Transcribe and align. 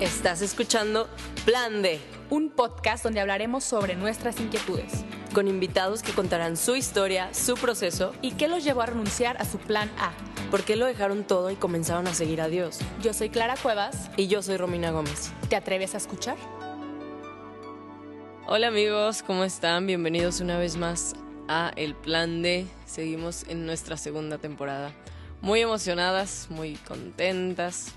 Estás 0.00 0.42
escuchando 0.42 1.08
Plan 1.44 1.82
D, 1.82 1.98
un 2.30 2.50
podcast 2.50 3.02
donde 3.02 3.18
hablaremos 3.18 3.64
sobre 3.64 3.96
nuestras 3.96 4.38
inquietudes 4.38 5.04
con 5.34 5.48
invitados 5.48 6.02
que 6.02 6.12
contarán 6.12 6.56
su 6.56 6.76
historia, 6.76 7.34
su 7.34 7.54
proceso 7.54 8.14
y 8.22 8.32
qué 8.32 8.46
los 8.46 8.62
llevó 8.62 8.82
a 8.82 8.86
renunciar 8.86 9.36
a 9.42 9.44
su 9.44 9.58
plan 9.58 9.90
A. 9.98 10.12
por 10.52 10.62
qué 10.62 10.76
lo 10.76 10.86
dejaron 10.86 11.24
todo 11.24 11.50
y 11.50 11.56
comenzaron 11.56 12.06
a 12.06 12.14
seguir 12.14 12.40
a 12.40 12.48
Dios. 12.48 12.78
Yo 13.02 13.12
soy 13.12 13.28
Clara 13.28 13.56
Cuevas. 13.60 14.08
Y 14.16 14.28
yo 14.28 14.40
soy 14.40 14.56
Romina 14.56 14.92
Gómez. 14.92 15.32
¿Te 15.48 15.56
atreves 15.56 15.94
a 15.94 15.98
escuchar? 15.98 16.36
Hola 18.46 18.68
amigos, 18.68 19.24
¿cómo 19.24 19.42
están? 19.42 19.86
Bienvenidos 19.88 20.40
una 20.40 20.58
vez 20.58 20.76
más 20.76 21.16
a 21.48 21.72
El 21.74 21.96
Plan 21.96 22.40
D. 22.40 22.66
Seguimos 22.86 23.44
en 23.48 23.66
nuestra 23.66 23.96
segunda 23.96 24.38
temporada. 24.38 24.92
Muy 25.40 25.60
emocionadas, 25.60 26.46
muy 26.50 26.76
contentas. 26.76 27.94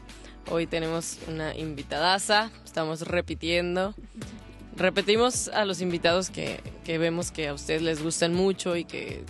Hoy 0.50 0.68
tenemos 0.68 1.20
una 1.27 1.55
invitadaza, 1.55 2.52
estamos 2.66 3.02
repitiendo. 3.02 3.94
Repetimos 4.76 5.48
a 5.50 5.66
los 5.66 5.81
invitados 5.81 6.30
que, 6.30 6.62
que 6.84 6.98
vemos 6.98 7.31
que 7.31 7.48
a 7.48 7.54
ustedes 7.54 7.81
les 7.81 8.02
gustan 8.04 8.34
mucho 8.34 8.76
y 8.76 8.86
que 8.86 9.23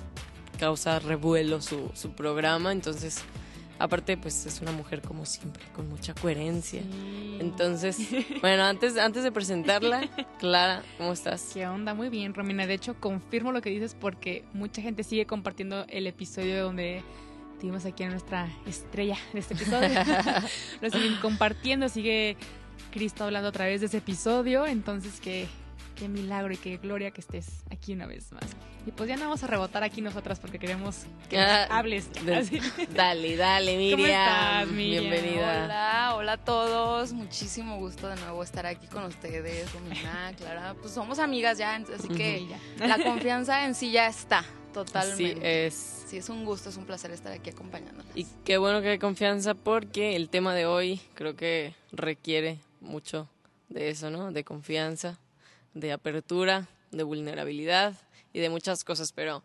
causa 0.60 1.00
revuelo 1.00 1.62
su, 1.62 1.92
su 1.94 2.12
programa. 2.12 2.72
Entonces, 2.72 3.24
aparte, 3.80 4.16
pues 4.18 4.46
es 4.46 4.62
una 4.62 4.72
mujer 4.72 5.02
como 5.02 5.26
siempre, 5.26 5.64
con 5.74 5.90
mucha 5.90 6.14
coherencia. 6.14 6.82
Entonces, 7.40 7.98
bueno, 8.42 8.64
antes, 8.64 8.98
antes 8.98 9.24
de 9.24 9.32
presentarla, 9.32 10.10
Clara, 10.40 10.84
¿cómo 10.98 11.14
estás? 11.14 11.52
¿Qué 11.54 11.68
onda? 11.68 11.94
Muy 11.94 12.10
bien, 12.10 12.34
Romina. 12.34 12.68
De 12.68 12.76
hecho, 12.76 12.96
confirmo 13.00 13.52
lo 13.52 13.62
que 13.62 13.72
dices 13.72 13.96
porque 14.00 14.44
mucha 14.54 14.82
gente 14.82 15.04
sigue 15.04 15.26
compartiendo 15.26 15.86
el 15.90 16.08
episodio 16.08 16.64
donde 16.64 17.04
tuvimos 17.62 17.86
aquí 17.86 18.04
a 18.04 18.10
nuestra 18.10 18.50
estrella 18.66 19.18
de 19.34 19.40
este 19.40 19.54
episodio. 19.54 19.90
lo 20.82 20.90
siguen 20.90 21.16
compartiendo, 21.22 21.88
sigue 21.90 22.36
Cristo 22.92 23.24
hablando 23.24 23.50
a 23.50 23.52
través 23.52 23.80
de 23.82 23.88
ese 23.88 23.98
episodio. 23.98 24.66
Entonces, 24.66 25.20
qué, 25.22 25.48
qué 25.96 26.10
milagro 26.10 26.52
y 26.54 26.58
qué 26.58 26.78
gloria 26.78 27.12
que 27.12 27.22
estés 27.22 27.48
aquí 27.72 27.94
una 27.94 28.08
vez 28.08 28.32
más. 28.32 28.44
Y 28.88 28.90
pues 28.92 29.08
ya 29.08 29.16
no 29.16 29.26
vamos 29.26 29.44
a 29.44 29.48
rebotar 29.48 29.84
aquí 29.84 30.02
nosotras 30.02 30.40
porque 30.40 30.58
queremos 30.58 31.04
que 31.30 31.38
nos 31.38 31.46
Ah, 31.46 31.68
hables. 31.70 32.10
Dale, 32.96 33.38
dale, 33.38 33.78
Miriam. 33.78 34.00
¿Cómo 34.00 34.08
estás, 34.08 34.68
Miriam? 34.70 35.04
Bienvenida. 35.04 35.64
Hola, 35.66 36.14
hola 36.16 36.32
a 36.34 36.38
todos. 36.38 37.14
Muchísimo 37.14 37.78
gusto 37.78 38.08
de 38.10 38.16
nuevo 38.16 38.42
estar 38.42 38.66
aquí 38.66 38.88
con 38.88 39.04
ustedes, 39.04 39.72
Romina, 39.72 40.34
Clara. 40.36 40.74
Pues 40.82 40.96
somos 40.96 41.20
amigas 41.20 41.60
ya, 41.60 41.76
así 41.76 42.08
Sí, 42.08 42.08
que 42.16 42.48
ya. 42.80 42.88
la 42.88 42.98
confianza 43.04 43.66
en 43.66 43.76
sí 43.76 43.92
ya 43.92 44.08
está, 44.08 44.44
Así 44.72 44.86
totalmente. 44.86 45.68
es. 45.68 46.06
Sí, 46.08 46.18
es 46.18 46.30
un 46.30 46.46
gusto, 46.46 46.70
es 46.70 46.78
un 46.78 46.86
placer 46.86 47.12
estar 47.12 47.32
aquí 47.32 47.50
acompañándolas. 47.52 48.06
Y 48.16 48.26
qué 48.46 48.58
bueno 48.58 48.82
que 48.82 48.90
hay 48.90 49.00
confianza 49.00 49.54
porque 49.54 50.16
el 50.16 50.30
tema 50.30 50.54
de 50.56 50.66
hoy 50.66 51.00
creo 51.14 51.36
que 51.36 51.76
requiere 51.92 52.60
mucho 52.80 53.30
de 53.70 53.90
eso, 53.90 54.10
¿no? 54.10 54.32
De 54.32 54.44
confianza, 54.44 55.20
de 55.74 55.92
apertura, 55.94 56.68
de 56.92 57.04
vulnerabilidad 57.04 57.94
y 58.34 58.40
de 58.40 58.50
muchas 58.50 58.84
cosas. 58.84 59.12
Pero 59.14 59.44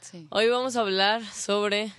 Sí. 0.00 0.26
hoy 0.30 0.48
vamos 0.48 0.76
a 0.76 0.80
hablar 0.80 1.24
sobre 1.24 1.92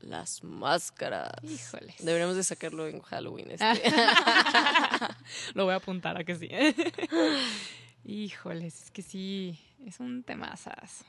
las 0.00 0.44
máscaras. 0.44 1.32
Híjoles. 1.42 1.96
Deberíamos 2.04 2.36
de 2.36 2.44
sacarlo 2.44 2.86
en 2.86 3.00
Halloween. 3.00 3.50
este. 3.50 3.64
Lo 5.54 5.64
voy 5.64 5.72
a 5.74 5.76
apuntar 5.78 6.16
a 6.16 6.24
que 6.24 6.34
sí. 6.36 6.48
Híjoles, 8.04 8.84
es 8.84 8.90
que 8.90 9.02
sí, 9.02 9.58
es 9.84 9.98
un 10.00 10.22
temazas. 10.22 11.04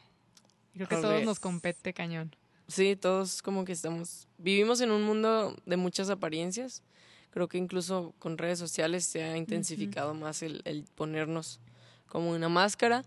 Creo 0.77 0.87
que 0.87 0.95
a 0.95 1.01
todos 1.01 1.23
nos 1.23 1.39
compete 1.39 1.93
cañón. 1.93 2.35
Sí, 2.67 2.95
todos 2.95 3.41
como 3.41 3.65
que 3.65 3.71
estamos, 3.71 4.27
vivimos 4.37 4.81
en 4.81 4.91
un 4.91 5.03
mundo 5.03 5.55
de 5.65 5.77
muchas 5.77 6.09
apariencias. 6.09 6.83
Creo 7.31 7.47
que 7.47 7.57
incluso 7.57 8.13
con 8.19 8.37
redes 8.37 8.59
sociales 8.59 9.05
se 9.05 9.23
ha 9.23 9.37
intensificado 9.37 10.13
más 10.13 10.41
el, 10.41 10.61
el 10.65 10.85
ponernos 10.95 11.59
como 12.07 12.31
una 12.31 12.49
máscara. 12.49 13.03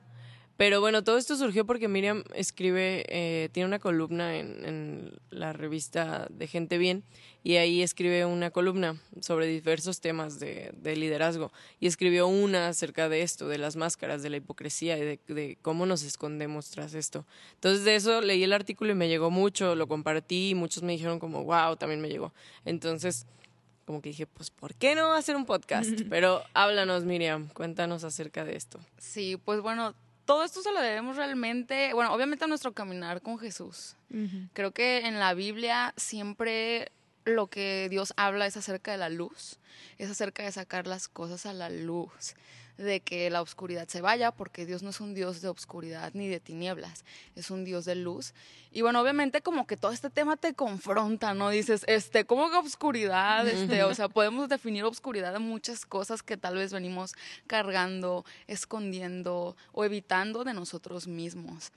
Pero 0.61 0.83
bueno, 0.83 1.03
todo 1.03 1.17
esto 1.17 1.37
surgió 1.37 1.65
porque 1.65 1.89
Miriam 1.89 2.23
escribe, 2.35 3.07
eh, 3.09 3.49
tiene 3.51 3.67
una 3.67 3.79
columna 3.79 4.37
en, 4.37 4.63
en 4.67 5.13
la 5.31 5.55
revista 5.55 6.27
de 6.29 6.47
Gente 6.49 6.77
Bien 6.77 7.03
y 7.43 7.57
ahí 7.57 7.81
escribe 7.81 8.27
una 8.27 8.51
columna 8.51 9.01
sobre 9.23 9.47
diversos 9.47 10.03
temas 10.03 10.39
de, 10.39 10.75
de 10.77 10.97
liderazgo 10.97 11.51
y 11.81 11.87
escribió 11.87 12.27
una 12.27 12.69
acerca 12.69 13.09
de 13.09 13.23
esto, 13.23 13.49
de 13.49 13.57
las 13.57 13.77
máscaras, 13.77 14.23
de 14.23 14.29
la 14.29 14.37
hipocresía 14.37 14.99
y 14.99 15.01
de, 15.01 15.21
de 15.29 15.57
cómo 15.63 15.87
nos 15.87 16.03
escondemos 16.03 16.69
tras 16.69 16.93
esto. 16.93 17.25
Entonces 17.55 17.87
de 17.87 17.95
eso 17.95 18.21
leí 18.21 18.43
el 18.43 18.53
artículo 18.53 18.93
y 18.93 18.97
me 18.97 19.09
llegó 19.09 19.31
mucho, 19.31 19.75
lo 19.75 19.89
compartí 19.89 20.51
y 20.51 20.55
muchos 20.55 20.83
me 20.83 20.93
dijeron 20.93 21.21
como, 21.21 21.43
wow, 21.43 21.77
también 21.77 22.03
me 22.03 22.11
llegó. 22.11 22.35
Entonces 22.67 23.25
como 23.87 24.03
que 24.03 24.11
dije, 24.11 24.27
pues, 24.27 24.51
¿por 24.51 24.75
qué 24.75 24.95
no 24.95 25.15
hacer 25.15 25.37
un 25.37 25.47
podcast? 25.47 25.89
Pero 26.11 26.43
háblanos, 26.53 27.07
Miriam, 27.07 27.49
cuéntanos 27.49 28.05
acerca 28.05 28.45
de 28.45 28.57
esto. 28.57 28.79
Sí, 28.99 29.39
pues 29.43 29.63
bueno, 29.63 29.95
todo 30.31 30.45
esto 30.45 30.63
se 30.63 30.71
lo 30.71 30.81
debemos 30.81 31.17
realmente, 31.17 31.93
bueno, 31.93 32.15
obviamente 32.15 32.45
a 32.45 32.47
nuestro 32.47 32.73
caminar 32.73 33.21
con 33.21 33.37
Jesús. 33.37 33.97
Creo 34.53 34.71
que 34.71 35.09
en 35.09 35.19
la 35.19 35.35
Biblia 35.35 35.93
siempre 35.97 36.93
lo 37.25 37.49
que 37.49 37.89
Dios 37.91 38.15
habla 38.17 38.47
es 38.47 38.57
acerca 38.57 38.93
de 38.93 38.99
la 38.99 39.09
luz, 39.09 39.59
es 39.99 40.09
acerca 40.09 40.45
de 40.45 40.53
sacar 40.53 40.87
las 40.87 41.09
cosas 41.09 41.47
a 41.47 41.53
la 41.53 41.69
luz, 41.69 42.37
de 42.85 43.01
que 43.01 43.31
la 43.31 43.43
oscuridad 43.43 43.87
se 43.89 44.01
vaya, 44.01 44.33
porque 44.33 44.67
Dios 44.67 44.83
no 44.83 44.91
es 44.91 45.01
un 45.01 45.15
Dios 45.15 45.41
de 45.43 45.49
oscuridad 45.49 46.11
ni 46.15 46.29
de 46.29 46.41
tinieblas, 46.41 47.05
es 47.37 47.51
un 47.51 47.65
Dios 47.65 47.85
de 47.85 47.95
luz. 47.95 48.35
Y 48.73 48.83
bueno, 48.83 49.01
obviamente 49.01 49.43
como 49.43 49.67
que 49.67 49.77
todo 49.77 49.93
este 49.93 50.11
tema 50.11 50.37
te 50.37 50.55
confronta, 50.55 51.35
¿no? 51.35 51.51
Dices, 51.51 51.85
este, 51.87 52.25
¿cómo 52.25 52.51
que 52.51 52.57
oscuridad? 52.57 53.47
Este, 53.47 53.83
o 53.85 53.95
sea, 53.95 54.09
podemos 54.09 54.49
definir 54.49 54.85
oscuridad 54.85 55.33
de 55.33 55.39
muchas 55.39 55.85
cosas 55.85 56.23
que 56.23 56.37
tal 56.37 56.57
vez 56.57 56.73
venimos 56.73 57.15
cargando, 57.47 58.25
escondiendo 58.47 59.57
o 59.73 59.85
evitando 59.85 60.45
de 60.45 60.55
nosotros 60.55 61.07
mismos. 61.07 61.73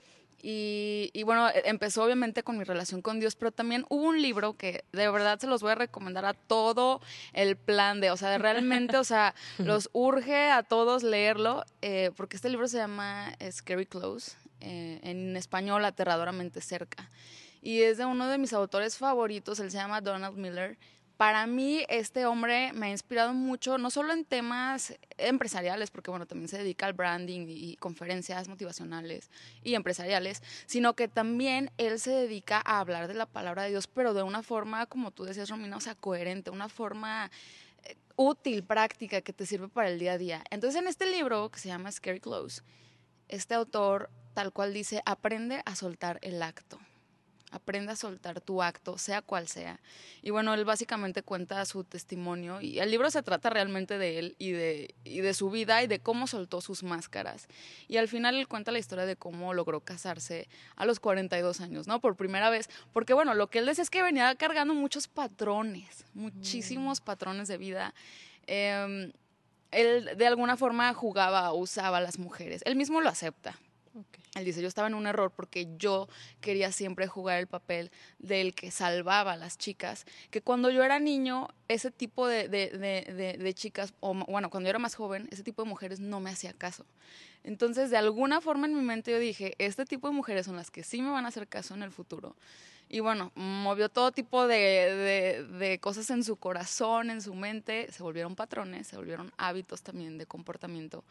Y, 0.46 1.08
y 1.14 1.22
bueno, 1.22 1.48
e- 1.48 1.62
empezó 1.64 2.04
obviamente 2.04 2.42
con 2.42 2.58
mi 2.58 2.64
relación 2.64 3.00
con 3.00 3.18
Dios, 3.18 3.34
pero 3.34 3.50
también 3.50 3.86
hubo 3.88 4.02
un 4.08 4.20
libro 4.20 4.58
que 4.58 4.84
de 4.92 5.08
verdad 5.10 5.38
se 5.38 5.46
los 5.46 5.62
voy 5.62 5.72
a 5.72 5.74
recomendar 5.74 6.26
a 6.26 6.34
todo 6.34 7.00
el 7.32 7.56
plan 7.56 8.02
de, 8.02 8.10
o 8.10 8.16
sea, 8.18 8.28
de 8.28 8.36
realmente, 8.36 8.98
o 8.98 9.04
sea, 9.04 9.34
los 9.58 9.88
urge 9.94 10.50
a 10.50 10.62
todos 10.62 11.02
leerlo, 11.02 11.64
eh, 11.80 12.10
porque 12.14 12.36
este 12.36 12.50
libro 12.50 12.68
se 12.68 12.76
llama 12.76 13.34
Scary 13.50 13.86
Close, 13.86 14.32
eh, 14.60 15.00
en 15.02 15.34
español 15.34 15.82
aterradoramente 15.86 16.60
cerca. 16.60 17.10
Y 17.62 17.80
es 17.80 17.96
de 17.96 18.04
uno 18.04 18.28
de 18.28 18.36
mis 18.36 18.52
autores 18.52 18.98
favoritos, 18.98 19.58
él 19.60 19.70
se 19.70 19.78
llama 19.78 20.02
Donald 20.02 20.36
Miller. 20.36 20.76
Para 21.16 21.46
mí, 21.46 21.84
este 21.88 22.26
hombre 22.26 22.72
me 22.72 22.86
ha 22.86 22.90
inspirado 22.90 23.34
mucho, 23.34 23.78
no 23.78 23.90
solo 23.90 24.12
en 24.12 24.24
temas 24.24 24.94
empresariales, 25.16 25.92
porque 25.92 26.10
bueno, 26.10 26.26
también 26.26 26.48
se 26.48 26.58
dedica 26.58 26.86
al 26.86 26.92
branding 26.92 27.46
y, 27.48 27.76
conferencias 27.76 28.48
motivacionales 28.48 29.30
y 29.62 29.74
empresariales, 29.74 30.42
sino 30.66 30.94
que 30.94 31.06
también 31.06 31.70
él 31.78 32.00
se 32.00 32.10
dedica 32.10 32.60
a 32.64 32.80
hablar 32.80 33.06
de 33.06 33.14
la 33.14 33.26
palabra 33.26 33.62
de 33.62 33.70
Dios, 33.70 33.86
pero 33.86 34.12
de 34.12 34.24
una 34.24 34.42
forma, 34.42 34.86
como 34.86 35.12
tú 35.12 35.24
decías, 35.24 35.50
Romina, 35.50 35.76
o 35.76 35.80
sea, 35.80 35.94
coherente, 35.94 36.50
una 36.50 36.68
forma 36.68 37.30
eh, 37.84 37.96
útil, 38.16 38.64
práctica, 38.64 39.20
que 39.20 39.32
te 39.32 39.46
sirve 39.46 39.68
para 39.68 39.90
el 39.90 40.00
día 40.00 40.12
a 40.12 40.18
día. 40.18 40.44
Entonces, 40.50 40.80
en 40.80 40.88
este 40.88 41.06
libro 41.06 41.48
que 41.50 41.60
se 41.60 41.68
llama 41.68 41.92
Scary 41.92 42.20
Close, 42.20 42.62
este 43.28 43.54
autor 43.54 44.10
tal 44.34 44.52
cual 44.52 44.74
dice, 44.74 45.00
aprende 45.06 45.62
a 45.64 45.76
soltar 45.76 46.18
el 46.22 46.42
acto. 46.42 46.78
Aprende 47.54 47.92
a 47.92 47.96
soltar 47.96 48.40
tu 48.40 48.62
acto, 48.62 48.98
sea 48.98 49.22
cual 49.22 49.46
sea. 49.46 49.80
Y 50.22 50.30
bueno, 50.30 50.52
él 50.54 50.64
básicamente 50.64 51.22
cuenta 51.22 51.64
su 51.64 51.84
testimonio 51.84 52.60
y 52.60 52.80
el 52.80 52.90
libro 52.90 53.10
se 53.10 53.22
trata 53.22 53.48
realmente 53.48 53.96
de 53.96 54.18
él 54.18 54.36
y 54.38 54.50
de, 54.50 54.94
y 55.04 55.20
de 55.20 55.34
su 55.34 55.50
vida 55.50 55.82
y 55.82 55.86
de 55.86 56.00
cómo 56.00 56.26
soltó 56.26 56.60
sus 56.60 56.82
máscaras. 56.82 57.46
Y 57.86 57.98
al 57.98 58.08
final 58.08 58.34
él 58.34 58.48
cuenta 58.48 58.72
la 58.72 58.80
historia 58.80 59.06
de 59.06 59.16
cómo 59.16 59.54
logró 59.54 59.80
casarse 59.80 60.48
a 60.74 60.84
los 60.84 60.98
42 60.98 61.60
años, 61.60 61.86
¿no? 61.86 62.00
Por 62.00 62.16
primera 62.16 62.50
vez. 62.50 62.68
Porque 62.92 63.14
bueno, 63.14 63.34
lo 63.34 63.48
que 63.48 63.60
él 63.60 63.66
decía 63.66 63.82
es 63.82 63.90
que 63.90 64.02
venía 64.02 64.34
cargando 64.34 64.74
muchos 64.74 65.06
patrones, 65.06 66.04
muchísimos 66.14 67.00
patrones 67.00 67.48
de 67.48 67.58
vida. 67.58 67.94
Em, 68.46 69.12
él 69.70 70.10
de 70.16 70.26
alguna 70.26 70.56
forma 70.56 70.92
jugaba 70.94 71.52
o 71.52 71.58
usaba 71.58 71.98
a 71.98 72.00
las 72.00 72.18
mujeres. 72.18 72.62
Él 72.64 72.76
mismo 72.76 73.00
lo 73.00 73.08
acepta. 73.08 73.58
Él 74.34 74.44
dice, 74.44 74.60
yo 74.60 74.66
estaba 74.68 74.88
en 74.88 74.94
un 74.94 75.06
error 75.06 75.30
porque 75.30 75.68
yo 75.78 76.08
quería 76.40 76.72
siempre 76.72 77.06
jugar 77.06 77.38
el 77.38 77.46
papel 77.46 77.92
del 78.18 78.54
que 78.54 78.70
salvaba 78.72 79.32
a 79.32 79.36
las 79.36 79.58
chicas, 79.58 80.06
que 80.30 80.40
cuando 80.42 80.70
yo 80.70 80.82
era 80.82 80.98
niño, 80.98 81.48
ese 81.68 81.90
tipo 81.92 82.26
de, 82.26 82.48
de- 82.48 82.70
de- 82.70 83.36
de- 83.38 83.54
chicas, 83.54 83.94
o 84.00 84.12
bueno, 84.14 84.50
cuando 84.50 84.66
yo 84.66 84.70
era 84.70 84.78
más 84.80 84.96
joven, 84.96 85.28
ese 85.30 85.44
tipo 85.44 85.62
de 85.62 85.68
mujeres 85.68 86.00
no 86.00 86.18
me 86.18 86.30
hacía 86.30 86.52
caso. 86.52 86.84
Entonces, 87.44 87.90
de 87.90 87.96
alguna 87.96 88.40
forma 88.40 88.66
en 88.66 88.74
mi 88.74 88.82
mente 88.82 89.12
yo 89.12 89.18
dije, 89.20 89.54
este 89.58 89.84
tipo 89.84 90.08
de 90.08 90.14
mujeres 90.14 90.46
son 90.46 90.56
las 90.56 90.70
que 90.70 90.82
sí 90.82 91.00
me 91.00 91.10
van 91.10 91.24
a 91.26 91.28
hacer 91.28 91.46
caso 91.46 91.74
en 91.74 91.82
el 91.84 91.92
futuro. 91.92 92.34
Y 92.88 93.00
bueno, 93.00 93.30
movió 93.34 93.88
todo 93.88 94.10
tipo 94.12 94.46
de- 94.46 95.44
de 95.44 95.78
cosas 95.78 96.10
en 96.10 96.24
su 96.24 96.36
corazón, 96.36 97.10
en 97.10 97.22
su 97.22 97.34
mente, 97.34 97.90
se 97.92 98.02
volvieron 98.02 98.34
patrones, 98.34 98.86
se 98.88 98.96
volvieron 98.96 99.32
hábitos 99.36 99.82
también 99.82 100.18
de 100.18 100.26
comportamiento. 100.26 101.04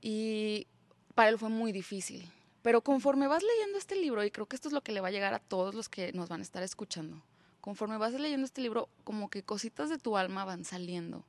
Y 0.00 0.66
para 1.14 1.28
él 1.28 1.38
fue 1.38 1.48
muy 1.48 1.72
difícil. 1.72 2.30
Pero 2.62 2.82
conforme 2.82 3.26
vas 3.26 3.42
leyendo 3.42 3.78
este 3.78 3.96
libro, 3.96 4.22
y 4.24 4.30
creo 4.30 4.46
que 4.46 4.56
esto 4.56 4.68
es 4.68 4.74
lo 4.74 4.82
que 4.82 4.92
le 4.92 5.00
va 5.00 5.08
a 5.08 5.12
llegar 5.12 5.32
a 5.32 5.38
todos 5.38 5.74
los 5.74 5.88
que 5.88 6.12
nos 6.12 6.28
van 6.28 6.40
a 6.40 6.42
estar 6.42 6.62
escuchando, 6.62 7.22
conforme 7.60 7.96
vas 7.96 8.12
leyendo 8.12 8.44
este 8.44 8.60
libro, 8.60 8.88
como 9.04 9.30
que 9.30 9.42
cositas 9.42 9.88
de 9.88 9.98
tu 9.98 10.16
alma 10.16 10.44
van 10.44 10.64
saliendo. 10.64 11.24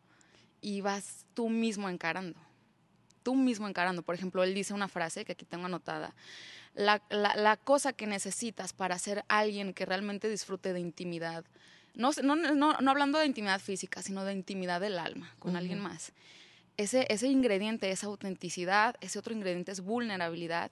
y 0.64 0.82
vas 0.82 1.26
tú 1.34 1.50
mismo 1.50 1.90
encarando. 1.90 2.40
Tú 3.24 3.34
mismo 3.34 3.68
encarando. 3.68 4.04
Por 4.04 4.14
ejemplo, 4.14 4.44
él 4.44 4.54
dice 4.54 4.76
una 4.76 4.88
frase 4.88 5.26
que 5.26 5.32
aquí 5.32 5.44
tengo 5.44 5.66
anotada. 5.66 6.14
La, 6.76 7.02
la, 7.10 7.58
cosa 7.58 7.94
que 7.94 8.06
necesitas 8.06 8.72
para 8.72 9.00
ser 9.00 9.26
alguien 9.28 9.74
que 9.74 9.88
realmente 9.88 10.30
disfrute 10.30 10.72
de 10.72 10.80
intimidad, 10.80 11.44
no, 11.96 12.12
no, 12.24 12.36
no, 12.36 12.78
no 12.78 12.92
hablando 12.92 13.18
de 13.18 13.26
intimidad 13.26 13.60
física, 13.60 14.04
sino 14.04 14.24
de 14.24 14.34
intimidad 14.34 14.80
del 14.80 15.00
alma 15.00 15.34
con 15.40 15.56
alguien 15.56 15.80
más. 15.80 16.14
Ese, 16.78 17.06
ese 17.10 17.28
ingrediente 17.28 17.92
es 17.92 18.04
autenticidad, 18.04 18.96
ese 19.02 19.20
otro 19.20 19.34
ingrediente 19.34 19.72
es 19.72 19.82
vulnerabilidad 19.82 20.72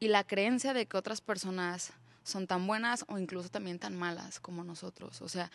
y 0.00 0.08
la 0.08 0.24
creencia 0.24 0.72
de 0.74 0.86
que 0.86 0.96
otras 0.96 1.20
personas 1.20 1.92
son 2.24 2.46
tan 2.46 2.66
buenas 2.66 3.04
o 3.08 3.18
incluso 3.18 3.50
también 3.50 3.78
tan 3.78 3.94
malas 3.96 4.40
como 4.40 4.64
nosotros. 4.64 5.22
O 5.22 5.28
sea, 5.28 5.50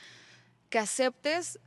que 0.70 0.80
aceptes 0.80 1.60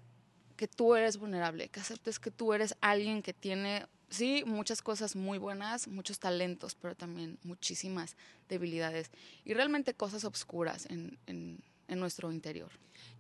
que 0.57 0.69
tú 0.69 0.95
eres 0.95 1.17
vulnerable, 1.17 1.69
que 1.69 1.81
aceptes 1.81 2.19
que 2.19 2.31
tú 2.31 2.53
eres 2.55 2.77
alguien 2.81 3.23
que 3.23 3.35
tiene, 3.35 3.87
sí, 4.11 4.45
muchas 4.47 4.81
cosas 4.81 5.17
muy 5.17 5.39
buenas, 5.39 5.89
muchos 5.89 6.19
talentos, 6.21 6.77
pero 6.77 6.95
también 6.95 7.39
muchísimas 7.43 8.17
debilidades 8.49 9.11
y 9.45 9.55
realmente 9.55 9.95
cosas 9.95 10.25
oscuras 10.25 10.87
en, 10.87 11.19
en, 11.27 11.59
en 11.89 11.99
nuestro 11.99 12.31
interior. 12.31 12.71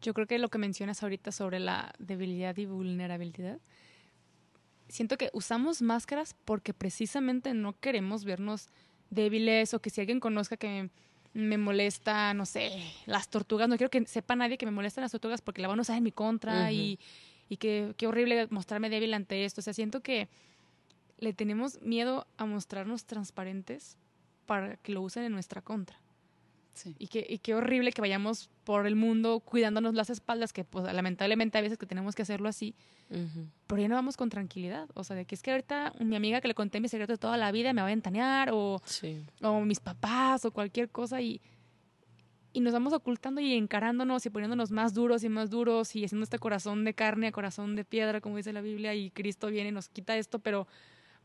Yo 0.01 0.15
creo 0.15 0.27
que 0.27 0.39
lo 0.39 0.51
que 0.51 0.59
mencionas 0.59 1.03
ahorita 1.03 1.33
sobre 1.33 1.59
la 1.59 1.93
debilidad 1.99 2.57
y 2.57 2.67
vulnerabilidad, 2.67 3.59
siento 4.93 5.17
que 5.17 5.31
usamos 5.33 5.83
máscaras 5.83 6.37
porque 6.44 6.75
precisamente 6.75 7.55
no 7.55 7.79
queremos 7.81 8.25
vernos 8.25 8.69
débiles 9.11 9.75
o 9.75 9.81
que 9.81 9.91
si 9.91 10.00
alguien 10.00 10.21
conozca 10.21 10.56
que 10.56 10.91
me 11.35 11.59
molesta, 11.59 12.35
no 12.35 12.44
sé, 12.44 12.71
las 13.06 13.29
tortugas, 13.29 13.69
no 13.69 13.77
quiero 13.77 13.91
que 13.91 14.06
sepa 14.06 14.37
nadie 14.37 14.59
que 14.59 14.67
me 14.67 14.73
molestan 14.73 15.03
las 15.03 15.12
tortugas 15.12 15.41
porque 15.41 15.62
la 15.62 15.69
van 15.69 15.79
a 15.79 15.83
usar 15.83 15.97
en 15.97 16.05
mi 16.05 16.12
contra 16.12 16.71
y 16.73 16.99
y 17.53 17.59
qué, 17.59 17.93
qué 17.99 18.06
horrible 18.06 18.47
mostrarme 18.49 18.89
débil 18.89 19.12
ante 19.12 19.44
esto. 19.44 19.61
O 19.61 19.62
sea, 19.62 19.75
siento 19.75 20.00
que 20.00 20.31
le 21.19 21.35
tenemos 21.35 21.83
miedo 21.83 22.27
a 22.39 22.47
mostrarnos 22.47 23.05
transparentes 23.05 23.99
para 24.47 24.79
que 24.79 24.93
lo 24.93 25.03
usen 25.03 25.25
en 25.25 25.33
nuestra 25.33 25.61
contra. 25.61 26.00
Sí. 26.75 26.95
Y, 26.99 27.09
qué, 27.09 27.27
y 27.29 27.39
qué 27.39 27.55
horrible 27.55 27.93
que 27.93 28.01
vayamos 28.01 28.49
por 28.65 28.87
el 28.87 28.97
mundo 28.97 29.41
cuidándonos 29.41 29.95
las 29.95 30.09
espaldas, 30.11 30.53
que 30.53 30.65
pues 30.65 30.91
lamentablemente 30.93 31.59
hay 31.59 31.65
veces 31.65 31.79
que 31.79 31.87
tenemos 31.87 32.15
que 32.15 32.23
hacerlo 32.23 32.49
así, 32.49 32.75
pero 33.67 33.83
ya 33.83 33.89
no 33.89 33.95
vamos 33.95 34.17
con 34.17 34.31
tranquilidad. 34.31 34.89
O 34.95 35.05
sea, 35.05 35.15
de 35.17 35.27
que 35.27 35.35
es 35.35 35.43
que 35.43 35.51
ahorita 35.51 35.93
mi 36.01 36.17
amiga 36.17 36.41
que 36.41 36.49
le 36.49 36.55
conté 36.55 36.81
mi 36.81 36.89
secreto 36.89 37.13
de 37.13 37.19
toda 37.19 37.37
la 37.37 37.53
vida 37.53 37.73
me 37.73 37.83
va 37.83 37.89
a 37.89 37.91
ventanear, 37.91 38.51
o, 38.53 38.81
o 39.43 39.61
mis 39.61 39.81
papás, 39.81 40.45
o 40.47 40.51
cualquier 40.51 40.89
cosa, 40.89 41.21
y, 41.21 41.43
y 42.55 42.61
nos 42.61 42.73
vamos 42.73 42.93
ocultando 42.93 43.41
y 43.41 43.55
encarándonos 43.55 44.25
y 44.25 44.31
poniéndonos 44.31 44.71
más 44.71 44.95
duros 44.95 45.25
y 45.25 45.29
más 45.29 45.51
duros 45.51 45.95
y 45.95 46.05
haciendo 46.05 46.25
este 46.25 46.39
corazón 46.39 46.85
de 46.85 46.95
carne 46.95 47.27
a 47.29 47.33
corazón 47.33 47.77
de 47.77 47.85
piedra, 47.85 48.21
como 48.21 48.37
dice 48.39 48.53
la 48.53 48.63
Biblia, 48.63 48.95
y 48.95 49.11
Cristo 49.11 49.49
viene 49.49 49.69
y 49.69 49.73
nos 49.73 49.89
quita 49.89 50.17
esto, 50.17 50.39
pero, 50.39 50.67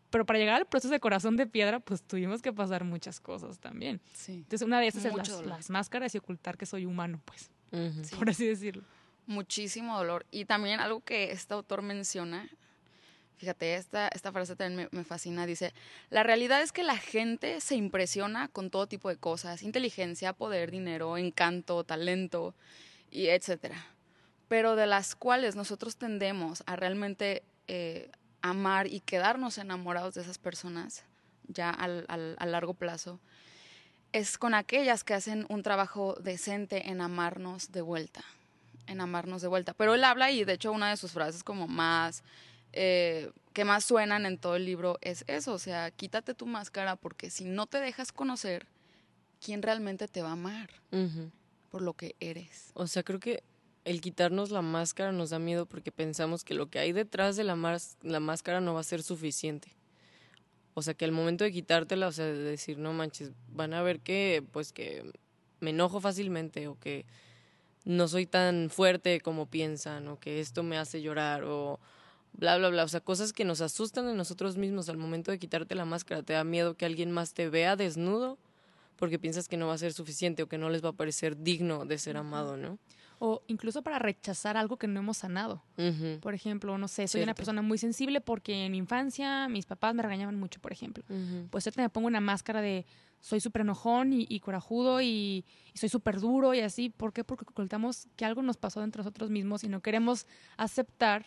pero 0.10 0.26
para 0.26 0.40
llegar 0.40 0.56
al 0.56 0.66
proceso 0.66 0.94
de 0.94 1.00
corazón 1.00 1.36
de 1.36 1.48
piedra, 1.48 1.80
pues 1.80 2.02
tuvimos 2.02 2.42
que 2.42 2.54
pasar 2.54 2.84
muchas 2.84 3.20
cosas 3.20 3.60
también. 3.60 4.02
Sí. 4.14 4.34
Entonces, 4.34 4.62
una 4.62 4.80
de 4.80 4.88
esas 4.88 5.06
es 5.06 5.46
las, 5.46 5.70
máscaras 5.70 6.16
y 6.16 6.18
ocultar 6.18 6.58
que 6.58 6.66
soy 6.66 6.86
humano, 6.86 7.22
pues, 7.26 7.52
por 8.18 8.30
así 8.30 8.48
decirlo. 8.48 8.84
Muchísimo 9.26 9.98
dolor. 9.98 10.26
Y 10.32 10.46
también 10.46 10.80
algo 10.80 11.02
que 11.02 11.32
este 11.32 11.54
autor 11.54 11.82
menciona, 11.82 12.50
Fíjate, 13.38 13.76
esta, 13.76 14.08
esta 14.08 14.32
frase 14.32 14.56
también 14.56 14.90
me, 14.92 15.04
fascina. 15.04 15.46
Dice, 15.46 15.72
la 16.10 16.24
realidad 16.24 16.60
es 16.64 16.72
que 16.72 16.82
la 16.82 16.98
gente 16.98 17.62
se 17.62 17.76
impresiona 17.76 18.48
con 18.48 18.72
todo 18.72 18.88
tipo 18.88 19.10
de 19.10 19.18
cosas, 19.18 19.62
inteligencia, 19.62 20.34
poder, 20.34 20.72
dinero, 20.72 21.18
encanto, 21.18 21.84
talento, 21.84 22.56
y 23.12 23.28
etcétera. 23.28 23.86
Pero 24.48 24.76
de 24.76 24.88
las 24.88 25.16
cuales 25.16 25.56
nosotros 25.56 25.98
tendemos 25.98 26.64
a 26.66 26.76
realmente 26.78 27.44
eh, 27.68 28.10
amar 28.50 28.88
y 28.88 29.00
quedarnos 29.02 29.58
enamorados 29.58 30.14
de 30.16 30.22
esas 30.22 30.38
personas 30.38 31.04
ya 31.48 31.70
al, 31.70 32.06
al, 32.08 32.36
a 32.40 32.46
largo 32.46 32.74
plazo, 32.74 33.20
es 34.12 34.38
con 34.38 34.54
aquellas 34.54 35.04
que 35.04 35.14
hacen 35.14 35.46
un 35.50 35.64
trabajo 35.64 36.16
decente 36.22 36.90
en 36.90 37.02
amarnos 37.02 37.72
de 37.72 37.82
vuelta, 37.82 38.24
en 38.88 39.02
amarnos 39.02 39.42
de 39.42 39.48
vuelta. 39.48 39.74
Pero 39.74 39.94
él 39.96 40.04
habla 40.04 40.32
y 40.32 40.44
de 40.44 40.54
hecho 40.54 40.72
una 40.72 40.90
de 40.90 40.98
sus 40.98 41.12
frases 41.12 41.44
como 41.44 41.68
más 41.68 42.24
eh, 42.74 43.32
que 43.54 43.66
más 43.66 43.86
suenan 43.86 44.26
en 44.26 44.38
todo 44.38 44.56
el 44.56 44.66
libro 44.66 45.00
es 45.02 45.24
eso, 45.28 45.54
o 45.54 45.60
sea, 45.60 45.90
quítate 45.90 46.36
tu 46.36 46.46
máscara 46.46 46.96
porque 46.96 47.32
si 47.32 47.46
no 47.46 47.66
te 47.66 47.80
dejas 47.80 48.12
conocer, 48.12 48.68
¿quién 49.44 49.64
realmente 49.64 50.08
te 50.08 50.22
va 50.22 50.30
a 50.30 50.34
amar 50.34 50.70
por 51.72 51.82
lo 51.82 51.94
que 51.94 52.16
eres? 52.20 52.70
O 52.76 52.86
sea, 52.86 53.02
creo 53.02 53.20
que 53.20 53.42
el 53.88 54.02
quitarnos 54.02 54.52
la 54.52 54.62
máscara 54.62 55.14
nos 55.14 55.30
da 55.30 55.40
miedo 55.40 55.66
porque 55.66 55.94
pensamos 55.94 56.44
que 56.44 56.54
lo 56.54 56.70
que 56.70 56.80
hay 56.80 56.92
detrás 56.92 57.38
de 57.38 57.46
la, 57.46 57.80
la 58.02 58.20
máscara 58.20 58.60
no 58.60 58.74
va 58.74 58.82
a 58.82 58.84
ser 58.84 59.02
suficiente. 59.02 59.78
O 60.74 60.82
sea, 60.82 60.94
que 60.94 61.06
al 61.06 61.14
momento 61.14 61.46
de 61.46 61.54
quitártela, 61.54 62.08
o 62.08 62.12
sea, 62.12 62.26
de 62.26 62.38
decir, 62.38 62.78
no 62.78 62.92
manches, 62.92 63.32
van 63.48 63.74
a 63.74 63.82
ver 63.82 64.02
que, 64.02 64.44
pues, 64.52 64.74
que 64.74 65.10
me 65.62 65.70
enojo 65.70 66.02
fácilmente 66.02 66.68
o 66.68 66.78
que 66.78 67.06
no 67.86 68.10
soy 68.10 68.26
tan 68.26 68.70
fuerte 68.70 69.22
como 69.22 69.46
piensan 69.46 70.10
o 70.10 70.20
que 70.20 70.42
esto 70.42 70.64
me 70.64 70.78
hace 70.78 71.02
llorar 71.02 71.46
o 71.46 71.80
bla, 72.34 72.58
bla, 72.58 72.68
bla. 72.70 72.84
O 72.84 72.88
sea, 72.90 73.00
cosas 73.00 73.32
que 73.32 73.46
nos 73.46 73.62
asustan 73.62 74.06
de 74.06 74.16
nosotros 74.16 74.58
mismos 74.58 74.90
al 74.90 74.98
momento 74.98 75.32
de 75.32 75.40
quitarte 75.40 75.76
la 75.76 75.86
máscara. 75.86 76.24
Te 76.24 76.34
da 76.34 76.44
miedo 76.44 76.76
que 76.76 76.86
alguien 76.86 77.12
más 77.12 77.34
te 77.34 77.48
vea 77.50 77.78
desnudo 77.78 78.38
porque 78.98 79.18
piensas 79.18 79.48
que 79.48 79.56
no 79.56 79.68
va 79.68 79.76
a 79.76 79.78
ser 79.78 79.94
suficiente 79.94 80.44
o 80.44 80.50
que 80.50 80.58
no 80.58 80.70
les 80.70 80.84
va 80.84 80.90
a 80.90 80.94
parecer 80.94 81.38
digno 81.38 81.86
de 81.86 81.98
ser 81.98 82.18
amado, 82.18 82.58
¿no? 82.58 82.78
O 83.20 83.42
incluso 83.48 83.82
para 83.82 83.98
rechazar 83.98 84.58
algo 84.58 84.78
que 84.78 84.88
no 84.88 85.00
hemos 85.00 85.18
sanado. 85.18 85.64
Por 86.22 86.34
ejemplo, 86.34 86.78
no 86.78 86.88
sé, 86.88 87.08
soy 87.08 87.24
una 87.24 87.34
persona 87.34 87.62
muy 87.62 87.78
sensible 87.78 88.22
porque 88.22 88.66
en 88.66 88.72
mi 88.72 88.78
infancia 88.78 89.48
mis 89.48 89.66
papás 89.66 89.96
me 89.96 90.04
regañaban 90.04 90.40
mucho, 90.40 90.60
por 90.60 90.72
ejemplo. 90.72 91.04
Pues 91.50 91.66
yo 91.66 91.72
me 91.76 91.90
pongo 91.90 92.08
una 92.08 92.22
máscara 92.22 92.62
de 92.62 92.86
soy 93.20 93.40
súper 93.40 93.62
enojón 93.62 94.14
y, 94.14 94.40
corajudo 94.40 95.02
y, 95.02 95.44
y 95.74 95.78
soy 95.78 95.90
súper 95.90 96.20
duro 96.20 96.54
y 96.54 96.60
así. 96.60 96.90
¿Por 96.90 97.14
qué? 97.14 97.24
Porque 97.24 97.46
ocultamos 97.50 98.08
que 98.16 98.26
algo 98.26 98.42
nos 98.42 98.58
pasó 98.58 98.82
dentro 98.82 99.02
de 99.02 99.06
nosotros 99.06 99.30
mismos 99.30 99.64
y 99.64 99.68
no 99.68 99.82
queremos 99.82 100.28
aceptar 100.56 101.26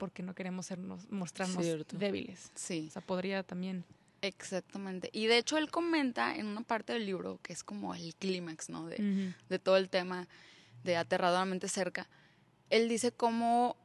porque 0.00 0.22
no 0.22 0.34
queremos 0.34 0.66
sernos, 0.66 1.10
mostrarnos 1.10 1.64
débiles. 1.92 2.50
Sí. 2.54 2.86
O 2.88 2.92
sea, 2.92 3.02
podría 3.02 3.42
también. 3.42 3.84
Exactamente. 4.22 5.10
Y 5.12 5.26
de 5.26 5.38
hecho 5.38 5.58
él 5.58 5.70
comenta 5.70 6.34
en 6.36 6.46
una 6.46 6.62
parte 6.62 6.92
del 6.92 7.06
libro, 7.06 7.38
que 7.42 7.52
es 7.52 7.62
como 7.62 7.94
el 7.94 8.14
clímax, 8.14 8.68
¿no? 8.68 8.86
De, 8.86 9.34
de 9.48 9.58
todo 9.58 9.76
el 9.76 9.88
tema 9.88 10.28
de 10.84 10.96
aterradoramente 10.96 11.68
cerca. 11.68 12.08
Él 12.70 12.88
dice 12.88 13.12
cómo 13.12 13.76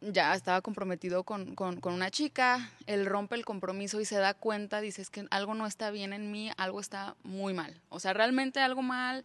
ya 0.00 0.34
estaba 0.34 0.60
comprometido 0.60 1.24
con, 1.24 1.54
con, 1.54 1.80
con, 1.80 1.92
una 1.92 2.10
chica, 2.10 2.70
él 2.86 3.04
rompe 3.04 3.34
el 3.34 3.44
compromiso 3.44 4.00
y 4.00 4.04
se 4.04 4.16
da 4.16 4.34
cuenta, 4.34 4.80
dice, 4.80 5.02
es 5.02 5.10
que 5.10 5.26
algo 5.30 5.54
no 5.54 5.66
está 5.66 5.90
bien 5.90 6.12
en 6.12 6.30
mí, 6.30 6.50
algo 6.56 6.80
está 6.80 7.16
muy 7.24 7.52
mal. 7.52 7.80
O 7.88 7.98
sea, 7.98 8.12
realmente 8.12 8.60
algo 8.60 8.82
mal, 8.82 9.24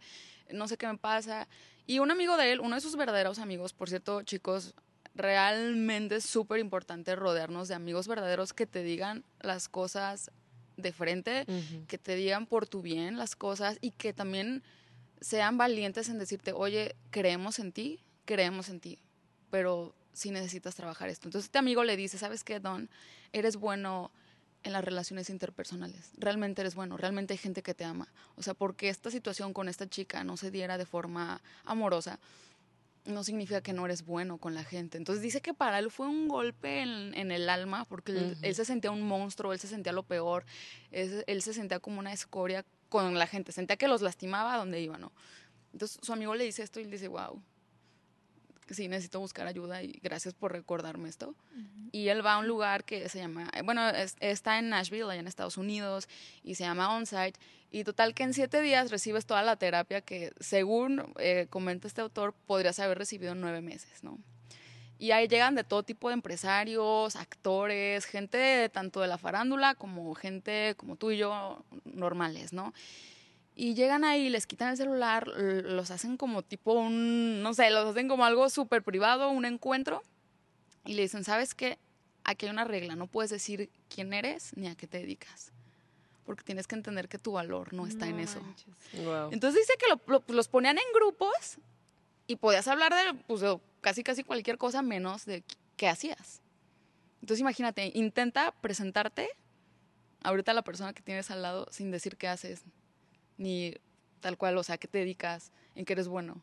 no 0.52 0.66
sé 0.66 0.76
qué 0.76 0.88
me 0.88 0.98
pasa. 0.98 1.46
Y 1.86 2.00
un 2.00 2.10
amigo 2.10 2.36
de 2.36 2.52
él, 2.52 2.60
uno 2.60 2.74
de 2.74 2.80
sus 2.80 2.96
verdaderos 2.96 3.38
amigos, 3.38 3.72
por 3.72 3.88
cierto, 3.88 4.22
chicos, 4.22 4.74
realmente 5.14 6.16
es 6.16 6.24
súper 6.24 6.58
importante 6.58 7.14
rodearnos 7.14 7.68
de 7.68 7.74
amigos 7.74 8.08
verdaderos 8.08 8.52
que 8.52 8.66
te 8.66 8.82
digan 8.82 9.24
las 9.40 9.68
cosas 9.68 10.30
de 10.76 10.92
frente, 10.92 11.46
que 11.86 11.98
te 11.98 12.16
digan 12.16 12.46
por 12.46 12.66
tu 12.66 12.82
bien 12.82 13.16
las 13.16 13.36
cosas 13.36 13.78
y 13.80 13.92
que 13.92 14.12
también 14.12 14.64
sean 15.24 15.56
valientes 15.56 16.10
en 16.10 16.18
decirte, 16.18 16.52
oye, 16.52 16.96
creemos 17.08 17.58
en 17.58 17.72
ti, 17.72 17.98
creemos 18.26 18.68
en 18.68 18.78
ti, 18.78 18.98
pero 19.50 19.94
si 20.12 20.30
necesitas 20.30 20.74
trabajar 20.74 21.08
esto. 21.08 21.28
Entonces 21.28 21.46
este 21.46 21.58
amigo 21.58 21.82
le 21.82 21.96
dice, 21.96 22.18
¿sabes 22.18 22.44
qué, 22.44 22.60
Don? 22.60 22.90
Eres 23.32 23.56
bueno 23.56 24.12
en 24.64 24.74
las 24.74 24.84
relaciones 24.84 25.30
interpersonales. 25.30 26.10
Realmente 26.18 26.60
eres 26.60 26.74
bueno, 26.74 26.98
realmente 26.98 27.32
hay 27.32 27.38
gente 27.38 27.62
que 27.62 27.72
te 27.72 27.84
ama. 27.84 28.12
O 28.36 28.42
sea, 28.42 28.52
porque 28.52 28.90
esta 28.90 29.10
situación 29.10 29.54
con 29.54 29.70
esta 29.70 29.88
chica 29.88 30.24
no 30.24 30.36
se 30.36 30.50
diera 30.50 30.76
de 30.76 30.84
forma 30.84 31.40
amorosa, 31.64 32.18
no 33.04 33.22
significa 33.22 33.60
que 33.60 33.72
no 33.72 33.84
eres 33.84 34.04
bueno 34.04 34.38
con 34.38 34.54
la 34.54 34.64
gente. 34.64 34.96
Entonces 34.98 35.22
dice 35.22 35.40
que 35.40 35.54
para 35.54 35.78
él 35.78 35.90
fue 35.90 36.06
un 36.06 36.28
golpe 36.28 36.80
en, 36.80 37.30
el 37.30 37.48
alma, 37.48 37.84
porque 37.84 38.36
él, 38.40 38.54
se 38.54 38.64
sentía 38.64 38.90
un 38.90 39.02
monstruo, 39.02 39.52
él 39.52 39.58
se 39.58 39.68
sentía 39.68 39.92
lo 39.92 40.02
peor, 40.02 40.44
él, 40.90 41.42
se 41.42 41.52
sentía 41.52 41.80
como 41.80 42.00
una 42.00 42.12
escoria 42.12 42.64
con 42.88 43.18
la 43.18 43.26
gente, 43.26 43.52
sentía 43.52 43.76
que 43.76 43.88
los 43.88 44.02
lastimaba 44.02 44.54
a 44.54 44.58
donde 44.58 44.80
iba, 44.80 44.98
¿no? 44.98 45.12
Entonces 45.72 45.98
su 46.02 46.12
amigo 46.12 46.34
le 46.34 46.44
dice 46.44 46.62
esto 46.62 46.80
y 46.80 46.84
él 46.84 46.90
dice, 46.90 47.08
wow, 47.08 47.42
sí, 48.70 48.88
necesito 48.88 49.20
buscar 49.20 49.46
ayuda 49.46 49.82
y 49.82 50.00
gracias 50.02 50.34
por 50.34 50.52
recordarme 50.52 51.08
esto. 51.08 51.34
Y 51.92 52.08
él 52.08 52.24
va 52.24 52.34
a 52.34 52.38
un 52.38 52.48
lugar 52.48 52.84
que 52.84 53.08
se 53.08 53.18
llama, 53.18 53.50
bueno, 53.64 53.88
está 54.20 54.58
en 54.58 54.70
Nashville, 54.70 55.04
allá 55.04 55.20
en 55.20 55.26
Estados 55.26 55.56
Unidos, 55.56 56.08
y 56.42 56.54
se 56.54 56.64
llama 56.64 56.94
Onsite. 56.94 57.38
Y 57.70 57.84
total 57.84 58.14
que 58.14 58.22
en 58.22 58.34
siete 58.34 58.60
días 58.60 58.90
recibes 58.90 59.26
toda 59.26 59.42
la 59.42 59.56
terapia 59.56 60.00
que, 60.00 60.32
según 60.40 61.12
eh, 61.18 61.46
comenta 61.50 61.88
este 61.88 62.00
autor, 62.00 62.34
podrías 62.46 62.78
haber 62.78 62.98
recibido 62.98 63.32
en 63.32 63.40
nueve 63.40 63.60
meses, 63.60 64.04
¿no? 64.04 64.18
Y 64.98 65.10
ahí 65.10 65.26
llegan 65.26 65.54
de 65.54 65.64
todo 65.64 65.82
tipo 65.82 66.08
de 66.08 66.14
empresarios, 66.14 67.16
actores, 67.16 68.04
gente 68.06 68.68
tanto 68.68 69.00
de 69.00 69.08
la 69.08 69.18
farándula 69.18 69.74
como 69.74 70.14
gente 70.14 70.74
como 70.76 70.96
tú 70.96 71.10
y 71.10 71.18
yo 71.18 71.64
normales, 71.84 72.52
¿no? 72.52 72.72
Y 73.56 73.74
llegan 73.74 74.04
ahí, 74.04 74.28
les 74.30 74.46
quitan 74.46 74.70
el 74.70 74.76
celular, 74.76 75.28
los 75.28 75.90
hacen 75.92 76.16
como 76.16 76.42
tipo 76.42 76.72
un, 76.72 77.42
no 77.42 77.54
sé, 77.54 77.70
los 77.70 77.86
hacen 77.88 78.08
como 78.08 78.24
algo 78.24 78.48
súper 78.50 78.82
privado, 78.82 79.30
un 79.30 79.44
encuentro. 79.44 80.02
y 80.86 80.94
le 80.94 81.02
dicen, 81.02 81.24
¿sabes 81.24 81.54
qué? 81.54 81.78
Aquí 82.24 82.44
hay 82.46 82.52
una 82.52 82.64
regla, 82.64 82.94
no 82.94 83.06
puedes 83.06 83.30
decir 83.30 83.70
quién 83.88 84.12
eres 84.12 84.54
ni 84.56 84.66
a 84.68 84.74
qué 84.74 84.86
te 84.86 84.98
dedicas. 84.98 85.50
Porque 86.26 86.42
tienes 86.42 86.66
que 86.66 86.74
entender 86.74 87.08
que 87.08 87.18
tu 87.18 87.32
valor 87.32 87.72
no 87.72 87.86
está 87.86 88.06
en 88.06 88.18
eso. 88.20 88.40
Wow. 89.04 89.30
Entonces 89.32 89.60
dice 89.62 89.78
que 89.78 89.86
lo- 89.88 90.00
lo- 90.06 90.20
pues, 90.20 90.36
los 90.36 90.48
ponían 90.48 90.76
en 90.76 90.84
grupos 90.94 91.56
y 92.26 92.36
podías 92.36 92.66
hablar 92.68 92.92
de, 92.94 93.14
pues, 93.26 93.40
de 93.40 93.58
casi 93.80 94.02
casi 94.02 94.24
cualquier 94.24 94.58
cosa 94.58 94.82
menos 94.82 95.24
de 95.26 95.42
qu- 95.42 95.56
qué 95.76 95.88
hacías. 95.88 96.40
Entonces 97.22 97.40
imagínate, 97.40 97.90
intenta 97.94 98.52
presentarte 98.60 99.28
ahorita 100.22 100.50
a 100.52 100.54
la 100.54 100.62
persona 100.62 100.92
que 100.92 101.02
tienes 101.02 101.30
al 101.30 101.40
lado 101.42 101.66
sin 101.70 101.90
decir 101.90 102.16
qué 102.18 102.28
haces, 102.28 102.62
ni 103.36 103.74
tal 104.20 104.38
cual, 104.38 104.56
o 104.56 104.62
sea, 104.62 104.78
qué 104.78 104.88
te 104.88 104.98
dedicas, 104.98 105.52
en 105.74 105.84
qué 105.84 105.92
eres 105.92 106.08
bueno. 106.08 106.40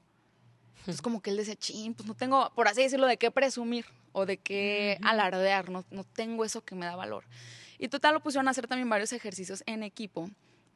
Entonces 0.80 1.02
como 1.02 1.22
que 1.22 1.30
él 1.30 1.38
decía, 1.38 1.56
chin, 1.56 1.94
pues 1.94 2.08
no 2.08 2.16
tengo, 2.16 2.52
por 2.56 2.68
así 2.68 2.82
decirlo, 2.82 3.08
de 3.08 3.18
qué 3.18 3.30
presumir 3.32 3.86
o 4.14 4.26
de 4.26 4.38
qué 4.38 4.98
alardear, 5.04 5.70
no, 5.70 5.86
no 5.92 6.04
tengo 6.04 6.44
eso 6.44 6.64
que 6.64 6.76
me 6.76 6.86
da 6.86 6.96
valor. 6.96 7.24
Y 7.78 7.88
total 7.88 8.14
lo 8.14 8.20
pusieron 8.22 8.48
a 8.48 8.52
hacer 8.52 8.68
también 8.68 8.90
varios 8.90 9.14
ejercicios 9.14 9.64
en 9.66 9.84
equipo. 9.84 10.30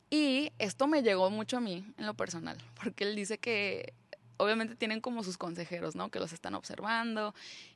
Y 0.09 0.51
esto 0.59 0.87
me 0.87 1.01
llegó 1.01 1.29
mucho 1.29 1.57
a 1.57 1.59
mí 1.59 1.85
en 1.97 2.05
lo 2.05 2.13
personal, 2.13 2.57
porque 2.83 3.03
él 3.03 3.15
dice 3.15 3.37
que 3.37 3.93
obviamente 4.37 4.75
tienen 4.75 5.01
como 5.01 5.23
sus 5.23 5.37
consejeros, 5.37 5.95
¿no? 5.95 6.09
Que 6.09 6.19
los 6.19 6.33
están 6.33 6.55
observando 6.55 7.33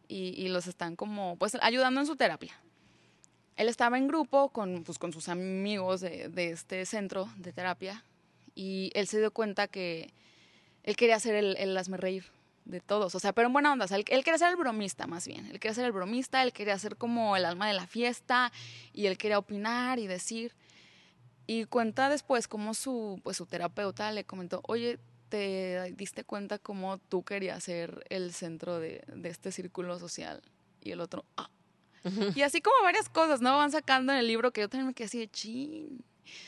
y, 0.07 0.33
y 0.41 0.49
los 0.49 0.67
están 0.67 0.95
como, 0.95 1.35
pues, 1.37 1.55
ayudando 1.61 1.99
en 1.99 2.07
su 2.07 2.15
terapia. 2.15 2.53
Él 3.55 3.69
estaba 3.69 3.97
en 3.97 4.07
grupo 4.07 4.49
con, 4.49 4.83
pues, 4.83 4.99
con 4.99 5.13
sus 5.13 5.29
amigos 5.29 6.01
de, 6.01 6.29
de 6.29 6.51
este 6.51 6.85
centro 6.85 7.29
de 7.37 7.53
terapia 7.53 8.03
y 8.59 8.91
él 8.93 9.07
se 9.07 9.19
dio 9.19 9.31
cuenta 9.31 9.69
que 9.69 10.13
él 10.83 10.97
quería 10.97 11.17
ser 11.21 11.33
el, 11.35 11.55
el 11.59 11.77
hazme 11.77 11.95
reír 11.95 12.25
de 12.65 12.81
todos, 12.81 13.15
o 13.15 13.19
sea, 13.19 13.31
pero 13.31 13.47
en 13.47 13.53
buena 13.53 13.71
onda, 13.71 13.85
o 13.85 13.87
sea, 13.87 13.95
él, 13.95 14.03
él 14.09 14.21
quería 14.25 14.37
ser 14.37 14.49
el 14.49 14.57
bromista 14.57 15.07
más 15.07 15.25
bien, 15.25 15.45
él 15.45 15.61
quería 15.61 15.73
ser 15.73 15.85
el 15.85 15.93
bromista, 15.93 16.43
él 16.43 16.51
quería 16.51 16.77
ser 16.77 16.97
como 16.97 17.37
el 17.37 17.45
alma 17.45 17.69
de 17.69 17.73
la 17.73 17.87
fiesta 17.87 18.51
y 18.91 19.05
él 19.05 19.17
quería 19.17 19.39
opinar 19.39 19.97
y 19.97 20.07
decir. 20.07 20.53
Y 21.47 21.65
cuenta 21.65 22.09
después 22.09 22.49
cómo 22.49 22.73
su, 22.73 23.21
pues, 23.23 23.37
su 23.37 23.45
terapeuta 23.45 24.11
le 24.11 24.25
comentó, 24.25 24.61
oye, 24.67 24.99
¿te 25.29 25.93
diste 25.95 26.25
cuenta 26.25 26.59
cómo 26.59 26.97
tú 26.97 27.23
querías 27.23 27.63
ser 27.63 28.05
el 28.09 28.33
centro 28.33 28.77
de, 28.77 29.03
de 29.07 29.29
este 29.29 29.53
círculo 29.53 29.97
social? 29.99 30.41
Y 30.81 30.91
el 30.91 30.99
otro, 30.99 31.23
ah. 31.37 31.49
Y 32.35 32.41
así 32.41 32.61
como 32.61 32.75
varias 32.83 33.07
cosas, 33.07 33.39
¿no? 33.39 33.55
Van 33.55 33.71
sacando 33.71 34.11
en 34.11 34.19
el 34.19 34.27
libro 34.27 34.51
que 34.51 34.61
yo 34.61 34.69
también 34.69 34.87
me 34.87 34.93
quedé 34.93 35.05
así 35.05 35.19
de 35.19 35.29
chin. 35.29 36.03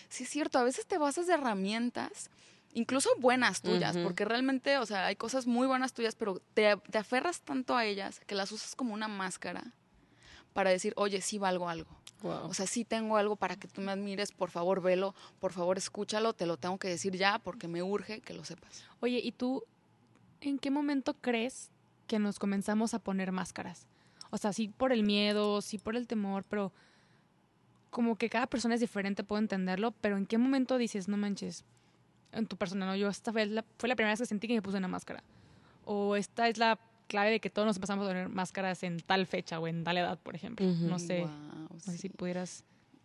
Sí, 0.10 0.24
es 0.24 0.30
cierto, 0.30 0.60
a 0.60 0.64
veces 0.64 0.86
te 0.86 0.98
basas 0.98 1.28
de 1.28 1.34
herramientas, 1.34 2.30
incluso 2.74 3.10
buenas 3.20 3.62
tuyas, 3.62 3.98
porque 3.98 4.26
realmente, 4.26 4.78
o 4.78 4.86
sea, 4.86 5.06
hay 5.08 5.16
cosas 5.16 5.48
muy 5.48 5.68
buenas 5.68 5.94
tuyas, 5.94 6.16
pero 6.16 6.42
te, 6.54 6.76
te 6.78 6.98
aferras 6.98 7.42
tanto 7.42 7.76
a 7.76 7.86
ellas 7.86 8.22
que 8.26 8.36
las 8.36 8.52
usas 8.52 8.76
como 8.76 8.94
una 8.94 9.08
máscara 9.08 9.74
para 10.54 10.70
decir, 10.70 10.94
oye, 10.96 11.22
sí 11.22 11.38
valgo 11.38 11.70
algo. 11.70 11.90
Wow. 12.22 12.50
O 12.50 12.54
sea, 12.54 12.68
sí 12.68 12.86
tengo 12.86 13.18
algo 13.18 13.36
para 13.36 13.56
que 13.56 13.68
tú 13.68 13.82
me 13.82 13.92
admires, 13.92 14.32
por 14.32 14.52
favor, 14.52 14.82
velo, 14.82 15.16
por 15.40 15.54
favor, 15.54 15.78
escúchalo, 15.78 16.34
te 16.34 16.46
lo 16.46 16.58
tengo 16.58 16.78
que 16.78 16.88
decir 16.88 17.16
ya 17.16 17.40
porque 17.40 17.68
me 17.68 17.82
urge 17.82 18.22
que 18.22 18.34
lo 18.34 18.46
sepas. 18.46 18.84
Oye, 19.00 19.20
¿y 19.24 19.32
tú 19.32 19.64
en 20.42 20.60
qué 20.60 20.70
momento 20.70 21.16
crees 21.16 21.72
que 22.08 22.20
nos 22.20 22.38
comenzamos 22.38 22.94
a 22.94 23.00
poner 23.00 23.32
máscaras? 23.32 23.88
O 24.30 24.38
sea, 24.38 24.54
sí 24.54 24.68
por 24.68 24.94
el 24.94 25.04
miedo, 25.04 25.62
sí 25.62 25.78
por 25.78 25.96
el 25.96 26.08
temor, 26.08 26.44
pero 26.48 26.72
como 27.92 28.16
que 28.18 28.30
cada 28.30 28.48
persona 28.48 28.74
es 28.74 28.82
diferente, 28.82 29.24
puedo 29.24 29.40
entenderlo, 29.40 29.92
pero 30.02 30.18
¿en 30.18 30.26
qué 30.26 30.38
momento 30.40 30.78
dices, 30.80 31.08
no 31.08 31.18
manches, 31.18 31.64
en 32.32 32.48
tu 32.48 32.56
persona, 32.58 32.86
no, 32.86 32.96
yo 32.96 33.10
esta 33.10 33.32
vez 33.32 33.50
la- 33.50 33.66
fue 33.78 33.90
la 33.90 33.96
primera 33.96 34.14
vez 34.14 34.20
que 34.20 34.26
sentí 34.26 34.48
que 34.48 34.54
me 34.56 34.62
puse 34.62 34.78
una 34.78 34.88
máscara? 34.88 35.22
O 35.86 36.16
esta 36.16 36.48
es 36.48 36.58
la 36.58 36.80
clave 37.08 37.32
de 37.32 37.40
que 37.42 37.50
todos 37.50 37.66
nos 37.66 37.76
empezamos 37.76 38.06
a 38.06 38.10
poner 38.10 38.30
máscaras 38.30 38.84
en 38.84 39.02
tal 39.02 39.28
fecha 39.28 39.60
o 39.60 39.68
en 39.68 39.84
tal 39.84 39.98
edad, 39.98 40.18
por 40.18 40.34
ejemplo. 40.36 40.66
No 40.66 40.98
sé, 40.98 41.26
no 41.26 41.80
sé 41.80 41.92
sí. 41.92 41.98
si 41.98 42.10
pudieras... 42.10 42.64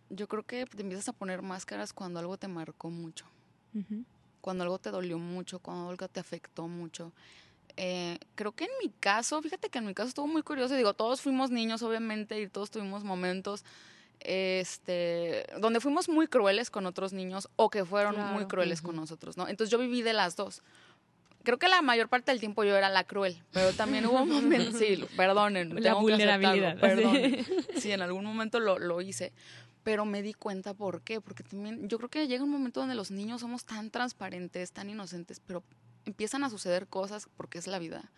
Yo 0.09 0.29
creo 0.29 0.43
que 0.43 0.65
te 0.65 0.81
empiezas 0.81 1.09
a 1.09 1.13
poner 1.13 1.41
máscaras 1.41 1.91
cuando 1.91 2.19
algo 2.19 2.37
te 2.37 2.47
marcó 2.47 2.89
mucho, 2.89 3.25
cuando 4.39 4.63
algo 4.63 4.79
te 4.79 4.89
dolió 4.91 5.19
mucho, 5.19 5.59
cuando 5.59 5.89
algo 5.89 6.07
te 6.07 6.21
afectó 6.21 6.69
mucho. 6.69 7.11
Eh, 7.75 8.17
creo 8.35 8.53
que 8.53 8.63
en 8.63 8.69
mi 8.81 8.89
caso, 8.89 9.41
fíjate 9.41 9.69
que 9.69 9.79
en 9.79 9.85
mi 9.85 9.93
caso 9.93 10.07
estuvo 10.07 10.27
muy 10.27 10.43
curioso. 10.43 10.75
Digo, 10.75 10.93
todos 10.93 11.19
fuimos 11.19 11.51
niños, 11.51 11.83
obviamente, 11.83 12.39
y 12.41 12.47
todos 12.47 12.71
tuvimos 12.71 13.03
momentos 13.03 13.65
este, 14.19 15.45
donde 15.59 15.79
fuimos 15.79 16.09
muy 16.09 16.27
crueles 16.27 16.69
con 16.69 16.85
otros 16.85 17.13
niños 17.13 17.49
o 17.55 17.69
que 17.69 17.85
fueron 17.85 18.15
muy 18.15 18.23
Claro. 18.27 18.47
crueles 18.47 18.81
con 18.81 18.95
nosotros, 18.95 19.37
¿no? 19.37 19.47
Entonces 19.47 19.71
yo 19.71 19.77
viví 19.77 20.01
de 20.01 20.13
las 20.13 20.35
dos. 20.35 20.61
Creo 21.43 21.57
que 21.59 21.69
la 21.69 21.81
mayor 21.81 22.09
parte 22.09 22.31
del 22.31 22.39
tiempo 22.41 22.63
yo 22.65 22.75
era 22.75 22.89
la 22.89 23.05
cruel, 23.05 23.41
pero 23.53 23.71
también 23.73 24.05
hubo 24.05 24.25
momentos, 24.25 24.77
sí, 24.77 25.03
perdonen, 25.15 25.81
La 25.81 25.93
vulnerabilidad. 26.01 26.77
Sí, 27.77 27.91
en 27.91 28.01
algún 28.01 28.25
momento 28.25 28.59
lo, 28.59 28.77
lo 28.79 29.01
hice, 29.01 29.31
pero 29.83 30.03
me 30.03 30.21
di 30.21 30.33
cuenta 30.33 30.73
por 30.73 31.01
qué, 31.01 31.21
porque 31.21 31.43
también 31.43 31.87
yo 31.87 31.97
creo 31.99 32.09
que 32.09 32.27
llega 32.27 32.43
un 32.43 32.49
momento 32.49 32.81
donde 32.81 32.95
los 32.95 33.11
niños 33.11 33.39
somos 33.41 33.63
tan 33.63 33.91
transparentes, 33.91 34.71
tan 34.73 34.89
inocentes, 34.89 35.39
pero 35.39 35.63
empiezan 36.05 36.43
a 36.43 36.49
suceder 36.49 36.87
cosas 36.87 37.27
porque 37.37 37.57
es 37.59 37.67
la 37.67 37.79
vida 37.79 38.11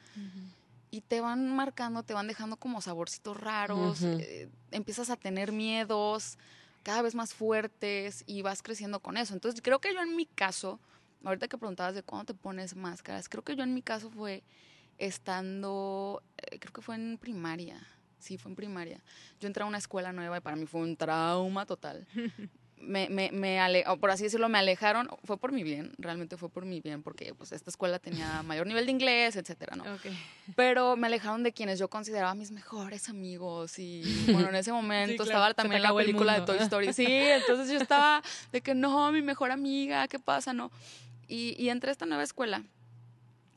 y 0.92 1.02
te 1.02 1.22
van 1.22 1.56
marcando, 1.56 2.04
te 2.04 2.14
van 2.14 2.28
dejando 2.28 2.58
como 2.58 2.82
saborcitos 2.82 3.38
raros, 3.38 4.02
eh, 4.04 4.50
empiezas 4.72 5.10
a 5.10 5.16
tener 5.16 5.52
miedos 5.52 6.38
cada 6.84 7.02
vez 7.02 7.16
más 7.16 7.34
fuertes 7.34 8.24
y 8.26 8.42
vas 8.42 8.62
creciendo 8.62 9.00
con 9.00 9.18
eso. 9.18 9.34
Entonces 9.34 9.62
creo 9.62 9.80
que 9.80 9.94
yo 9.94 10.02
en 10.02 10.16
mi 10.16 10.26
caso, 10.26 10.80
ahorita 11.24 11.48
que 11.48 11.58
preguntabas 11.58 11.96
de 11.96 12.04
cuándo 12.04 12.26
te 12.26 12.34
pones 12.34 12.76
máscaras, 12.76 13.30
creo 13.30 13.44
que 13.44 13.56
yo 13.56 13.64
en 13.64 13.74
mi 13.74 13.82
caso 13.82 14.10
fue 14.10 14.44
estando, 14.98 16.24
eh, 16.38 16.60
creo 16.60 16.74
que 16.74 16.82
fue 16.82 16.96
en 16.96 17.18
primaria. 17.18 17.80
Sí, 18.20 18.38
fue 18.38 18.52
en 18.52 18.56
primaria. 18.56 19.02
Yo 19.40 19.48
entré 19.48 19.64
a 19.64 19.66
una 19.66 19.78
escuela 19.78 20.12
nueva 20.12 20.38
y 20.38 20.42
para 20.42 20.56
mí 20.56 20.66
fue 20.66 20.82
un 20.82 20.98
trauma 20.98 21.66
total. 21.66 22.06
Me, 22.82 23.10
me, 23.10 23.32
me 23.32 23.60
ale- 23.60 23.84
o 23.88 23.98
por 23.98 24.10
así 24.12 24.24
decirlo, 24.24 24.50
me 24.50 24.58
alejaron. 24.58 25.10
Fue 25.24 25.38
por 25.38 25.52
mi 25.52 25.64
bien, 25.64 25.92
realmente 25.98 26.38
fue 26.38 26.50
por 26.50 26.66
mi 26.66 26.80
bien, 26.82 27.04
porque 27.04 27.34
pues 27.34 27.52
esta 27.52 27.70
escuela 27.70 28.00
tenía 28.00 28.42
mayor 28.44 28.66
nivel 28.68 28.86
de 28.86 28.92
inglés, 28.92 29.36
etcétera, 29.36 29.76
¿no? 29.76 29.84
Pero 30.56 30.96
me 30.96 31.08
alejaron 31.08 31.44
de 31.44 31.52
quienes 31.52 31.78
yo 31.80 31.90
consideraba 31.90 32.34
mis 32.36 32.52
mejores 32.52 33.10
amigos 33.10 33.78
y 33.80 34.02
bueno, 34.32 34.50
en 34.50 34.56
ese 34.56 34.72
momento 34.72 35.24
claro, 35.24 35.40
estaba 35.40 35.54
también 35.54 35.82
la 35.84 35.90
película 36.06 36.34
de. 36.40 36.46
Toy 36.46 36.58
Story. 36.60 36.94
Sí, 36.94 37.06
entonces 37.08 37.70
yo 37.72 37.80
estaba 37.80 38.22
de 38.52 38.62
que 38.62 38.74
no, 38.76 39.12
mi 39.12 39.22
mejor 39.22 39.52
amiga, 39.52 40.08
¿qué 40.08 40.20
pasa? 40.20 40.54
No. 40.54 40.72
Y, 41.28 41.56
y 41.64 41.70
entré 41.70 41.90
a 41.90 41.92
esta 41.92 42.06
nueva 42.06 42.24
escuela 42.24 42.64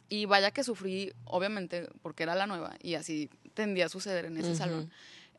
y 0.08 0.26
vaya 0.26 0.50
que 0.50 0.62
sufrí, 0.62 1.12
obviamente, 1.24 1.88
porque 2.02 2.24
era 2.24 2.34
la 2.34 2.46
nueva 2.46 2.74
y 2.82 2.94
así 2.94 3.30
tendía 3.54 3.86
a 3.86 3.88
suceder 3.88 4.26
en 4.26 4.36
ese 4.36 4.54
salón. 4.54 4.90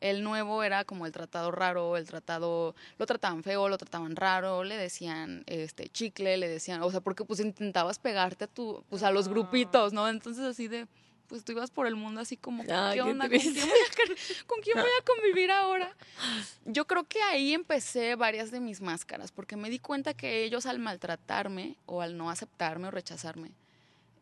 El 0.04 0.22
nuevo 0.22 0.62
era 0.62 0.84
como 0.84 1.06
el 1.06 1.12
tratado 1.12 1.50
raro, 1.50 1.96
el 1.96 2.04
tratado, 2.06 2.74
lo 2.98 3.06
trataban 3.06 3.42
feo, 3.42 3.70
lo 3.70 3.78
trataban 3.78 4.16
raro, 4.16 4.62
le 4.62 4.76
decían 4.76 5.44
este 5.46 5.88
chicle, 5.88 6.36
le 6.36 6.46
decían, 6.46 6.82
o 6.82 6.90
sea, 6.90 7.00
porque 7.00 7.24
pues 7.24 7.40
intentabas 7.40 7.98
pegarte 7.98 8.44
a 8.44 8.46
tu, 8.46 8.84
pues 8.90 9.02
a 9.02 9.10
los 9.10 9.26
Ah. 9.28 9.30
grupitos, 9.30 9.94
¿no? 9.94 10.06
Entonces 10.08 10.44
así 10.44 10.68
de, 10.68 10.86
pues 11.26 11.42
tú 11.42 11.52
ibas 11.52 11.70
por 11.70 11.86
el 11.86 11.96
mundo 11.96 12.20
así 12.20 12.36
como, 12.36 12.62
Ay, 12.64 12.66
¿qué 12.66 12.94
qué 12.96 13.00
onda? 13.02 13.28
¿Con 13.30 13.38
quién, 13.38 13.52
triste. 13.54 13.60
voy 13.66 13.78
a, 13.78 13.96
con- 14.06 14.16
con 14.46 14.60
quién 14.62 14.76
voy 14.76 14.90
a 15.00 15.04
convivir 15.06 15.50
ahora? 15.50 15.96
Yo 16.66 16.86
creo 16.86 17.04
que 17.04 17.22
ahí 17.22 17.54
empecé 17.54 18.14
varias 18.14 18.50
de 18.50 18.60
mis 18.60 18.82
máscaras, 18.82 19.32
porque 19.32 19.56
me 19.56 19.70
di 19.70 19.78
cuenta 19.78 20.12
que 20.12 20.44
ellos 20.44 20.66
al 20.66 20.80
maltratarme 20.80 21.78
o 21.86 22.02
al 22.02 22.18
no 22.18 22.28
aceptarme 22.28 22.88
o 22.88 22.90
rechazarme, 22.90 23.52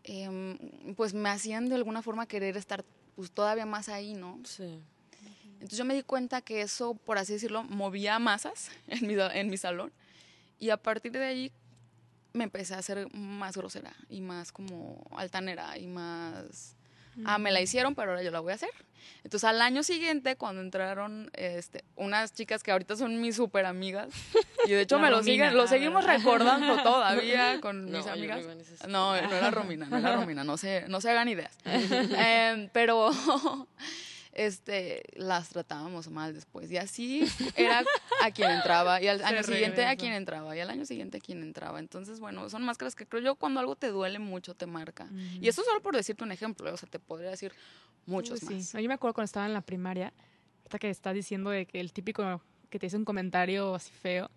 em, 0.04 0.56
pues 0.96 1.12
me 1.12 1.28
hacían 1.28 1.68
de 1.68 1.74
alguna 1.74 2.02
forma 2.02 2.26
querer 2.26 2.56
estar 2.56 2.84
pues 3.16 3.30
todavía 3.32 3.66
más 3.66 3.88
ahí, 3.88 4.14
¿no? 4.14 4.38
Sí. 4.44 4.80
Entonces 5.62 5.78
yo 5.78 5.84
me 5.84 5.94
di 5.94 6.02
cuenta 6.02 6.40
que 6.42 6.60
eso, 6.60 6.94
por 6.94 7.18
así 7.18 7.32
decirlo, 7.34 7.62
movía 7.62 8.18
masas 8.18 8.70
en 8.88 9.06
mi, 9.06 9.14
en 9.18 9.48
mi 9.48 9.56
salón. 9.56 9.92
Y 10.58 10.70
a 10.70 10.76
partir 10.76 11.12
de 11.12 11.24
ahí 11.24 11.52
me 12.32 12.44
empecé 12.44 12.74
a 12.74 12.78
hacer 12.78 13.08
más 13.14 13.56
grosera 13.56 13.94
y 14.08 14.20
más 14.20 14.52
como 14.52 15.04
altanera 15.16 15.78
y 15.78 15.86
más... 15.86 16.76
Ah, 17.26 17.36
me 17.36 17.52
la 17.52 17.60
hicieron, 17.60 17.94
pero 17.94 18.12
ahora 18.12 18.22
yo 18.22 18.30
la 18.30 18.40
voy 18.40 18.52
a 18.52 18.54
hacer. 18.54 18.70
Entonces 19.22 19.44
al 19.44 19.60
año 19.60 19.82
siguiente, 19.82 20.36
cuando 20.36 20.62
entraron 20.62 21.30
este, 21.34 21.84
unas 21.94 22.32
chicas 22.32 22.62
que 22.62 22.72
ahorita 22.72 22.96
son 22.96 23.20
mis 23.20 23.36
súper 23.36 23.66
amigas, 23.66 24.08
y 24.64 24.70
de 24.70 24.80
hecho 24.80 24.96
La 24.96 25.02
me 25.02 25.10
lo 25.10 25.18
Romina, 25.18 25.32
siguen, 25.44 25.56
lo 25.56 25.66
seguimos 25.66 26.06
¿verdad? 26.06 26.18
recordando 26.18 26.76
todavía 26.82 27.60
con 27.60 27.90
No, 27.90 27.98
mis 27.98 28.06
amigas. 28.06 28.42
No, 28.88 29.12
no 29.20 29.36
era 29.36 29.50
Romina, 29.50 29.86
no 29.90 29.98
era 29.98 30.16
Romina, 30.16 30.42
no 30.42 30.56
se, 30.56 30.88
no 30.88 31.02
se 31.02 31.10
hagan 31.10 31.28
ideas. 31.28 31.54
Em, 31.66 32.70
pero 32.72 33.10
este, 34.32 35.02
las 35.14 35.50
tratábamos 35.50 36.08
mal 36.08 36.34
después. 36.34 36.70
Y 36.70 36.76
así 36.78 37.24
era 37.56 37.84
a 38.22 38.30
quien 38.30 38.50
entraba, 38.50 39.00
y 39.02 39.08
al 39.08 39.18
Se 39.18 39.24
año 39.24 39.42
siguiente 39.42 39.84
a 39.86 39.96
quien 39.96 40.12
entraba, 40.12 40.56
y 40.56 40.60
al 40.60 40.70
año 40.70 40.84
siguiente 40.84 41.18
a 41.18 41.20
quien 41.20 41.42
entraba. 41.42 41.78
Entonces, 41.78 42.20
bueno, 42.20 42.48
son 42.48 42.62
máscaras 42.64 42.94
que 42.94 43.06
creo 43.06 43.22
yo 43.22 43.34
cuando 43.36 43.60
algo 43.60 43.76
te 43.76 43.88
duele 43.88 44.18
mucho 44.18 44.54
te 44.54 44.66
marca. 44.66 45.08
Y 45.40 45.48
eso 45.48 45.62
solo 45.62 45.82
por 45.82 45.94
decirte 45.94 46.24
un 46.24 46.32
ejemplo, 46.32 46.72
o 46.72 46.76
sea, 46.76 46.88
te 46.88 46.98
podría 46.98 47.30
decir 47.30 47.52
muchos 48.06 48.42
Uy, 48.42 48.56
más. 48.56 48.66
sí. 48.66 48.82
Yo 48.82 48.88
me 48.88 48.94
acuerdo 48.94 49.14
cuando 49.14 49.26
estaba 49.26 49.46
en 49.46 49.54
la 49.54 49.60
primaria, 49.60 50.12
hasta 50.64 50.78
que 50.78 50.90
estás 50.90 51.14
diciendo 51.14 51.50
de 51.50 51.66
que 51.66 51.80
el 51.80 51.92
típico 51.92 52.40
que 52.70 52.78
te 52.78 52.86
dice 52.86 52.96
un 52.96 53.04
comentario 53.04 53.74
así 53.74 53.92
feo. 53.92 54.30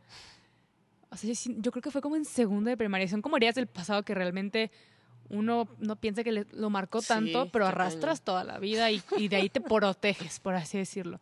O 1.09 1.17
sea, 1.17 1.31
yo 1.33 1.71
creo 1.71 1.81
que 1.81 1.91
fue 1.91 2.01
como 2.01 2.17
en 2.17 2.25
segundo 2.25 2.69
de 2.69 2.75
primaria. 2.75 3.07
Son 3.07 3.21
como 3.21 3.37
heridas 3.37 3.55
del 3.55 3.67
pasado 3.67 4.03
que 4.03 4.13
realmente 4.13 4.69
uno 5.29 5.67
no 5.79 5.95
piensa 5.95 6.23
que 6.23 6.31
le- 6.31 6.47
lo 6.51 6.69
marcó 6.69 7.01
Sí, 7.01 7.07
tanto, 7.07 7.49
pero 7.49 7.65
está 7.65 7.75
arrastras 7.77 8.21
toda 8.21 8.43
la 8.43 8.59
vida 8.59 8.91
y, 8.91 9.01
y 9.17 9.27
de 9.27 9.37
ahí 9.37 9.49
te 9.49 9.61
proteges, 9.61 10.39
por 10.39 10.55
así 10.55 10.77
decirlo. 10.77 11.19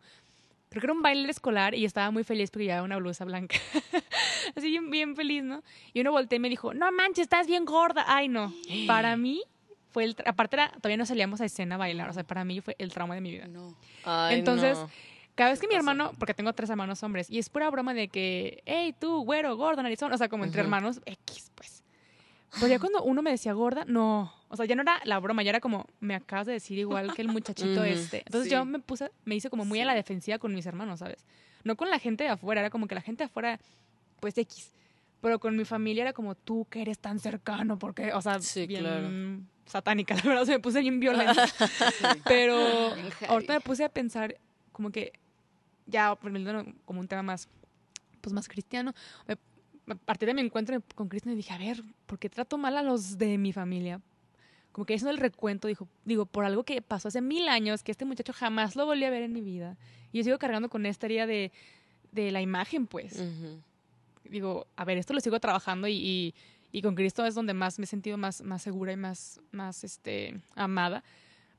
Creo 0.70 0.80
que 0.80 0.86
era 0.86 0.92
un 0.92 1.02
baile 1.02 1.30
escolar 1.30 1.74
y 1.74 1.84
estaba 1.84 2.10
muy 2.10 2.24
feliz 2.24 2.50
porque 2.50 2.64
llevaba 2.64 2.82
una 2.82 2.96
blusa 2.96 3.24
blanca. 3.24 3.56
así 4.56 4.68
bien, 4.70 4.90
bien 4.90 5.14
feliz, 5.16 5.42
¿no? 5.44 5.62
Y 5.92 6.00
uno 6.00 6.10
volteó 6.10 6.36
y 6.36 6.40
me 6.40 6.48
dijo, 6.48 6.74
no 6.74 6.90
manches, 6.90 7.22
estás 7.24 7.46
bien 7.46 7.64
gorda. 7.64 8.04
Ay, 8.08 8.28
no. 8.28 8.52
Para 8.86 9.16
mí 9.16 9.42
fue 9.92 10.04
el... 10.04 10.16
Aparte, 10.26 10.56
era, 10.56 10.70
todavía 10.72 10.96
no 10.96 11.06
salíamos 11.06 11.40
a 11.40 11.44
escena 11.44 11.76
a 11.76 11.78
bailar. 11.78 12.10
O 12.10 12.12
sea, 12.12 12.24
para 12.24 12.44
mí 12.44 12.60
fue 12.60 12.74
el 12.78 12.92
trauma 12.92 13.14
de 13.14 13.20
mi 13.20 13.30
vida. 13.30 13.46
No. 13.46 13.76
Ay, 14.04 14.38
Entonces, 14.38 14.76
no. 14.78 14.90
Cada 15.36 15.50
vez 15.50 15.60
que 15.60 15.66
mi 15.68 15.74
hermano, 15.74 16.12
porque 16.18 16.32
tengo 16.34 16.52
tres 16.52 16.70
hermanos 16.70 17.02
hombres, 17.02 17.28
y 17.28 17.38
es 17.40 17.48
pura 17.48 17.68
broma 17.70 17.92
de 17.92 18.06
que, 18.08 18.62
hey, 18.66 18.94
tú, 18.98 19.24
güero, 19.24 19.56
gordo, 19.56 19.82
narizón, 19.82 20.12
o 20.12 20.16
sea, 20.18 20.28
como 20.28 20.44
entre 20.44 20.60
Ujú. 20.60 20.66
hermanos, 20.66 21.00
X, 21.06 21.50
pues. 21.56 21.73
Pero 22.54 22.68
ya 22.68 22.78
cuando 22.78 23.02
uno 23.02 23.20
me 23.22 23.30
decía 23.30 23.52
gorda, 23.52 23.84
no. 23.86 24.32
O 24.48 24.56
sea, 24.56 24.66
ya 24.66 24.74
no 24.76 24.82
era 24.82 25.00
la 25.04 25.18
broma, 25.18 25.42
ya 25.42 25.50
era 25.50 25.60
como, 25.60 25.86
me 26.00 26.14
acabas 26.14 26.46
de 26.46 26.52
decir 26.54 26.78
igual 26.78 27.12
que 27.14 27.22
el 27.22 27.28
muchachito 27.28 27.82
este. 27.84 28.18
Entonces 28.18 28.44
sí. 28.44 28.50
yo 28.54 28.64
me 28.64 28.78
puse, 28.78 29.10
me 29.24 29.34
hice 29.34 29.50
como 29.50 29.64
muy 29.64 29.80
a 29.80 29.82
Sí. 29.82 29.86
la 29.86 29.94
defensiva 29.94 30.38
con 30.38 30.54
mis 30.54 30.64
hermanos, 30.66 31.00
¿sabes? 31.00 31.24
No 31.64 31.76
con 31.76 31.90
la 31.90 31.98
gente 31.98 32.24
de 32.24 32.30
afuera, 32.30 32.60
era 32.60 32.70
como 32.70 32.86
que 32.86 32.94
la 32.94 33.00
gente 33.00 33.24
de 33.24 33.26
afuera, 33.26 33.58
pues 34.20 34.38
X. 34.38 34.70
Pero 35.20 35.38
con 35.40 35.56
mi 35.56 35.64
familia 35.64 36.02
era 36.02 36.12
como, 36.12 36.34
tú 36.34 36.66
que 36.70 36.82
eres 36.82 36.98
tan 36.98 37.18
cercano, 37.18 37.78
porque, 37.78 38.12
o 38.12 38.20
sea, 38.22 38.40
Sí, 38.40 38.66
bien 38.66 38.82
claro. 38.82 39.10
satánica, 39.66 40.14
la 40.14 40.22
verdad, 40.22 40.44
se 40.44 40.52
me 40.52 40.60
puse 40.60 40.80
bien 40.80 41.00
violenta. 41.00 41.46
Pero 42.28 42.92
ahorita 43.28 43.54
me 43.54 43.60
puse 43.60 43.84
a 43.84 43.88
pensar 43.88 44.36
como 44.72 44.90
que 44.90 45.12
ya 45.86 46.16
como 46.84 47.00
un 47.00 47.08
tema 47.08 47.22
más 47.22 47.48
pues 48.20 48.32
más 48.32 48.48
cristiano, 48.48 48.94
me- 49.26 49.36
a 49.88 49.94
partir 49.94 50.26
de 50.26 50.34
mi 50.34 50.40
encuentro 50.40 50.82
con 50.94 51.08
Cristo 51.08 51.28
me 51.28 51.36
dije, 51.36 51.52
a 51.52 51.58
ver, 51.58 51.82
¿por 52.06 52.18
qué 52.18 52.28
trato 52.28 52.58
mal 52.58 52.76
a 52.76 52.82
los 52.82 53.18
de 53.18 53.38
mi 53.38 53.52
familia? 53.52 54.00
Como 54.72 54.86
que 54.86 54.94
haciendo 54.94 55.12
el 55.12 55.18
recuento, 55.18 55.68
dijo, 55.68 55.88
digo, 56.04 56.26
por 56.26 56.44
algo 56.44 56.64
que 56.64 56.82
pasó 56.82 57.08
hace 57.08 57.20
mil 57.20 57.48
años, 57.48 57.82
que 57.82 57.92
este 57.92 58.04
muchacho 58.04 58.32
jamás 58.32 58.74
lo 58.76 58.86
volví 58.86 59.04
a 59.04 59.10
ver 59.10 59.22
en 59.22 59.32
mi 59.32 59.40
vida. 59.40 59.76
Y 60.12 60.18
yo 60.18 60.24
sigo 60.24 60.38
cargando 60.38 60.68
con 60.68 60.84
esta 60.86 61.06
herida 61.06 61.26
de, 61.26 61.52
de 62.12 62.32
la 62.32 62.40
imagen, 62.40 62.86
pues 62.86 63.22
digo, 64.24 64.66
a 64.76 64.84
ver, 64.84 64.98
esto 64.98 65.12
lo 65.12 65.20
sigo 65.20 65.38
trabajando 65.38 65.86
y, 65.86 65.94
y, 65.94 66.34
y 66.72 66.82
con 66.82 66.94
Cristo 66.94 67.24
es 67.24 67.34
donde 67.34 67.54
más 67.54 67.78
me 67.78 67.84
he 67.84 67.86
sentido 67.86 68.16
más, 68.18 68.42
más 68.42 68.62
segura 68.62 68.92
y 68.92 68.96
más, 68.96 69.40
más 69.52 69.84
este, 69.84 70.40
amada. 70.54 71.04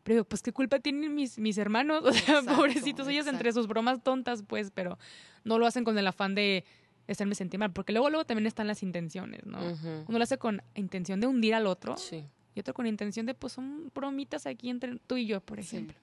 Pero 0.03 0.15
digo, 0.15 0.25
pues 0.25 0.41
qué 0.41 0.51
culpa 0.51 0.79
tienen 0.79 1.15
mis, 1.15 1.39
mis 1.39 1.57
hermanos, 1.57 2.03
o 2.05 2.11
sea, 2.11 2.39
Exacto, 2.39 2.57
pobrecitos 2.57 3.07
ellos 3.07 3.27
entre 3.27 3.51
sus 3.53 3.67
bromas 3.67 4.03
tontas, 4.03 4.43
pues, 4.43 4.71
pero 4.71 4.97
no 5.43 5.57
lo 5.57 5.65
hacen 5.65 5.83
con 5.83 5.97
el 5.97 6.07
afán 6.07 6.35
de 6.35 6.65
hacerme 7.11 7.35
sentir 7.35 7.59
mal, 7.59 7.71
porque 7.71 7.93
luego, 7.93 8.09
luego 8.09 8.25
también 8.25 8.47
están 8.47 8.67
las 8.67 8.81
intenciones, 8.83 9.45
¿no? 9.45 9.59
Ujú. 9.59 10.05
Uno 10.07 10.17
lo 10.17 10.23
hace 10.23 10.37
con 10.37 10.61
intención 10.75 11.19
de 11.19 11.27
hundir 11.27 11.53
al 11.55 11.67
otro 11.67 11.97
Sí. 11.97 12.25
y 12.55 12.59
otro 12.59 12.73
con 12.73 12.87
intención 12.87 13.25
de, 13.25 13.33
pues, 13.33 13.53
son 13.53 13.91
bromitas 13.93 14.45
aquí 14.47 14.69
entre 14.69 14.97
tú 15.07 15.17
y 15.17 15.25
yo, 15.27 15.41
por 15.41 15.61
Sí. 15.61 15.75
ejemplo. 15.75 15.97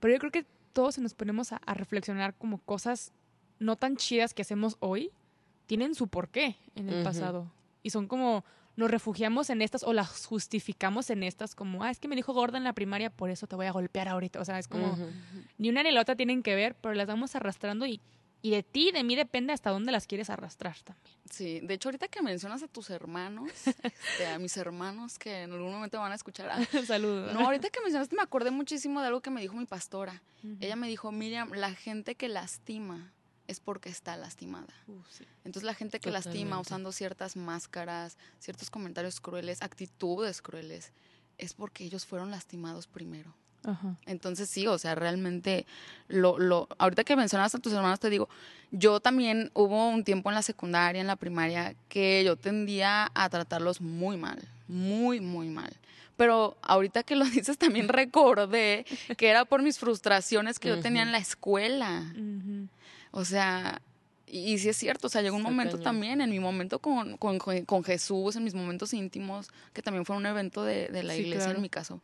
Pero 0.00 0.14
yo 0.14 0.18
creo 0.20 0.32
que 0.32 0.44
todos 0.72 0.98
nos 0.98 1.14
ponemos 1.14 1.52
a, 1.52 1.56
a 1.64 1.74
reflexionar 1.74 2.34
como 2.34 2.58
cosas 2.58 3.12
no 3.58 3.76
tan 3.76 3.96
chidas 3.96 4.34
que 4.34 4.42
hacemos 4.42 4.76
hoy, 4.80 5.10
tienen 5.66 5.94
su 5.94 6.08
porqué 6.08 6.56
en 6.74 6.88
el 6.88 7.04
pasado. 7.04 7.50
Y 7.82 7.90
son 7.90 8.06
como, 8.08 8.44
nos 8.76 8.90
refugiamos 8.90 9.48
en 9.50 9.62
estas 9.62 9.82
o 9.84 9.92
las 9.92 10.26
justificamos 10.26 11.08
en 11.10 11.22
estas 11.22 11.54
como, 11.54 11.84
ah, 11.84 11.90
es 11.90 12.00
que 12.00 12.08
me 12.08 12.16
dijo 12.16 12.32
gorda 12.32 12.58
en 12.58 12.64
la 12.64 12.72
primaria, 12.72 13.10
por 13.10 13.30
eso 13.30 13.46
te 13.46 13.54
voy 13.56 13.66
a 13.66 13.72
golpear 13.72 14.08
ahorita. 14.08 14.40
O 14.40 14.44
sea, 14.44 14.58
es 14.58 14.66
como, 14.68 14.96
ni 15.58 15.68
una 15.70 15.82
ni 15.84 15.90
la 15.92 16.00
otra 16.00 16.16
tienen 16.16 16.42
que 16.42 16.54
ver, 16.54 16.74
pero 16.74 16.94
las 16.94 17.06
vamos 17.06 17.36
arrastrando 17.36 17.86
y, 17.86 18.00
y 18.42 18.50
de 18.50 18.64
ti, 18.64 18.90
de 18.90 19.04
mí 19.04 19.14
depende 19.14 19.52
hasta 19.52 19.70
dónde 19.70 19.92
las 19.92 20.08
quieres 20.08 20.28
arrastrar 20.28 20.76
también. 20.80 21.16
Sí, 21.30 21.60
de 21.60 21.74
hecho 21.74 21.88
ahorita 21.88 22.08
que 22.08 22.22
mencionas 22.22 22.62
a 22.64 22.68
tus 22.68 22.90
hermanos, 22.90 23.50
este, 23.66 24.26
a 24.26 24.38
mis 24.40 24.56
hermanos 24.56 25.18
que 25.18 25.42
en 25.42 25.52
algún 25.52 25.70
momento 25.70 26.00
van 26.00 26.10
a 26.10 26.16
escuchar. 26.16 26.50
ah, 26.50 26.60
Saludos. 26.86 27.32
No, 27.32 27.40
ahorita 27.40 27.70
que 27.70 27.80
mencionaste 27.80 28.16
me 28.16 28.22
acordé 28.22 28.50
muchísimo 28.50 29.00
de 29.00 29.06
algo 29.06 29.20
que 29.22 29.30
me 29.30 29.40
dijo 29.40 29.54
mi 29.54 29.66
pastora. 29.66 30.22
Ella 30.58 30.74
me 30.74 30.88
dijo, 30.88 31.12
Miriam, 31.12 31.52
la 31.52 31.72
gente 31.72 32.16
que 32.16 32.28
lastima 32.28 33.12
es 33.46 33.60
porque 33.60 33.90
está 33.90 34.16
lastimada. 34.16 34.74
Sí. 35.08 35.24
Entonces 35.44 35.62
la 35.62 35.74
gente 35.74 36.00
que 36.00 36.10
lastima 36.10 36.58
usando 36.58 36.90
ciertas 36.90 37.36
máscaras, 37.36 38.18
ciertos 38.40 38.70
comentarios 38.70 39.20
crueles, 39.20 39.62
actitudes 39.62 40.42
crueles, 40.42 40.92
es 41.38 41.54
porque 41.54 41.84
ellos 41.84 42.06
fueron 42.06 42.32
lastimados 42.32 42.88
primero. 42.88 43.36
Ajá. 43.64 43.96
Entonces 44.06 44.48
sí, 44.50 44.66
o 44.66 44.78
sea, 44.78 44.94
realmente 44.94 45.66
lo, 46.08 46.38
lo, 46.38 46.68
ahorita 46.78 47.04
que 47.04 47.16
mencionas 47.16 47.54
a 47.54 47.58
tus 47.58 47.72
hermanos 47.72 48.00
te 48.00 48.10
digo, 48.10 48.28
yo 48.70 49.00
también 49.00 49.50
hubo 49.54 49.88
un 49.88 50.02
tiempo 50.04 50.30
en 50.30 50.34
la 50.34 50.42
secundaria, 50.42 51.00
en 51.00 51.06
la 51.06 51.16
primaria, 51.16 51.74
que 51.88 52.22
yo 52.24 52.36
tendía 52.36 53.10
a 53.14 53.28
tratarlos 53.28 53.80
muy 53.80 54.16
mal, 54.16 54.38
muy, 54.68 55.20
muy 55.20 55.48
mal. 55.48 55.72
Pero 56.16 56.56
ahorita 56.62 57.02
que 57.02 57.16
lo 57.16 57.24
dices 57.26 57.58
también 57.58 57.88
recordé 57.88 58.84
que 59.16 59.28
era 59.28 59.44
por 59.44 59.62
mis 59.62 59.78
frustraciones 59.78 60.58
que 60.58 60.68
yo 60.68 60.80
tenía 60.80 61.02
en 61.02 61.12
la 61.12 61.18
escuela. 61.18 62.12
O 63.10 63.24
sea, 63.24 63.80
y, 64.26 64.52
y 64.54 64.58
sí 64.58 64.68
es 64.70 64.76
cierto, 64.76 65.06
o 65.08 65.10
sea, 65.10 65.20
llegó 65.22 65.36
un 65.36 65.42
momento 65.42 65.78
también, 65.78 66.20
en 66.20 66.30
mi 66.30 66.40
momento 66.40 66.78
con, 66.78 67.16
con, 67.18 67.38
con 67.38 67.84
Jesús, 67.84 68.36
en 68.36 68.44
mis 68.44 68.54
momentos 68.54 68.94
íntimos, 68.94 69.50
que 69.74 69.82
también 69.82 70.06
fue 70.06 70.16
un 70.16 70.24
evento 70.26 70.64
de, 70.64 70.88
de 70.88 71.02
la 71.02 71.12
Sí, 71.14 71.20
iglesia 71.20 71.44
claro. 71.46 71.56
en 71.56 71.62
mi 71.62 71.68
caso, 71.68 72.00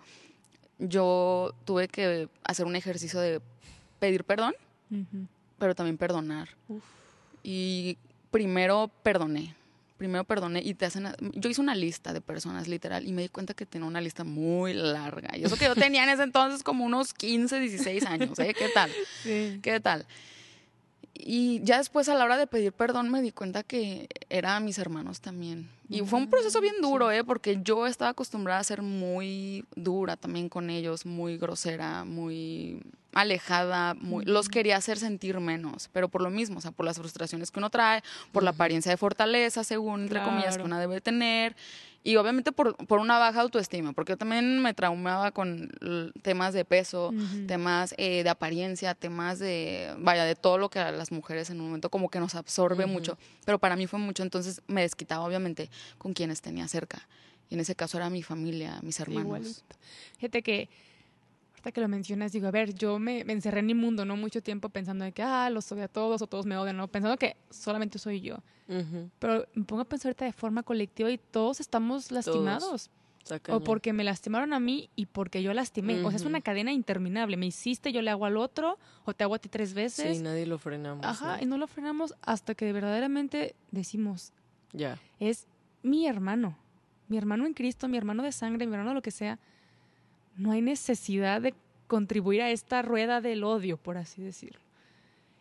yo 0.78 1.54
tuve 1.64 1.88
que 1.88 2.28
hacer 2.44 2.66
un 2.66 2.76
ejercicio 2.76 3.20
de 3.20 3.40
pedir 3.98 4.24
perdón, 4.24 4.54
pero 5.58 5.74
también 5.74 5.96
perdonar. 5.98 6.48
Uf. 6.68 6.82
Y 7.42 7.96
primero 8.30 8.90
perdoné, 9.02 9.54
primero 9.96 10.24
perdoné 10.24 10.62
y 10.62 10.74
te 10.74 10.86
hacen, 10.86 11.08
yo 11.34 11.50
hice 11.50 11.60
una 11.60 11.74
lista 11.74 12.12
de 12.12 12.20
personas 12.20 12.68
literal 12.68 13.06
y 13.06 13.12
me 13.12 13.22
di 13.22 13.28
cuenta 13.28 13.54
que 13.54 13.66
tenía 13.66 13.86
una 13.86 14.00
lista 14.00 14.24
muy 14.24 14.72
larga. 14.72 15.36
Y 15.36 15.44
eso 15.44 15.56
que 15.56 15.66
yo 15.66 15.74
tenía 15.74 16.04
en 16.04 16.10
ese 16.10 16.22
entonces 16.22 16.62
como 16.62 16.84
unos 16.84 17.12
15, 17.14 17.60
16 17.60 18.06
años, 18.06 18.38
¿eh? 18.38 18.54
¿Qué 18.56 18.68
tal? 18.68 18.90
Sí. 19.22 19.58
¿Qué 19.62 19.80
tal? 19.80 20.06
Y 21.14 21.60
ya 21.62 21.78
después 21.78 22.08
a 22.08 22.14
la 22.14 22.24
hora 22.24 22.36
de 22.36 22.46
pedir 22.46 22.72
perdón 22.72 23.10
me 23.10 23.20
di 23.20 23.32
cuenta 23.32 23.62
que 23.62 24.08
eran 24.30 24.64
mis 24.64 24.78
hermanos 24.78 25.20
también. 25.20 25.68
Y 25.88 26.02
fue 26.02 26.18
un 26.18 26.28
proceso 26.28 26.60
bien 26.60 26.76
duro, 26.82 27.10
¿eh? 27.10 27.24
Porque 27.24 27.60
yo 27.62 27.86
estaba 27.86 28.10
acostumbrada 28.10 28.60
a 28.60 28.64
ser 28.64 28.82
muy 28.82 29.64
dura 29.74 30.16
también 30.16 30.48
con 30.48 30.70
ellos, 30.70 31.06
muy 31.06 31.38
grosera, 31.38 32.04
muy 32.04 32.82
alejada, 33.14 33.94
muy, 33.94 34.24
los 34.24 34.48
quería 34.48 34.76
hacer 34.76 34.98
sentir 34.98 35.40
menos, 35.40 35.88
pero 35.92 36.08
por 36.08 36.22
lo 36.22 36.30
mismo, 36.30 36.58
o 36.58 36.60
sea, 36.60 36.70
por 36.70 36.84
las 36.84 36.98
frustraciones 36.98 37.50
que 37.50 37.58
uno 37.58 37.70
trae, 37.70 38.02
por 38.32 38.42
la 38.42 38.50
apariencia 38.50 38.90
de 38.90 38.96
fortaleza, 38.96 39.64
según, 39.64 40.02
entre 40.02 40.22
comillas, 40.22 40.56
que 40.56 40.62
una 40.62 40.78
debe 40.78 41.00
tener, 41.00 41.56
y 42.04 42.16
obviamente 42.16 42.52
por, 42.52 42.76
por 42.86 43.00
una 43.00 43.18
baja 43.18 43.40
autoestima, 43.40 43.92
porque 43.92 44.12
yo 44.12 44.16
también 44.16 44.62
me 44.62 44.72
traumaba 44.72 45.32
con 45.32 45.70
temas 46.22 46.54
de 46.54 46.64
peso, 46.64 47.12
temas 47.46 47.94
eh, 47.98 48.22
de 48.22 48.30
apariencia, 48.30 48.94
temas 48.94 49.38
de, 49.38 49.94
vaya, 49.98 50.24
de 50.24 50.34
todo 50.34 50.58
lo 50.58 50.70
que 50.70 50.78
a 50.78 50.92
las 50.92 51.10
mujeres 51.12 51.50
en 51.50 51.60
un 51.60 51.66
momento 51.66 51.90
como 51.90 52.08
que 52.08 52.20
nos 52.20 52.34
absorbe 52.34 52.86
mucho, 52.86 53.18
pero 53.44 53.58
para 53.58 53.76
mí 53.76 53.86
fue 53.86 53.98
mucho, 53.98 54.22
entonces 54.22 54.62
me 54.68 54.82
desquitaba 54.82 55.24
obviamente 55.24 55.70
con 55.98 56.12
quienes 56.12 56.40
tenía 56.40 56.68
cerca. 56.68 57.08
Y 57.50 57.54
en 57.54 57.60
ese 57.60 57.74
caso 57.74 57.96
era 57.96 58.10
mi 58.10 58.22
familia, 58.22 58.78
mis 58.82 59.00
hermanos. 59.00 59.24
Igualito. 59.24 59.76
Fíjate 60.18 60.42
que, 60.42 60.68
ahorita 61.68 61.72
que 61.72 61.80
lo 61.80 61.88
mencionas, 61.88 62.32
digo, 62.32 62.46
a 62.48 62.50
ver, 62.50 62.74
yo 62.74 62.98
me, 62.98 63.24
me 63.24 63.32
encerré 63.34 63.60
en 63.60 63.66
mi 63.66 63.74
mundo, 63.74 64.04
¿no? 64.04 64.16
Mucho 64.16 64.42
tiempo 64.42 64.68
pensando 64.70 65.04
de 65.04 65.12
que, 65.12 65.22
ah, 65.22 65.50
los 65.50 65.70
odio 65.72 65.84
a 65.84 65.88
todos 65.88 66.22
o 66.22 66.26
todos 66.26 66.46
me 66.46 66.56
odian, 66.56 66.76
¿no? 66.76 66.88
Pensando 66.88 67.16
que 67.16 67.36
solamente 67.50 67.98
soy 67.98 68.20
yo. 68.20 68.36
Ujú. 68.68 69.10
Pero 69.18 69.46
me 69.54 69.64
pongo 69.64 69.82
a 69.82 69.84
pensar 69.84 70.10
ahorita 70.10 70.24
de 70.24 70.32
forma 70.32 70.62
colectiva 70.62 71.10
y 71.10 71.18
todos 71.18 71.60
estamos 71.60 72.10
lastimados. 72.10 72.90
Está 73.28 73.54
O 73.54 73.60
porque 73.60 73.92
me 73.92 74.04
lastimaron 74.04 74.54
a 74.54 74.60
mí 74.60 74.88
y 74.96 75.04
porque 75.04 75.42
yo 75.42 75.52
lastimé. 75.52 76.02
O 76.02 76.08
sea, 76.10 76.16
es 76.16 76.24
una 76.24 76.40
cadena 76.40 76.72
interminable. 76.72 77.36
Me 77.36 77.44
hiciste, 77.46 77.92
yo 77.92 78.00
le 78.00 78.10
hago 78.10 78.24
al 78.24 78.38
otro, 78.38 78.78
o 79.04 79.12
te 79.12 79.22
hago 79.24 79.34
a 79.34 79.38
ti 79.38 79.50
tres 79.50 79.70
Sí, 79.70 79.74
veces. 79.74 80.22
nadie 80.22 80.46
lo 80.46 80.56
frenamos. 80.58 81.04
Ajá, 81.04 81.36
¿no? 81.36 81.42
y 81.42 81.46
no 81.46 81.58
lo 81.58 81.66
frenamos 81.66 82.14
hasta 82.22 82.54
que 82.54 82.72
verdaderamente 82.72 83.54
decimos, 83.70 84.32
Ya. 84.72 84.98
es 85.20 85.46
mi 85.82 86.06
hermano, 86.06 86.56
mi 87.08 87.18
hermano 87.18 87.44
en 87.46 87.52
Cristo, 87.52 87.86
mi 87.86 87.98
hermano 87.98 88.22
de 88.22 88.32
sangre, 88.32 88.66
mi 88.66 88.72
hermano 88.74 88.94
lo 88.94 89.02
que 89.02 89.10
sea. 89.10 89.38
No 90.38 90.52
hay 90.52 90.62
necesidad 90.62 91.42
de 91.42 91.52
contribuir 91.86 92.40
a 92.42 92.50
esta 92.50 92.80
rueda 92.82 93.20
del 93.20 93.44
odio, 93.44 93.76
por 93.76 93.98
así 93.98 94.22
decirlo. 94.22 94.60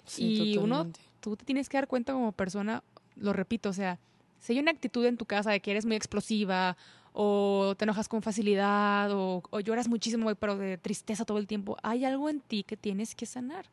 Sí, 0.05 0.53
y 0.53 0.57
uno, 0.57 0.77
totalmente. 0.85 0.99
tú 1.21 1.35
te 1.37 1.45
tienes 1.45 1.69
que 1.69 1.77
dar 1.77 1.87
cuenta 1.87 2.13
como 2.13 2.31
persona, 2.33 2.83
lo 3.15 3.31
repito, 3.33 3.69
o 3.69 3.73
sea, 3.73 3.99
si 4.39 4.53
hay 4.53 4.59
una 4.59 4.71
actitud 4.71 5.05
en 5.05 5.17
tu 5.17 5.25
casa 5.25 5.51
de 5.51 5.59
que 5.59 5.71
eres 5.71 5.85
muy 5.85 5.95
explosiva 5.95 6.77
o 7.13 7.73
te 7.77 7.85
enojas 7.85 8.07
con 8.07 8.21
facilidad 8.21 9.11
o, 9.11 9.41
o 9.49 9.59
lloras 9.59 9.87
muchísimo, 9.87 10.33
pero 10.35 10.57
de 10.57 10.77
tristeza 10.77 11.25
todo 11.25 11.37
el 11.39 11.47
tiempo, 11.47 11.77
hay 11.83 12.05
algo 12.05 12.29
en 12.29 12.39
ti 12.41 12.63
que 12.63 12.77
tienes 12.77 13.15
que 13.15 13.25
sanar. 13.25 13.65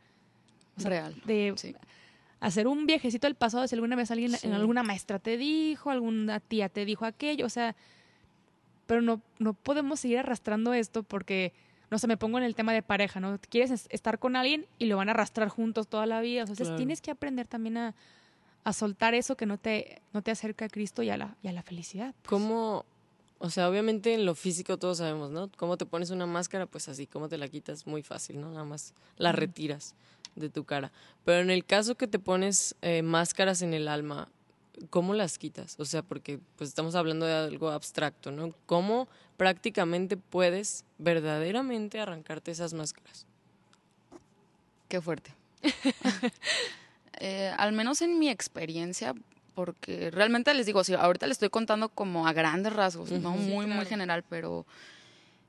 O 0.77 0.81
sea, 0.81 0.91
Real. 0.91 1.15
De 1.25 1.53
Sí. 1.57 1.77
hacer 2.41 2.67
un 2.67 2.87
viajecito 2.87 3.27
al 3.27 3.35
pasado, 3.37 3.67
si 3.69 3.75
alguna 3.77 3.97
vez 3.97 4.11
alguien, 4.11 4.33
Sí. 4.33 4.47
en 4.47 4.55
alguna 4.55 4.83
maestra 4.83 5.19
te 5.19 5.37
dijo, 5.37 5.91
alguna 5.91 6.41
tía 6.41 6.69
te 6.69 6.85
dijo 6.85 7.05
aquello, 7.05 7.47
o 7.47 7.51
sea, 7.51 7.77
pero 8.87 9.01
no, 9.03 9.20
no 9.38 9.55
podemos 9.55 10.01
seguir 10.01 10.18
arrastrando 10.18 10.73
esto 10.75 11.03
porque, 11.03 11.53
no 11.90 11.99
sé, 11.99 12.07
me 12.07 12.16
pongo 12.16 12.38
en 12.38 12.44
el 12.44 12.55
tema 12.55 12.73
de 12.73 12.83
pareja, 12.83 13.20
¿no? 13.20 13.38
Quieres 13.49 13.70
es- 13.70 13.87
estar 13.90 14.18
con 14.18 14.37
alguien 14.37 14.66
y 14.79 14.87
lo 14.87 14.97
van 14.97 15.09
a 15.09 15.12
arrastrar 15.12 15.49
juntos 15.49 15.88
toda 15.88 16.07
la 16.07 16.20
vida, 16.20 16.40
entonces 16.42 16.66
Claro. 16.68 16.77
tienes 16.77 17.01
que 17.01 17.11
aprender 17.11 17.47
también 17.47 17.77
a, 17.77 17.94
a 18.64 18.73
soltar 18.73 19.14
eso 19.14 19.37
que 19.37 19.47
no 19.47 19.59
te, 19.59 20.01
no 20.12 20.23
te 20.23 20.31
acerca 20.31 20.64
a 20.64 20.68
Cristo 20.68 21.03
y 21.03 21.11
a 21.11 21.16
la, 21.16 21.37
y 21.42 21.49
a 21.49 21.53
la 21.53 21.62
felicidad. 21.62 22.14
pues. 22.23 22.29
¿Cómo, 22.31 22.85
O 23.38 23.51
sea, 23.51 23.68
obviamente 23.68 24.14
en 24.14 24.25
lo 24.25 24.35
físico 24.35 24.79
todos 24.79 24.99
sabemos, 24.99 25.31
¿no? 25.31 25.51
Cómo 25.57 25.77
te 25.77 25.85
pones 25.85 26.09
una 26.11 26.25
máscara, 26.25 26.64
pues 26.66 26.88
así, 26.88 27.07
cómo 27.07 27.29
te 27.29 27.37
la 27.37 27.49
quitas, 27.49 27.87
muy 27.87 28.03
fácil, 28.03 28.40
¿no? 28.40 28.51
Nada 28.51 28.64
más 28.64 28.94
la 29.18 29.33
retiras 29.33 29.94
de 30.35 30.49
tu 30.49 30.64
cara. 30.64 30.92
Pero 31.25 31.40
en 31.42 31.51
el 31.51 31.64
caso 31.66 31.94
que 31.97 32.07
te 32.07 32.18
pones 32.18 32.75
eh, 32.81 33.03
máscaras 33.03 33.61
en 33.61 33.75
el 33.75 33.87
alma, 33.88 34.29
¿cómo 34.91 35.15
las 35.15 35.39
quitas? 35.39 35.77
O 35.79 35.85
sea, 35.85 36.03
porque 36.03 36.41
pues 36.57 36.69
estamos 36.69 36.95
hablando 36.95 37.27
de 37.27 37.35
algo 37.35 37.71
abstracto, 37.71 38.31
¿no? 38.31 38.55
¿Cómo 38.67 39.09
prácticamente 39.37 40.17
puedes 40.17 40.85
verdaderamente 40.99 42.01
arrancarte 42.01 42.51
esas 42.51 42.75
máscaras? 42.75 43.27
Qué 44.89 45.01
fuerte. 45.01 45.35
Eh, 47.21 47.55
al 47.59 47.73
menos 47.73 48.03
en 48.03 48.19
mi 48.19 48.29
experiencia, 48.29 49.15
porque 49.55 50.11
realmente 50.11 50.53
les 50.53 50.67
digo, 50.67 50.83
sí, 50.83 50.95
ahorita 50.95 51.29
les 51.29 51.37
estoy 51.37 51.49
contando 51.49 51.89
como 51.89 52.27
a 52.27 52.33
grandes 52.33 52.73
rasgos, 52.73 53.13
¿no? 53.13 53.31
muy, 53.31 53.67
muy 53.67 53.87
general, 53.87 54.25
pero 54.29 54.67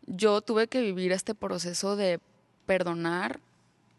yo 0.06 0.42
tuve 0.42 0.68
que 0.68 0.82
vivir 0.82 1.12
este 1.12 1.34
proceso 1.34 1.96
de 1.96 2.20
perdonar 2.68 3.40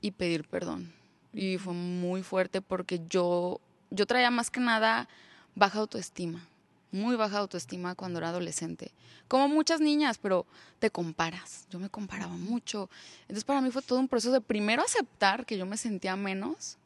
y 0.01 0.12
pedir 0.12 0.47
perdón. 0.47 0.93
Y 1.33 1.59
fue 1.59 1.75
muy 1.75 2.23
fuerte 2.23 2.62
porque 2.62 3.01
yo, 3.11 3.61
yo 3.90 4.07
traía 4.07 4.31
más 4.31 4.51
que 4.51 4.61
nada 4.61 5.09
baja 5.55 5.79
autoestima, 5.79 6.46
muy 6.92 7.16
baja 7.16 7.38
autoestima 7.38 7.94
cuando 7.94 8.18
era 8.18 8.29
adolescente. 8.29 8.92
Como 9.29 9.49
muchas 9.49 9.81
niñas, 9.81 10.18
pero 10.18 10.46
te 10.79 10.90
comparas. 10.90 11.66
Yo 11.70 11.79
me 11.79 11.88
comparaba 11.88 12.35
mucho. 12.35 12.88
Entonces 13.22 13.44
para 13.44 13.61
mí 13.61 13.70
fue 13.70 13.83
todo 13.83 13.99
un 13.99 14.09
proceso 14.09 14.33
de 14.33 14.40
primero 14.40 14.83
aceptar 14.83 15.46
que 15.46 15.59
yo 15.59 15.66
me 15.66 15.77
sentía 15.77 16.14
menos 16.16 16.79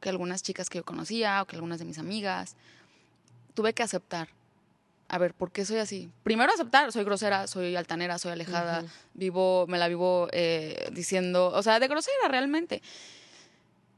que 0.00 0.08
algunas 0.08 0.42
chicas 0.42 0.68
que 0.68 0.78
yo 0.78 0.84
conocía 0.84 1.40
o 1.40 1.46
que 1.46 1.56
algunas 1.56 1.78
de 1.78 1.86
mis 1.86 1.98
amigas. 1.98 2.56
Tuve 3.54 3.72
que 3.72 3.82
aceptar. 3.82 4.28
A 5.08 5.18
ver, 5.18 5.34
¿por 5.34 5.52
qué 5.52 5.64
soy 5.64 5.78
así? 5.78 6.10
Primero 6.22 6.52
aceptar, 6.52 6.90
soy 6.90 7.04
grosera, 7.04 7.46
soy 7.46 7.76
altanera, 7.76 8.18
soy 8.18 8.32
alejada, 8.32 8.82
vivo, 9.14 9.66
me 9.68 9.78
la 9.78 9.88
vivo 9.88 10.28
eh, 10.32 10.88
diciendo, 10.92 11.52
o 11.54 11.62
sea, 11.62 11.78
de 11.78 11.88
grosera 11.88 12.28
realmente. 12.28 12.82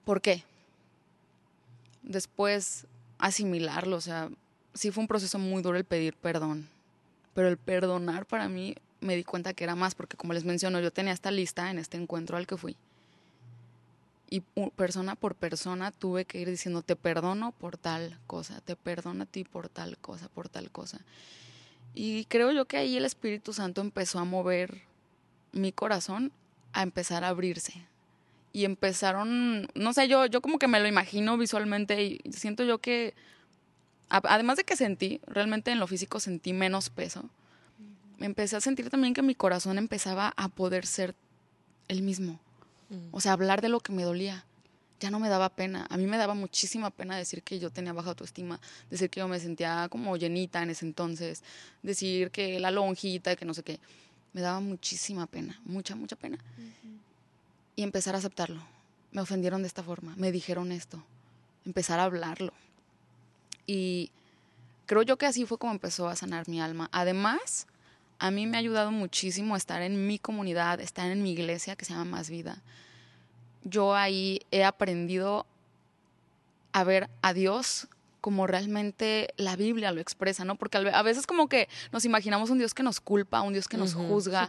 ¿Por 0.05 0.21
qué? 0.21 0.45
Después 2.05 2.87
asimilarlo, 3.19 3.97
o 3.97 4.01
sea, 4.01 4.31
sí 4.75 4.90
fue 4.90 5.03
un 5.03 5.09
proceso 5.09 5.38
muy 5.38 5.62
duro 5.62 5.77
el 5.77 5.85
pedir 5.85 6.14
perdón, 6.14 6.69
pero 7.35 7.49
el 7.49 7.57
perdonar 7.57 8.27
para 8.27 8.49
mí 8.49 8.77
me 9.01 9.17
di 9.17 9.25
cuenta 9.25 9.55
que 9.55 9.64
era 9.64 9.75
más, 9.75 9.95
porque 9.95 10.17
como 10.17 10.33
les 10.33 10.45
menciono, 10.45 10.81
yo 10.81 10.93
tenía 10.93 11.12
esta 11.12 11.31
lista 11.31 11.71
en 11.71 11.79
este 11.79 11.97
encuentro 11.97 12.37
al 12.37 12.47
que 12.47 12.57
fui. 12.57 12.77
Y 14.31 14.40
persona 14.77 15.14
por 15.14 15.35
persona 15.35 15.93
tuve 15.93 16.25
que 16.25 16.40
ir 16.40 16.49
diciendo, 16.49 16.83
te 16.83 16.97
perdono 16.97 17.53
por 17.53 17.77
tal 17.77 18.19
cosa, 18.27 18.61
te 18.62 18.77
perdono 18.77 19.25
a 19.25 19.27
ti 19.27 19.45
por 19.45 19.69
tal 19.69 19.99
cosa, 19.99 20.29
por 20.29 20.49
tal 20.49 20.71
cosa. 20.71 21.01
Y 21.95 22.25
creo 22.25 22.51
yo 22.51 22.64
que 22.64 22.79
ahí 22.79 22.97
el 22.97 23.05
Espíritu 23.05 23.53
Santo 23.53 23.81
empezó 23.81 24.19
a 24.19 24.25
mover 24.25 24.83
mi 25.53 25.71
corazón 25.73 26.33
a 26.73 26.83
empezar 26.83 27.23
a 27.23 27.29
abrirse. 27.29 27.87
Y 28.55 28.64
empezaron, 28.64 29.69
no 29.75 29.93
sé, 29.93 30.09
yo, 30.09 30.25
yo 30.27 30.40
como 30.40 30.59
que 30.59 30.69
me 30.69 30.81
lo 30.81 30.88
imagino 30.88 31.37
visualmente 31.37 32.03
y 32.03 32.21
siento 32.31 32.64
yo 32.64 32.79
que 32.79 33.12
además 34.09 34.57
de 34.57 34.64
que 34.64 34.77
sentí, 34.77 35.21
realmente 35.27 35.71
en 35.71 35.81
lo 35.81 35.87
físico 35.87 36.21
sentí 36.21 36.53
menos 36.53 36.90
peso, 36.90 37.29
empecé 38.21 38.57
a 38.57 38.61
sentir 38.61 38.90
también 38.90 39.14
que 39.14 39.23
mi 39.23 39.35
corazón 39.35 39.79
empezaba 39.79 40.33
a 40.37 40.49
poder 40.49 40.87
ser 40.87 41.14
el 41.88 42.03
mismo. 42.03 42.38
Mm. 42.90 43.09
O 43.12 43.21
sea, 43.21 43.33
hablar 43.33 43.61
de 43.61 43.69
lo 43.69 43.81
que 43.81 43.93
me 43.93 44.05
dolía. 44.05 44.45
Ya 45.01 45.11
no 45.11 45.19
me 45.19 45.29
daba 45.29 45.49
pena. 45.51 45.87
A 45.90 45.97
mí 45.97 46.07
me 46.07 46.17
daba 46.17 46.35
muchísima 46.35 46.90
pena 46.90 47.17
decir 47.17 47.43
que 47.43 47.59
yo 47.59 47.71
tenía 47.71 47.93
baja 47.93 48.11
autoestima, 48.11 48.61
decir 48.90 49.11
que 49.11 49.21
yo 49.21 49.29
me 49.29 49.40
sentía 49.40 49.88
como 49.90 50.17
llenita 50.17 50.62
en 50.62 50.71
ese 50.71 50.87
entonces, 50.87 51.43
decir 51.83 52.31
que 52.31 52.61
la 52.61 52.71
lonjita, 52.71 53.37
que 53.37 53.45
no 53.45 53.53
sé 53.53 53.62
qué. 53.62 53.81
Me 54.33 54.40
daba 54.40 54.61
muchísima 54.61 55.27
pena, 55.27 55.61
mucha, 55.64 55.95
mucha 55.95 56.17
pena. 56.17 56.38
Y 57.77 57.83
empezar 57.83 58.15
a 58.15 58.19
aceptarlo. 58.19 58.63
Me 59.13 59.21
ofendieron 59.21 59.63
de 59.63 59.69
esta 59.69 59.83
forma, 59.83 60.15
me 60.17 60.33
dijeron 60.33 60.73
esto. 60.73 61.03
Empezar 61.65 62.01
a 62.01 62.05
hablarlo 62.05 62.53
y 63.67 64.11
creo 64.87 65.03
yo 65.03 65.17
que 65.17 65.27
así 65.27 65.47
fue 65.47 65.59
como 65.59 65.73
empezó 65.73 66.09
a 66.09 66.17
sanar 66.17 66.49
mi 66.49 66.61
alma. 66.61 66.89
Además, 66.93 67.67
a 68.19 68.31
mí 68.31 68.47
me 68.47 68.57
ha 68.57 68.61
ayudado 68.61 68.91
muchísimo 68.91 69.57
estar 69.57 69.83
en 69.83 70.07
mi 70.07 70.19
comunidad, 70.19 70.81
estar 70.81 71.11
en 71.11 71.23
mi 71.23 71.33
iglesia 71.33 71.77
que 71.77 71.85
se 71.85 71.93
llama 71.93 72.05
Más 72.05 72.31
Vida. 72.31 72.63
Yo 73.63 73.95
ahí 73.95 74.41
he 74.51 74.65
aprendido 74.65 75.47
a 76.73 76.85
ver 76.85 77.09
a 77.23 77.33
Dios 77.33 77.89
como 78.21 78.47
realmente 78.47 79.29
la 79.37 79.55
Biblia 79.55 79.93
lo 79.93 80.01
expresa, 80.01 80.45
¿no? 80.45 80.57
Porque 80.57 80.79
a 80.79 81.03
veces 81.03 81.27
como 81.27 81.47
que 81.49 81.69
nos 81.93 82.07
imaginamos 82.07 82.49
un 82.49 82.59
Dios 82.59 82.73
que 82.73 82.83
nos 82.83 83.01
culpa, 83.01 83.43
un 83.43 83.53
Dios 83.53 83.69
que 83.69 83.77
nos 83.77 83.95
juzga, 83.95 84.49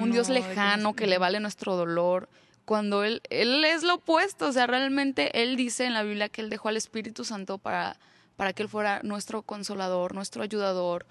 un 0.00 0.12
Dios 0.12 0.28
lejano 0.28 0.94
que, 0.94 1.08
le 1.08 1.18
vale 1.18 1.40
nuestro 1.40 1.76
dolor, 1.76 2.28
cuando 2.68 3.02
él, 3.02 3.22
él 3.30 3.64
es 3.64 3.82
lo 3.82 3.94
opuesto, 3.94 4.46
o 4.48 4.52
sea, 4.52 4.66
realmente 4.66 5.42
Él 5.42 5.56
dice 5.56 5.86
en 5.86 5.94
la 5.94 6.02
Biblia 6.02 6.28
que 6.28 6.42
Él 6.42 6.50
dejó 6.50 6.68
al 6.68 6.76
Espíritu 6.76 7.24
Santo 7.24 7.56
para 7.56 7.96
para 8.38 8.52
que 8.52 8.62
Él 8.62 8.68
fuera 8.68 9.00
nuestro 9.02 9.42
consolador, 9.42 10.14
nuestro 10.14 10.44
ayudador, 10.44 11.06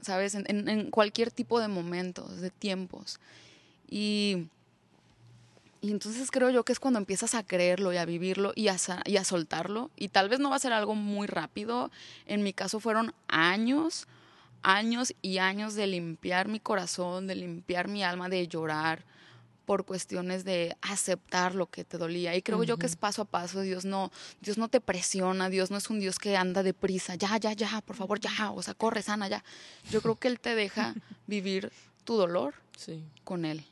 ¿sabes? 0.00 0.34
En, 0.34 0.90
cualquier 0.90 1.30
tipo 1.30 1.60
de 1.60 1.68
momentos, 1.68 2.40
de 2.40 2.48
tiempos. 2.48 3.20
Y, 3.90 4.46
y, 5.82 5.90
entonces 5.90 6.30
creo 6.30 6.48
yo 6.48 6.64
que 6.64 6.72
es 6.72 6.80
cuando 6.80 6.98
empiezas 6.98 7.34
a 7.34 7.42
creerlo 7.42 7.92
y 7.92 7.98
a 7.98 8.06
vivirlo 8.06 8.52
y 8.54 8.68
a, 8.68 8.76
y 9.04 9.18
a 9.18 9.24
soltarlo. 9.24 9.90
Y 9.96 10.08
tal 10.08 10.30
vez 10.30 10.40
no 10.40 10.48
va 10.48 10.56
a 10.56 10.60
ser 10.60 10.72
algo 10.72 10.94
muy 10.94 11.26
rápido. 11.26 11.90
En 12.24 12.42
mi 12.42 12.54
caso 12.54 12.80
fueron 12.80 13.12
años, 13.28 14.06
años 14.62 15.12
y 15.20 15.38
años 15.38 15.74
de 15.74 15.88
limpiar 15.88 16.48
mi 16.48 16.58
corazón, 16.58 17.26
de 17.26 17.34
limpiar 17.34 17.88
mi 17.88 18.02
alma, 18.02 18.30
de 18.30 18.48
llorar, 18.48 19.04
por 19.64 19.84
cuestiones 19.84 20.44
de 20.44 20.76
aceptar 20.80 21.54
lo 21.54 21.66
que 21.66 21.84
te 21.84 21.98
dolía. 21.98 22.34
Y 22.36 22.42
creo 22.42 22.64
yo 22.64 22.76
que 22.76 22.86
es 22.86 22.96
paso 22.96 23.22
a 23.22 23.24
paso. 23.24 23.60
Dios 23.60 23.84
no, 23.84 24.10
Dios 24.40 24.58
no 24.58 24.68
te 24.68 24.80
presiona, 24.80 25.48
Dios 25.48 25.70
no 25.70 25.76
es 25.76 25.88
un 25.90 26.00
Dios 26.00 26.18
que 26.18 26.36
anda 26.36 26.62
deprisa. 26.62 27.14
Ya, 27.14 27.36
ya, 27.38 27.52
ya, 27.52 27.80
por 27.82 27.96
favor, 27.96 28.20
ya. 28.20 28.50
O 28.50 28.62
sea, 28.62 28.74
corre, 28.74 29.02
sana, 29.02 29.28
ya. 29.28 29.44
Yo 29.90 30.02
creo 30.02 30.16
que 30.16 30.28
Él 30.28 30.40
te 30.40 30.54
deja 30.54 30.94
vivir 31.26 31.72
tu 32.04 32.16
dolor 32.16 32.54
con 33.24 33.44
Él. 33.44 33.64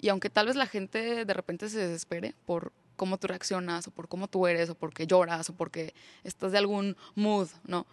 Y 0.00 0.08
aunque 0.08 0.30
tal 0.30 0.46
vez 0.46 0.56
la 0.56 0.66
gente 0.66 1.24
de 1.24 1.34
repente 1.34 1.68
se 1.68 1.78
desespere 1.78 2.34
por 2.46 2.72
cómo 2.96 3.18
tú 3.18 3.26
reaccionas, 3.26 3.86
o 3.88 3.90
por 3.90 4.08
cómo 4.08 4.28
tú 4.28 4.46
eres, 4.46 4.70
o 4.70 4.74
porque 4.74 5.06
lloras, 5.06 5.50
o 5.50 5.54
porque 5.54 5.94
estás 6.24 6.52
de 6.52 6.58
algún 6.58 6.96
mood, 7.14 7.48
¿no? 7.64 7.86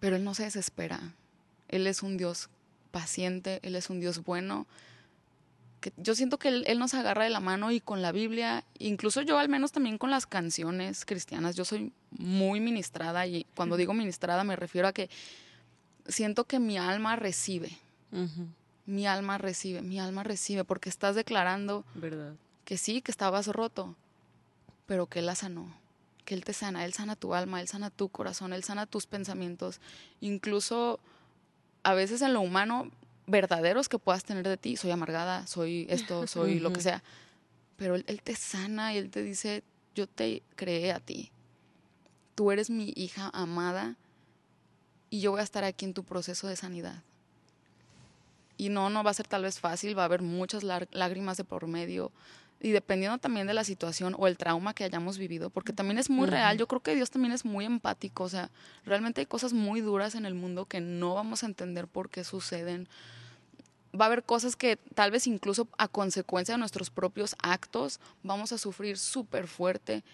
Pero 0.00 0.16
Él 0.16 0.24
no 0.24 0.34
se 0.34 0.44
desespera. 0.44 1.14
Él 1.68 1.86
es 1.86 2.02
un 2.02 2.16
Dios 2.16 2.48
paciente, 2.90 3.60
Él 3.62 3.76
es 3.76 3.90
un 3.90 4.00
Dios 4.00 4.24
bueno 4.24 4.66
yo 5.96 6.14
siento 6.14 6.38
que 6.38 6.48
él, 6.48 6.78
nos 6.78 6.94
agarra 6.94 7.24
de 7.24 7.30
la 7.30 7.40
mano 7.40 7.70
y 7.70 7.80
con 7.80 8.02
la 8.02 8.12
Biblia, 8.12 8.64
incluso 8.78 9.22
yo 9.22 9.38
al 9.38 9.48
menos 9.48 9.72
también 9.72 9.98
con 9.98 10.10
las 10.10 10.26
canciones 10.26 11.04
cristianas, 11.04 11.56
yo 11.56 11.64
soy 11.64 11.92
muy 12.10 12.60
ministrada 12.60 13.26
y 13.26 13.46
cuando 13.54 13.76
digo 13.76 13.94
ministrada 13.94 14.44
me 14.44 14.56
refiero 14.56 14.86
a 14.86 14.92
que 14.92 15.10
siento 16.06 16.44
que 16.44 16.58
mi 16.58 16.78
alma 16.78 17.16
recibe. 17.16 17.76
Mi 18.84 19.06
alma 19.06 19.38
recibe, 19.38 19.80
mi 19.80 19.98
alma 19.98 20.22
recibe, 20.22 20.64
porque 20.64 20.90
estás 20.90 21.14
declarando 21.14 21.84
¿verdad? 21.94 22.34
que 22.64 22.76
sí, 22.76 23.00
que 23.00 23.10
estabas 23.10 23.46
roto, 23.46 23.96
pero 24.86 25.06
que 25.06 25.20
Él 25.20 25.26
la 25.26 25.34
sanó, 25.34 25.72
que 26.24 26.34
Él 26.34 26.44
te 26.44 26.52
sana, 26.52 26.84
Él 26.84 26.92
sana 26.92 27.16
tu 27.16 27.34
alma, 27.34 27.60
Él 27.60 27.68
sana 27.68 27.90
tu 27.90 28.08
corazón, 28.08 28.52
Él 28.52 28.64
sana 28.64 28.86
tus 28.86 29.06
pensamientos. 29.06 29.80
Incluso 30.20 31.00
a 31.84 31.94
veces 31.94 32.22
en 32.22 32.34
lo 32.34 32.40
humano 32.40 32.90
verdaderos 33.26 33.88
que 33.88 33.98
puedas 33.98 34.24
tener 34.24 34.46
de 34.48 34.56
ti. 34.56 34.76
Soy 34.76 34.90
amargada, 34.90 35.46
soy 35.46 35.86
esto, 35.88 36.26
soy 36.26 36.60
lo 36.60 36.72
que 36.72 36.80
sea. 36.80 37.02
Pero 37.76 37.96
él, 37.96 38.22
te 38.22 38.34
sana 38.34 38.94
y 38.94 38.98
Él 38.98 39.10
te 39.10 39.22
dice, 39.22 39.64
yo 39.94 40.06
te 40.06 40.42
creé 40.56 40.92
a 40.92 41.00
ti. 41.00 41.30
Tú 42.34 42.50
eres 42.50 42.70
mi 42.70 42.92
hija 42.96 43.30
amada 43.32 43.96
y 45.10 45.20
yo 45.20 45.32
voy 45.32 45.40
a 45.40 45.44
estar 45.44 45.64
aquí 45.64 45.84
en 45.84 45.94
tu 45.94 46.04
proceso 46.04 46.46
de 46.46 46.56
sanidad. 46.56 47.02
Y 48.56 48.68
no, 48.68 48.90
no 48.90 49.02
va 49.02 49.10
a 49.10 49.14
ser 49.14 49.26
tal 49.26 49.42
vez 49.42 49.58
fácil, 49.58 49.98
va 49.98 50.02
a 50.02 50.04
haber 50.06 50.22
muchas 50.22 50.62
lágrimas 50.62 51.36
de 51.36 51.44
por 51.44 51.66
medio, 51.66 52.12
y 52.62 52.70
dependiendo 52.70 53.18
también 53.18 53.48
de 53.48 53.54
la 53.54 53.64
situación 53.64 54.14
o 54.16 54.28
el 54.28 54.38
trauma 54.38 54.72
que 54.72 54.84
hayamos 54.84 55.18
vivido, 55.18 55.50
porque 55.50 55.72
también 55.72 55.98
es 55.98 56.08
muy 56.08 56.28
real, 56.28 56.56
yo 56.56 56.68
creo 56.68 56.80
que 56.80 56.94
Dios 56.94 57.10
también 57.10 57.32
es 57.32 57.44
muy 57.44 57.64
empático, 57.64 58.22
o 58.22 58.28
sea, 58.28 58.50
realmente 58.86 59.20
hay 59.20 59.26
cosas 59.26 59.52
muy 59.52 59.80
duras 59.80 60.14
en 60.14 60.26
el 60.26 60.34
mundo 60.34 60.66
que 60.66 60.80
no 60.80 61.14
vamos 61.14 61.42
a 61.42 61.46
entender 61.46 61.88
por 61.88 62.08
qué 62.08 62.22
suceden. 62.22 62.88
Va 64.00 64.04
a 64.04 64.06
haber 64.06 64.22
cosas 64.22 64.54
que 64.54 64.76
tal 64.94 65.10
vez 65.10 65.26
incluso 65.26 65.66
a 65.76 65.88
consecuencia 65.88 66.54
de 66.54 66.60
nuestros 66.60 66.90
propios 66.90 67.34
actos 67.42 67.98
vamos 68.22 68.52
a 68.52 68.58
sufrir 68.58 68.96
súper 68.96 69.48
fuerte, 69.48 70.04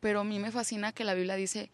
pero 0.00 0.20
a 0.20 0.24
mí 0.24 0.40
me 0.40 0.50
fascina 0.50 0.90
que 0.90 1.04
la 1.04 1.14
Biblia 1.14 1.36
dice 1.36 1.70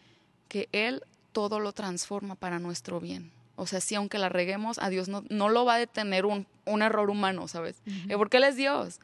que 0.49 0.69
Él 0.73 1.03
todo 1.33 1.59
lo 1.59 1.73
transforma 1.73 2.35
para 2.35 2.59
nuestro 2.59 3.01
bien. 3.01 3.33
O 3.57 3.67
sea, 3.67 3.81
si 3.81 3.95
aunque 3.95 4.19
la 4.19 4.29
reguemos, 4.29 4.79
a 4.79 4.91
Dios 4.91 5.09
no, 5.09 5.25
no 5.31 5.49
lo 5.49 5.65
va 5.65 5.75
a 5.75 5.79
detener 5.79 6.27
un, 6.27 6.47
un 6.67 6.83
error 6.83 7.09
humano, 7.09 7.49
¿sabes? 7.49 7.77
Porque 8.17 8.37
Él 8.37 8.45
es 8.45 8.57
Dios. 8.57 9.01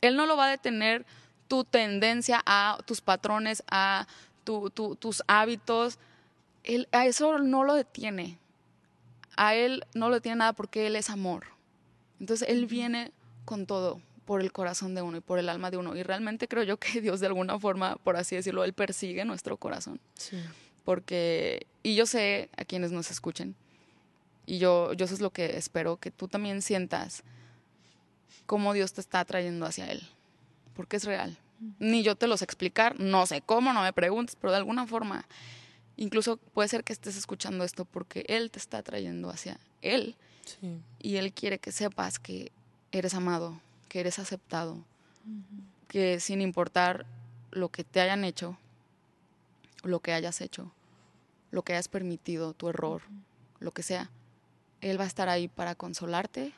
Él 0.00 0.16
no 0.16 0.26
lo 0.26 0.36
va 0.36 0.46
a 0.46 0.50
detener 0.50 1.04
tu 1.48 1.64
tendencia 1.64 2.42
a 2.46 2.78
tus 2.86 3.00
patrones, 3.00 3.62
a 3.70 4.06
tus 4.44 5.22
hábitos. 5.26 5.98
Él, 6.64 6.88
a 6.92 7.06
eso 7.06 7.38
no 7.38 7.64
lo 7.64 7.74
detiene. 7.74 8.38
a 9.36 9.54
Él 9.54 9.84
no 9.94 10.10
lo 10.10 10.20
tiene 10.20 10.36
nada 10.36 10.52
porque 10.52 10.86
Él 10.86 10.96
es 10.96 11.10
amor. 11.10 11.46
Entonces 12.20 12.48
Él 12.48 12.66
viene 12.66 13.12
con 13.44 13.66
todo 13.66 14.00
por 14.24 14.42
el 14.42 14.52
corazón 14.52 14.94
de 14.94 15.00
uno 15.00 15.16
y 15.16 15.20
por 15.20 15.38
el 15.38 15.48
alma 15.48 15.70
de 15.70 15.78
uno. 15.78 15.96
Y 15.96 16.02
realmente 16.02 16.48
creo 16.48 16.62
yo 16.62 16.76
que 16.76 17.00
Dios 17.00 17.20
de 17.20 17.28
alguna 17.28 17.58
forma, 17.58 17.96
por 17.96 18.16
así 18.16 18.36
decirlo, 18.36 18.64
Él 18.64 18.74
persigue 18.74 19.24
nuestro 19.24 19.56
corazón. 19.56 20.00
Sí. 20.14 20.38
Porque, 20.84 21.66
y 21.82 21.94
yo 21.94 22.06
sé 22.06 22.50
a 22.56 22.64
quienes 22.64 22.92
nos 22.92 23.10
escuchen, 23.10 23.54
y 24.44 24.58
yo, 24.58 24.94
yo 24.94 25.04
eso 25.04 25.14
es 25.14 25.20
lo 25.20 25.30
que 25.30 25.58
espero, 25.58 25.98
que 25.98 26.10
tú 26.10 26.28
también 26.28 26.62
sientas 26.62 27.22
cómo 28.46 28.72
Dios 28.72 28.92
te 28.92 29.00
está 29.00 29.24
trayendo 29.24 29.66
hacia 29.66 29.86
Él, 29.90 30.02
porque 30.74 30.96
es 30.96 31.04
real. 31.04 31.36
Ni 31.80 32.02
yo 32.02 32.14
te 32.14 32.28
lo 32.28 32.36
sé 32.36 32.44
explicar, 32.44 32.98
no 33.00 33.26
sé 33.26 33.40
cómo, 33.42 33.72
no 33.72 33.82
me 33.82 33.92
preguntes, 33.92 34.36
pero 34.36 34.52
de 34.52 34.58
alguna 34.58 34.86
forma, 34.86 35.26
incluso 35.96 36.36
puede 36.36 36.68
ser 36.68 36.84
que 36.84 36.92
estés 36.92 37.16
escuchando 37.16 37.64
esto 37.64 37.84
porque 37.84 38.24
Él 38.28 38.50
te 38.50 38.58
está 38.60 38.82
trayendo 38.82 39.28
hacia 39.30 39.58
Él 39.82 40.16
Sí. 40.44 40.80
y 41.00 41.16
Él 41.16 41.32
quiere 41.32 41.58
que 41.58 41.72
sepas 41.72 42.18
que 42.18 42.52
eres 42.92 43.12
amado, 43.14 43.60
que 43.88 44.00
eres 44.00 44.18
aceptado, 44.18 44.78
que 45.88 46.20
sin 46.20 46.40
importar 46.40 47.04
lo 47.50 47.68
que 47.70 47.84
te 47.84 48.00
hayan 48.00 48.24
hecho, 48.24 48.56
lo 49.82 50.00
que 50.00 50.12
hayas 50.12 50.40
hecho, 50.40 50.72
lo 51.50 51.62
que 51.62 51.72
hayas 51.74 51.88
permitido, 51.88 52.54
tu 52.54 52.68
error, 52.68 53.02
lo 53.60 53.72
que 53.72 53.82
sea, 53.82 54.10
Él 54.80 54.98
va 54.98 55.04
a 55.04 55.08
estar 55.08 55.28
ahí 55.28 55.48
para 55.48 55.74
consolarte, 55.74 56.52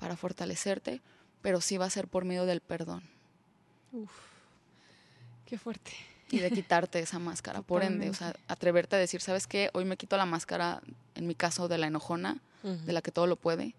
para 0.00 0.16
fortalecerte, 0.16 1.00
pero 1.42 1.60
sí 1.60 1.76
va 1.78 1.86
a 1.86 1.90
ser 1.90 2.08
por 2.08 2.24
medio 2.24 2.46
del 2.46 2.60
perdón 2.60 3.02
Qué 5.46 5.58
fuerte. 5.58 5.92
y 6.30 6.38
de 6.38 6.50
quitarte 6.52 6.98
esa 7.00 7.18
máscara. 7.18 7.62
Por 7.62 7.82
ende, 7.82 8.10
o 8.10 8.14
sea, 8.14 8.34
atreverte 8.48 8.96
a 8.96 8.98
decir, 8.98 9.20
¿sabes 9.20 9.46
qué? 9.46 9.70
Hoy 9.72 9.84
me 9.84 9.96
quito 9.96 10.16
la 10.16 10.26
máscara, 10.26 10.82
en 11.14 11.26
mi 11.26 11.34
caso, 11.34 11.68
de 11.68 11.78
la 11.78 11.86
enojona, 11.86 12.38
de 12.62 12.92
la 12.92 13.00
que 13.02 13.12
todo 13.12 13.26
lo 13.26 13.36
puede, 13.36 13.74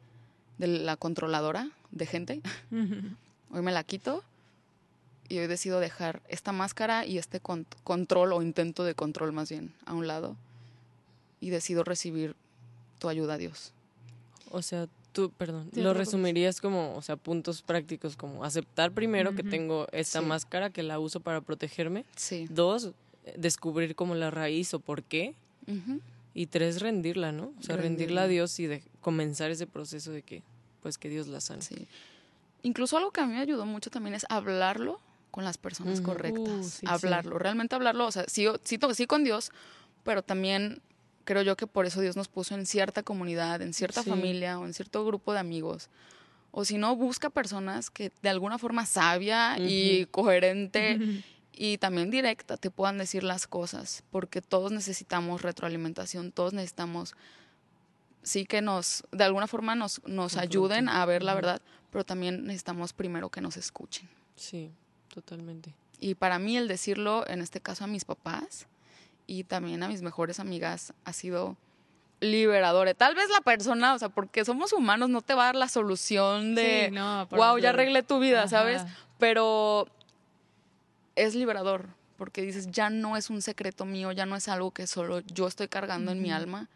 de 0.58 0.68
la 0.68 0.96
controladora 0.98 1.70
de 1.92 2.06
gente. 2.06 2.42
Hoy 2.72 3.62
me 3.62 3.72
la 3.72 3.84
quito 3.84 4.24
y 5.28 5.38
hoy 5.38 5.48
decido 5.48 5.80
dejar 5.80 6.22
esta 6.28 6.52
máscara 6.52 7.06
y 7.06 7.18
este 7.20 7.40
con- 7.40 7.68
control 7.84 8.34
o 8.34 8.42
intento 8.42 8.84
de 8.84 8.96
control 8.96 9.32
más 9.32 9.50
bien 9.50 9.74
a 9.86 9.94
un 9.94 10.08
lado 10.08 10.36
y 11.40 11.52
decido 11.52 11.84
recibir 11.84 12.36
tu 13.00 13.10
ayuda, 13.10 13.38
Dios. 13.38 13.74
O 14.50 14.62
sea, 14.64 14.88
tú, 15.12 15.32
perdón, 15.32 15.69
Sí, 15.74 15.82
lo 15.82 15.93
resumirías 15.93 16.62
como, 16.62 16.95
o 16.95 17.02
sea, 17.02 17.15
puntos 17.15 17.62
prácticos 17.62 18.15
como 18.15 18.43
aceptar 18.43 18.91
primero 18.91 19.34
que 19.36 19.43
tengo 19.43 19.88
esta 19.91 20.19
Sí. 20.19 20.26
máscara 20.26 20.69
que 20.69 20.84
la 20.84 21.00
uso 21.00 21.19
para 21.19 21.41
protegerme. 21.41 22.06
Sí. 22.15 22.48
Dos, 22.50 22.91
eh, 23.26 23.34
descubrir 23.38 23.95
como 23.95 24.15
la 24.15 24.32
raíz 24.32 24.74
o 24.74 24.80
por 24.80 25.04
qué. 25.04 25.36
Y 26.34 26.48
tres, 26.48 26.82
rendirla, 26.82 27.32
¿no? 27.32 27.52
O 27.60 27.62
sea, 27.63 27.76
rendirla 27.76 27.82
Rendirla. 27.82 28.22
a 28.24 28.28
Dios 28.28 28.60
y 28.60 28.65
de 28.67 28.84
comenzar 29.02 29.52
ese 29.52 29.67
proceso 29.67 30.12
de 30.12 30.22
que, 30.24 30.41
pues, 30.82 30.98
que 30.98 31.10
Dios 31.10 31.28
la 31.28 31.41
sane. 31.41 31.62
Sí. 31.62 31.88
Incluso 32.63 32.98
algo 32.98 33.12
que 33.12 33.22
a 33.22 33.26
mí 33.28 33.34
me 33.34 33.39
ayudó 33.39 33.65
mucho 33.65 33.89
también 33.89 34.15
es 34.15 34.26
hablarlo 34.30 35.00
con 35.32 35.43
las 35.43 35.58
personas 35.60 36.02
correctas. 36.02 36.48
Uh, 36.50 36.63
sí, 36.63 36.69
sí. 36.82 36.86
hablarlo, 36.88 37.38
realmente 37.38 37.76
hablarlo. 37.76 38.08
O 38.08 38.12
sea, 38.12 38.26
sí, 38.28 38.45
sí, 38.63 38.80
sí 38.93 39.06
con 39.06 39.24
Dios, 39.24 39.52
pero 40.04 40.24
también 40.24 40.82
creo 41.30 41.44
yo 41.44 41.56
que 41.56 41.68
por 41.68 41.86
eso 41.86 42.02
Dios 42.02 42.15
nos 42.15 42.28
puso 42.28 42.56
en 42.56 42.65
cierta 42.65 43.04
comunidad, 43.04 43.62
en 43.62 43.72
cierta 43.76 44.02
Sí. 44.02 44.10
familia 44.10 44.58
o 44.58 44.65
en 44.65 44.74
cierto 44.74 45.06
grupo 45.06 45.32
de 45.32 45.38
amigos. 45.38 45.88
O 46.50 46.65
si 46.65 46.80
no, 46.80 46.96
busca 46.96 47.30
personas 47.30 47.92
que 47.92 48.12
de 48.24 48.30
alguna 48.30 48.58
forma 48.58 48.88
sabia 48.88 49.56
y 49.60 50.08
coherente 50.08 50.98
y 51.54 51.78
también 51.78 52.10
directa 52.10 52.58
te 52.58 52.72
puedan 52.72 52.98
decir 52.98 53.22
las 53.24 53.46
cosas, 53.46 54.02
porque 54.10 54.42
todos 54.42 54.72
necesitamos 54.72 55.44
retroalimentación, 55.44 56.32
todos 56.32 56.54
necesitamos, 56.54 57.13
sí 58.24 58.46
que 58.48 58.63
nos, 58.63 59.04
de 59.12 59.24
alguna 59.24 59.46
forma 59.46 59.76
nos, 59.76 60.02
nos 60.08 60.36
ayuden 60.36 60.89
a 60.89 61.06
ver 61.06 61.22
la 61.22 61.36
verdad, 61.36 61.62
pero 61.92 62.04
también 62.04 62.44
necesitamos 62.46 62.92
primero 62.94 63.30
que 63.30 63.42
nos 63.42 63.56
escuchen. 63.56 64.10
Sí, 64.36 64.72
totalmente. 65.13 65.76
Y 66.00 66.15
para 66.15 66.39
mí 66.39 66.58
el 66.58 66.68
decirlo, 66.68 67.24
en 67.28 67.42
este 67.42 67.62
caso 67.62 67.84
a 67.84 67.88
mis 67.88 68.04
papás 68.04 68.65
y 69.30 69.44
también 69.44 69.84
a 69.84 69.88
mis 69.88 70.02
mejores 70.02 70.39
amigas, 70.39 70.92
ha 71.06 71.13
sido 71.13 71.56
liberador. 72.20 72.92
Tal 72.96 73.13
vez 73.13 73.30
la 73.30 73.42
persona, 73.42 73.94
o 73.94 74.00
sea, 74.00 74.10
porque 74.10 74.44
somos 74.44 74.74
humanos, 74.74 75.08
no 75.10 75.22
te 75.22 75.36
va 75.36 75.44
a 75.44 75.46
dar 75.46 75.56
la 75.56 75.68
solución 75.68 76.56
de, 76.56 76.88
Sí, 76.88 76.96
no, 76.96 77.28
wow, 77.28 77.60
ya 77.60 77.70
arreglé 77.70 78.02
tu 78.02 78.18
vida, 78.18 78.39
Ajá. 78.39 78.48
¿sabes? 78.48 78.82
Pero 79.20 79.88
es 81.15 81.36
liberador, 81.36 81.89
porque 82.18 82.42
dices, 82.42 82.72
ya 82.72 82.89
no 82.89 83.18
es 83.18 83.30
un 83.30 83.44
secreto 83.44 83.86
mío, 83.86 84.12
ya 84.13 84.26
no 84.26 84.36
es 84.36 84.48
algo 84.48 84.72
que 84.72 84.88
solo 84.88 85.20
yo 85.20 85.48
estoy 85.48 85.68
cargando 85.68 86.12
en 86.12 86.24
mi 86.24 86.32
alma. 86.32 86.68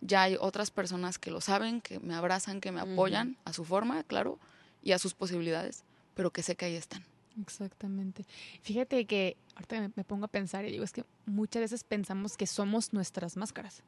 Ya 0.00 0.22
hay 0.22 0.38
otras 0.40 0.70
personas 0.70 1.18
que 1.18 1.30
lo 1.30 1.42
saben, 1.42 1.82
que 1.82 2.00
me 2.00 2.14
abrazan, 2.14 2.62
que 2.62 2.72
me 2.72 2.80
apoyan 2.80 3.36
a 3.44 3.52
su 3.52 3.66
forma, 3.66 4.04
claro, 4.04 4.38
y 4.82 4.92
a 4.92 4.98
sus 4.98 5.12
posibilidades, 5.12 5.84
pero 6.14 6.30
que 6.30 6.42
sé 6.42 6.56
que 6.56 6.64
ahí 6.64 6.76
están. 6.76 7.04
Exactamente. 7.40 8.24
Fíjate 8.62 9.04
que 9.06 9.36
ahorita 9.54 9.80
me, 9.80 9.90
me 9.94 10.04
pongo 10.04 10.24
a 10.24 10.28
pensar 10.28 10.64
y 10.64 10.70
digo, 10.70 10.84
es 10.84 10.92
que 10.92 11.04
muchas 11.26 11.60
veces 11.60 11.84
pensamos 11.84 12.36
que 12.36 12.46
somos 12.46 12.92
nuestras 12.92 13.36
máscaras. 13.36 13.82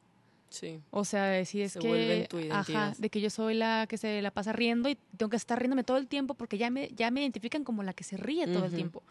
Sí. 0.51 0.81
O 0.91 1.05
sea, 1.05 1.27
decir 1.27 1.61
es 1.61 1.71
Se 1.71 1.79
que, 1.79 2.27
tu 2.29 2.37
ajá, 2.51 2.93
de 2.97 3.09
que 3.09 3.21
yo 3.21 3.29
soy 3.29 3.53
la 3.53 3.87
que 3.87 3.97
se 3.97 4.21
la 4.21 4.31
pasa 4.31 4.51
riendo 4.51 4.89
y 4.89 4.97
tengo 5.15 5.29
que 5.29 5.37
estar 5.37 5.57
riéndome 5.57 5.85
todo 5.85 5.95
el 5.95 6.07
tiempo 6.07 6.33
porque 6.33 6.57
ya 6.57 6.69
me, 6.69 6.89
ya 6.89 7.09
me 7.09 7.21
identifican 7.21 7.63
como 7.63 7.83
la 7.83 7.93
que 7.93 8.03
se 8.03 8.17
ríe 8.17 8.47
todo 8.47 8.65
el 8.65 8.73
tiempo. 8.73 9.01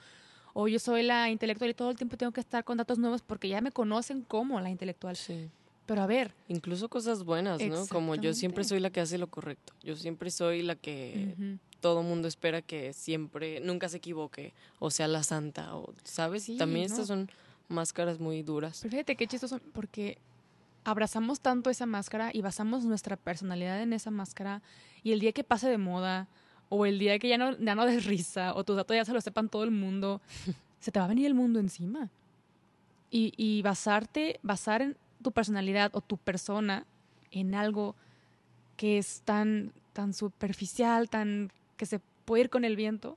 O 0.52 0.68
yo 0.68 0.78
soy 0.78 1.02
la 1.02 1.30
intelectual 1.30 1.70
y 1.70 1.74
todo 1.74 1.90
el 1.90 1.96
tiempo 1.96 2.18
tengo 2.18 2.32
que 2.32 2.40
estar 2.40 2.62
con 2.64 2.76
datos 2.76 2.98
nuevos 2.98 3.22
porque 3.22 3.48
ya 3.48 3.62
me 3.62 3.72
conocen 3.72 4.22
como 4.22 4.60
la 4.60 4.68
intelectual. 4.68 5.16
Sí. 5.16 5.48
Pero 5.86 6.02
a 6.02 6.06
ver, 6.06 6.34
Incluso 6.48 6.88
cosas 6.90 7.24
buenas, 7.24 7.60
¿no? 7.62 7.86
Como 7.86 8.14
yo 8.16 8.34
siempre 8.34 8.62
soy 8.64 8.78
la 8.78 8.90
que 8.90 9.00
hace 9.00 9.16
lo 9.16 9.28
correcto. 9.28 9.72
Yo 9.82 9.96
siempre 9.96 10.30
soy 10.30 10.62
la 10.62 10.76
que 10.76 11.58
todo 11.80 12.02
mundo 12.02 12.28
espera 12.28 12.62
que 12.62 12.92
siempre, 12.92 13.60
nunca 13.60 13.88
se 13.88 13.96
equivoque, 13.98 14.52
o 14.78 14.90
sea 14.90 15.08
la 15.08 15.22
santa, 15.22 15.74
o, 15.74 15.92
¿sabes? 16.04 16.44
Sí, 16.44 16.56
También 16.56 16.88
no. 16.88 16.94
estas 16.94 17.06
son 17.08 17.30
máscaras 17.68 18.18
muy 18.20 18.42
duras. 18.42 18.80
pero 18.82 18.90
fíjate 18.90 19.16
qué 19.16 19.26
chistoso 19.26 19.60
porque 19.72 20.18
abrazamos 20.84 21.40
tanto 21.40 21.70
esa 21.70 21.86
máscara 21.86 22.30
y 22.32 22.40
basamos 22.40 22.84
nuestra 22.84 23.16
personalidad 23.16 23.80
en 23.82 23.92
esa 23.92 24.10
máscara 24.10 24.62
y 25.02 25.12
el 25.12 25.20
día 25.20 25.32
que 25.32 25.44
pase 25.44 25.68
de 25.68 25.78
moda 25.78 26.26
o 26.68 26.86
el 26.86 26.98
día 26.98 27.18
que 27.18 27.28
ya 27.28 27.38
no, 27.38 27.56
ya 27.58 27.74
no 27.74 27.84
des 27.86 28.04
risa 28.06 28.54
o 28.54 28.64
tus 28.64 28.76
datos 28.76 28.96
ya 28.96 29.04
se 29.04 29.12
lo 29.12 29.20
sepan 29.20 29.48
todo 29.48 29.64
el 29.64 29.70
mundo, 29.70 30.20
se 30.80 30.90
te 30.92 30.98
va 30.98 31.04
a 31.04 31.08
venir 31.08 31.26
el 31.26 31.34
mundo 31.34 31.58
encima. 31.60 32.10
Y, 33.10 33.32
y 33.36 33.62
basarte, 33.62 34.38
basar 34.42 34.82
en 34.82 34.96
tu 35.22 35.32
personalidad 35.32 35.90
o 35.94 36.00
tu 36.00 36.16
persona 36.16 36.86
en 37.32 37.54
algo 37.54 37.96
que 38.76 38.98
es 38.98 39.22
tan, 39.24 39.72
tan 39.92 40.14
superficial, 40.14 41.10
tan 41.10 41.50
que 41.80 41.86
se 41.86 41.98
puede 42.26 42.42
ir 42.44 42.50
con 42.50 42.66
el 42.66 42.76
viento, 42.76 43.16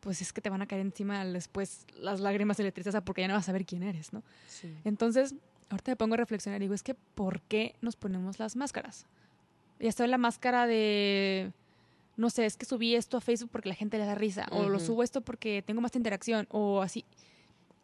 pues 0.00 0.20
es 0.20 0.32
que 0.32 0.40
te 0.40 0.50
van 0.50 0.62
a 0.62 0.66
caer 0.66 0.80
encima 0.80 1.24
después 1.24 1.86
las 1.96 2.18
lágrimas 2.18 2.58
y 2.58 2.64
la 2.64 2.72
tristeza 2.72 3.04
porque 3.04 3.20
ya 3.20 3.28
no 3.28 3.34
vas 3.34 3.44
a 3.44 3.46
saber 3.46 3.64
quién 3.64 3.84
eres, 3.84 4.12
¿no? 4.12 4.24
Sí. 4.48 4.76
Entonces, 4.82 5.36
ahorita 5.70 5.92
me 5.92 5.96
pongo 5.96 6.14
a 6.14 6.16
reflexionar 6.16 6.60
y 6.60 6.64
digo, 6.64 6.74
es 6.74 6.82
que 6.82 6.94
¿por 6.94 7.40
qué 7.42 7.76
nos 7.80 7.94
ponemos 7.94 8.40
las 8.40 8.56
máscaras? 8.56 9.06
Ya 9.78 9.88
estoy 9.88 10.08
la 10.08 10.18
máscara 10.18 10.66
de, 10.66 11.52
no 12.16 12.30
sé, 12.30 12.46
es 12.46 12.56
que 12.56 12.66
subí 12.66 12.96
esto 12.96 13.16
a 13.16 13.20
Facebook 13.20 13.50
porque 13.52 13.68
la 13.68 13.76
gente 13.76 13.96
le 13.96 14.06
da 14.06 14.16
risa, 14.16 14.48
o 14.50 14.68
lo 14.68 14.80
subo 14.80 15.04
esto 15.04 15.20
porque 15.20 15.62
tengo 15.64 15.80
más 15.80 15.94
interacción, 15.94 16.48
o 16.50 16.82
así. 16.82 17.04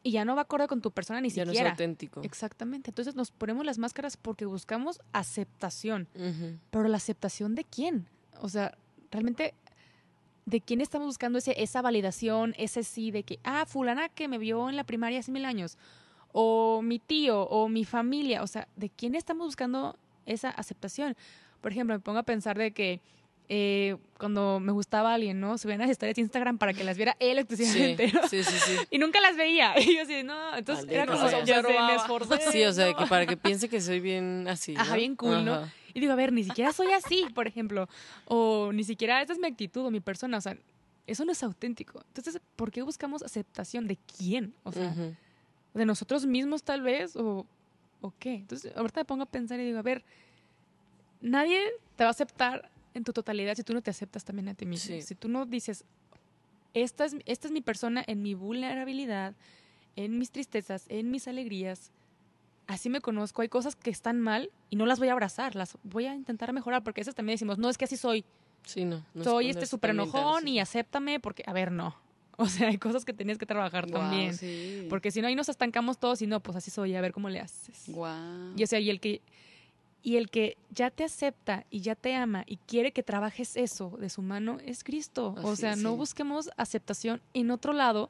Y 0.02 0.10
ya 0.10 0.24
no 0.24 0.34
va 0.34 0.42
acorde 0.42 0.66
con 0.66 0.80
tu 0.80 0.90
persona 0.90 1.20
ni 1.20 1.30
Ya 1.30 1.44
no 1.44 1.52
es 1.52 1.56
siquiera. 1.56 1.70
auténtico. 1.70 2.22
Exactamente. 2.22 2.90
Entonces 2.90 3.14
nos 3.14 3.30
ponemos 3.30 3.64
las 3.64 3.78
máscaras 3.78 4.16
porque 4.16 4.44
buscamos 4.44 5.00
aceptación. 5.12 6.08
Pero 6.70 6.88
la 6.88 6.96
aceptación 6.96 7.54
de 7.54 7.62
quién? 7.62 8.08
O 8.40 8.48
sea, 8.48 8.76
realmente, 9.12 9.54
¿de 10.48 10.62
quién 10.62 10.80
estamos 10.80 11.06
buscando 11.06 11.38
ese, 11.38 11.62
esa 11.62 11.82
validación, 11.82 12.54
ese 12.56 12.82
sí 12.82 13.10
de 13.10 13.22
que, 13.22 13.38
ah, 13.44 13.66
fulana 13.66 14.08
que 14.08 14.28
me 14.28 14.38
vio 14.38 14.70
en 14.70 14.76
la 14.76 14.84
primaria 14.84 15.20
hace 15.20 15.30
mil 15.30 15.44
años, 15.44 15.76
o 16.32 16.80
mi 16.82 16.98
tío, 16.98 17.42
o 17.42 17.68
mi 17.68 17.84
familia, 17.84 18.42
o 18.42 18.46
sea, 18.46 18.66
¿de 18.76 18.88
quién 18.88 19.14
estamos 19.14 19.46
buscando 19.46 19.96
esa 20.24 20.48
aceptación? 20.48 21.16
Por 21.60 21.72
ejemplo, 21.72 21.94
me 21.94 22.00
pongo 22.00 22.18
a 22.18 22.22
pensar 22.22 22.56
de 22.56 22.72
que 22.72 23.00
eh, 23.50 23.96
cuando 24.18 24.58
me 24.58 24.72
gustaba 24.72 25.12
alguien, 25.14 25.38
¿no? 25.40 25.58
Subían 25.58 25.80
las 25.80 25.90
historias 25.90 26.16
de 26.16 26.22
Instagram 26.22 26.56
para 26.58 26.72
que 26.72 26.84
las 26.84 26.96
viera 26.96 27.16
él 27.18 27.36
Sí, 27.36 27.40
exclusivamente, 27.40 28.12
¿no? 28.12 28.28
sí, 28.28 28.42
sí, 28.42 28.58
sí. 28.58 28.76
Y 28.90 28.98
nunca 28.98 29.20
las 29.20 29.36
veía. 29.36 29.74
Y 29.78 29.96
yo 29.96 30.02
así, 30.02 30.22
no, 30.22 30.56
entonces 30.56 30.86
Maldita 30.86 31.02
era 31.02 31.12
como, 31.12 31.28
sea. 31.28 31.44
ya 31.44 31.62
sé, 31.62 31.68
me 31.68 31.94
esforcé. 31.94 32.50
Sí, 32.50 32.64
o 32.64 32.72
sea, 32.72 32.90
¿no? 32.90 32.96
que 32.96 33.06
para 33.08 33.26
que 33.26 33.36
piense 33.36 33.68
que 33.68 33.80
soy 33.80 34.00
bien 34.00 34.46
así. 34.48 34.74
Ajá, 34.76 34.90
¿no? 34.90 34.96
bien 34.96 35.16
cool, 35.16 35.44
¿no? 35.44 35.70
Y 35.94 36.00
digo, 36.00 36.12
a 36.12 36.16
ver, 36.16 36.32
ni 36.32 36.44
siquiera 36.44 36.72
soy 36.72 36.92
así, 36.92 37.26
por 37.34 37.46
ejemplo. 37.46 37.88
O 38.26 38.72
ni 38.72 38.84
siquiera 38.84 39.20
esta 39.20 39.32
es 39.32 39.38
mi 39.38 39.46
actitud 39.46 39.84
o 39.86 39.90
mi 39.90 40.00
persona. 40.00 40.38
O 40.38 40.40
sea, 40.40 40.56
eso 41.06 41.24
no 41.24 41.32
es 41.32 41.42
auténtico. 41.42 42.02
Entonces, 42.08 42.40
¿por 42.56 42.70
qué 42.70 42.82
buscamos 42.82 43.22
aceptación? 43.22 43.86
¿De 43.86 43.96
quién? 44.18 44.54
O 44.64 44.72
sea, 44.72 44.90
Ujú. 44.90 45.14
¿de 45.74 45.86
nosotros 45.86 46.26
mismos 46.26 46.62
tal 46.62 46.82
vez? 46.82 47.16
¿O, 47.16 47.46
¿O 48.00 48.12
qué? 48.18 48.34
Entonces, 48.34 48.76
ahorita 48.76 49.00
me 49.00 49.04
pongo 49.04 49.22
a 49.22 49.26
pensar 49.26 49.58
y 49.58 49.64
digo, 49.64 49.78
a 49.78 49.82
ver, 49.82 50.04
nadie 51.20 51.60
te 51.96 52.04
va 52.04 52.08
a 52.08 52.10
aceptar 52.10 52.70
en 52.94 53.04
tu 53.04 53.12
totalidad 53.12 53.54
si 53.54 53.62
tú 53.62 53.72
no 53.74 53.82
te 53.82 53.90
aceptas 53.90 54.24
también 54.24 54.48
a 54.48 54.54
ti 54.54 54.66
mismo. 54.66 54.94
Sí. 54.94 55.02
Si 55.02 55.14
tú 55.14 55.28
no 55.28 55.46
dices, 55.46 55.84
esta 56.74 57.04
es, 57.04 57.16
esta 57.26 57.48
es 57.48 57.52
mi 57.52 57.60
persona 57.60 58.04
en 58.06 58.22
mi 58.22 58.34
vulnerabilidad, 58.34 59.34
en 59.96 60.18
mis 60.18 60.30
tristezas, 60.30 60.84
en 60.88 61.10
mis 61.10 61.26
alegrías, 61.28 61.90
así 62.68 62.88
me 62.88 63.00
conozco, 63.00 63.42
hay 63.42 63.48
cosas 63.48 63.74
que 63.74 63.90
están 63.90 64.20
mal 64.20 64.50
y 64.70 64.76
no 64.76 64.86
las 64.86 65.00
voy 65.00 65.08
a 65.08 65.12
abrazar, 65.12 65.56
las 65.56 65.76
voy 65.82 66.06
a 66.06 66.14
intentar 66.14 66.52
mejorar, 66.52 66.84
porque 66.84 67.00
esas 67.00 67.14
también 67.14 67.34
decimos, 67.34 67.58
no, 67.58 67.68
es 67.68 67.76
que 67.76 67.86
así 67.86 67.96
soy. 67.96 68.24
Sí, 68.64 68.84
no. 68.84 69.02
soy 69.24 69.48
este 69.48 69.66
súper 69.66 69.90
enojón 69.90 70.46
y 70.46 70.60
acéptame, 70.60 71.18
porque, 71.18 71.42
a 71.46 71.52
ver, 71.52 71.72
no. 71.72 71.96
O 72.40 72.46
sea, 72.46 72.68
hay 72.68 72.78
cosas 72.78 73.04
que 73.04 73.12
tienes 73.12 73.36
que 73.36 73.46
trabajar 73.46 73.90
también. 73.90 74.32
sí. 74.32 74.86
Porque 74.88 75.10
si 75.10 75.20
no, 75.20 75.26
ahí 75.26 75.34
nos 75.34 75.48
estancamos 75.48 75.98
todos 75.98 76.22
y 76.22 76.28
no, 76.28 76.38
pues 76.38 76.56
así 76.56 76.70
soy, 76.70 76.94
a 76.94 77.00
ver 77.00 77.12
cómo 77.12 77.28
le 77.28 77.40
haces. 77.40 77.86
Guau. 77.88 78.52
Y 78.56 78.62
o 78.62 78.66
sea, 78.68 78.78
y 78.78 78.90
el 78.90 79.00
que 79.00 79.22
y 80.04 80.18
el 80.18 80.30
que 80.30 80.56
ya 80.70 80.90
te 80.90 81.02
acepta 81.02 81.66
y 81.68 81.80
ya 81.80 81.96
te 81.96 82.14
ama 82.14 82.44
y 82.46 82.58
quiere 82.58 82.92
que 82.92 83.02
trabajes 83.02 83.56
eso 83.56 83.96
de 83.98 84.08
su 84.08 84.22
mano 84.22 84.58
es 84.64 84.84
Cristo. 84.84 85.34
o 85.42 85.56
sea, 85.56 85.74
no 85.74 85.96
busquemos 85.96 86.50
aceptación 86.56 87.20
en 87.34 87.50
otro 87.50 87.72
lado, 87.72 88.08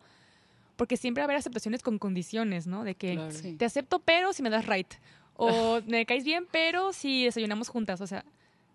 porque 0.79 0.97
siempre 0.97 1.21
va 1.21 1.25
a 1.25 1.27
haber 1.27 1.37
aceptaciones 1.37 1.83
con 1.83 1.99
condiciones, 1.99 2.67
¿no? 2.67 2.85
De 2.85 2.95
que 2.95 3.15
Claro. 3.17 3.31
Sí. 3.33 3.55
te 3.57 3.67
acepto, 3.67 3.99
pero 3.99 4.33
si 4.33 4.43
me 4.43 4.49
das 4.49 4.65
right. 4.67 4.95
O 5.35 5.81
me 5.87 6.07
caes 6.07 6.25
bien, 6.25 6.47
pero 6.51 6.93
si 6.95 7.25
desayunamos 7.25 7.69
juntas. 7.69 8.01
O 8.01 8.07
sea, 8.07 8.25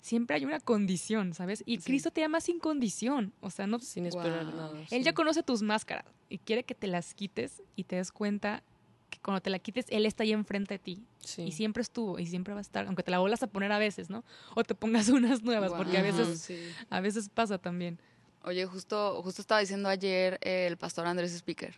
siempre 0.01 0.35
hay 0.35 0.45
una 0.45 0.59
condición, 0.59 1.33
¿sabes? 1.33 1.63
Y 1.65 1.77
Sí. 1.77 1.83
Cristo 1.85 2.11
te 2.11 2.23
ama 2.23 2.41
sin 2.41 2.59
condición. 2.59 3.33
O 3.39 3.49
sea, 3.49 3.65
no, 3.67 3.79
Sin 3.79 4.05
esperar 4.05 4.43
Guau. 4.45 4.55
nada. 4.55 4.79
él 4.79 4.87
sí. 4.89 5.03
ya 5.03 5.13
conoce 5.13 5.41
tus 5.43 5.61
máscaras 5.63 6.05
y 6.29 6.37
quiere 6.37 6.63
que 6.63 6.75
te 6.75 6.87
las 6.87 7.13
quites 7.13 7.63
y 7.75 7.85
te 7.85 7.95
des 7.95 8.11
cuenta 8.11 8.63
que 9.09 9.19
cuando 9.19 9.41
te 9.41 9.49
la 9.51 9.59
quites, 9.59 9.85
Él 9.89 10.05
está 10.07 10.23
ahí 10.23 10.31
enfrente 10.33 10.73
de 10.73 10.79
ti. 10.79 11.03
Sí. 11.19 11.43
Y 11.43 11.51
siempre 11.51 11.81
estuvo 11.81 12.17
y 12.19 12.25
siempre 12.25 12.53
va 12.53 12.59
a 12.59 12.61
estar, 12.61 12.87
aunque 12.87 13.03
te 13.03 13.11
la 13.11 13.19
vuelvas 13.19 13.43
a 13.43 13.47
poner 13.47 13.71
a 13.71 13.77
veces, 13.77 14.09
¿no? 14.09 14.23
O 14.55 14.63
te 14.63 14.73
pongas 14.75 15.07
unas 15.09 15.43
nuevas, 15.43 15.71
porque 15.71 15.97
a 15.99 16.01
veces, 16.01 16.41
sí. 16.41 16.57
a 16.89 16.99
veces 16.99 17.29
pasa 17.29 17.57
también. 17.59 17.99
Oye, 18.43 18.65
justo, 18.65 19.21
justo 19.23 19.41
estaba 19.41 19.61
diciendo 19.61 19.89
ayer 19.89 20.37
eh, 20.41 20.67
el 20.67 20.77
pastor 20.77 21.05
Andrés 21.07 21.33
Speaker, 21.33 21.73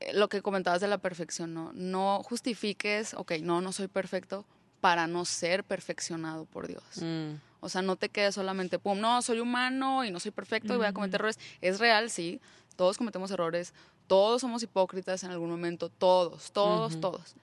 eh, 0.00 0.12
lo 0.14 0.28
que 0.28 0.42
comentabas 0.42 0.80
de 0.80 0.88
la 0.88 0.98
perfección, 0.98 1.54
¿no? 1.54 1.72
No 1.74 2.22
justifiques, 2.24 3.14
ok, 3.14 3.32
no, 3.42 3.60
no 3.60 3.72
soy 3.72 3.88
perfecto 3.88 4.44
para 4.80 5.06
no 5.06 5.24
ser 5.24 5.62
perfeccionado 5.62 6.44
por 6.46 6.66
Dios. 6.66 6.82
Mm, 7.00 7.34
O 7.60 7.68
sea, 7.68 7.82
no 7.82 7.94
te 7.94 8.08
quedes 8.08 8.34
solamente, 8.34 8.80
pum, 8.80 8.98
no, 8.98 9.22
soy 9.22 9.38
humano 9.38 10.04
y 10.04 10.10
no 10.10 10.18
soy 10.18 10.32
perfecto 10.32 10.74
y 10.74 10.76
voy 10.78 10.86
a 10.86 10.92
cometer 10.92 11.20
errores. 11.20 11.38
Es 11.60 11.78
real, 11.78 12.10
sí, 12.10 12.40
todos 12.74 12.98
cometemos 12.98 13.30
errores, 13.30 13.72
todos 14.08 14.40
somos 14.40 14.64
hipócritas 14.64 15.22
en 15.22 15.30
algún 15.30 15.48
momento, 15.50 15.88
todos, 15.88 16.50
todos, 16.50 17.00
todos. 17.00 17.36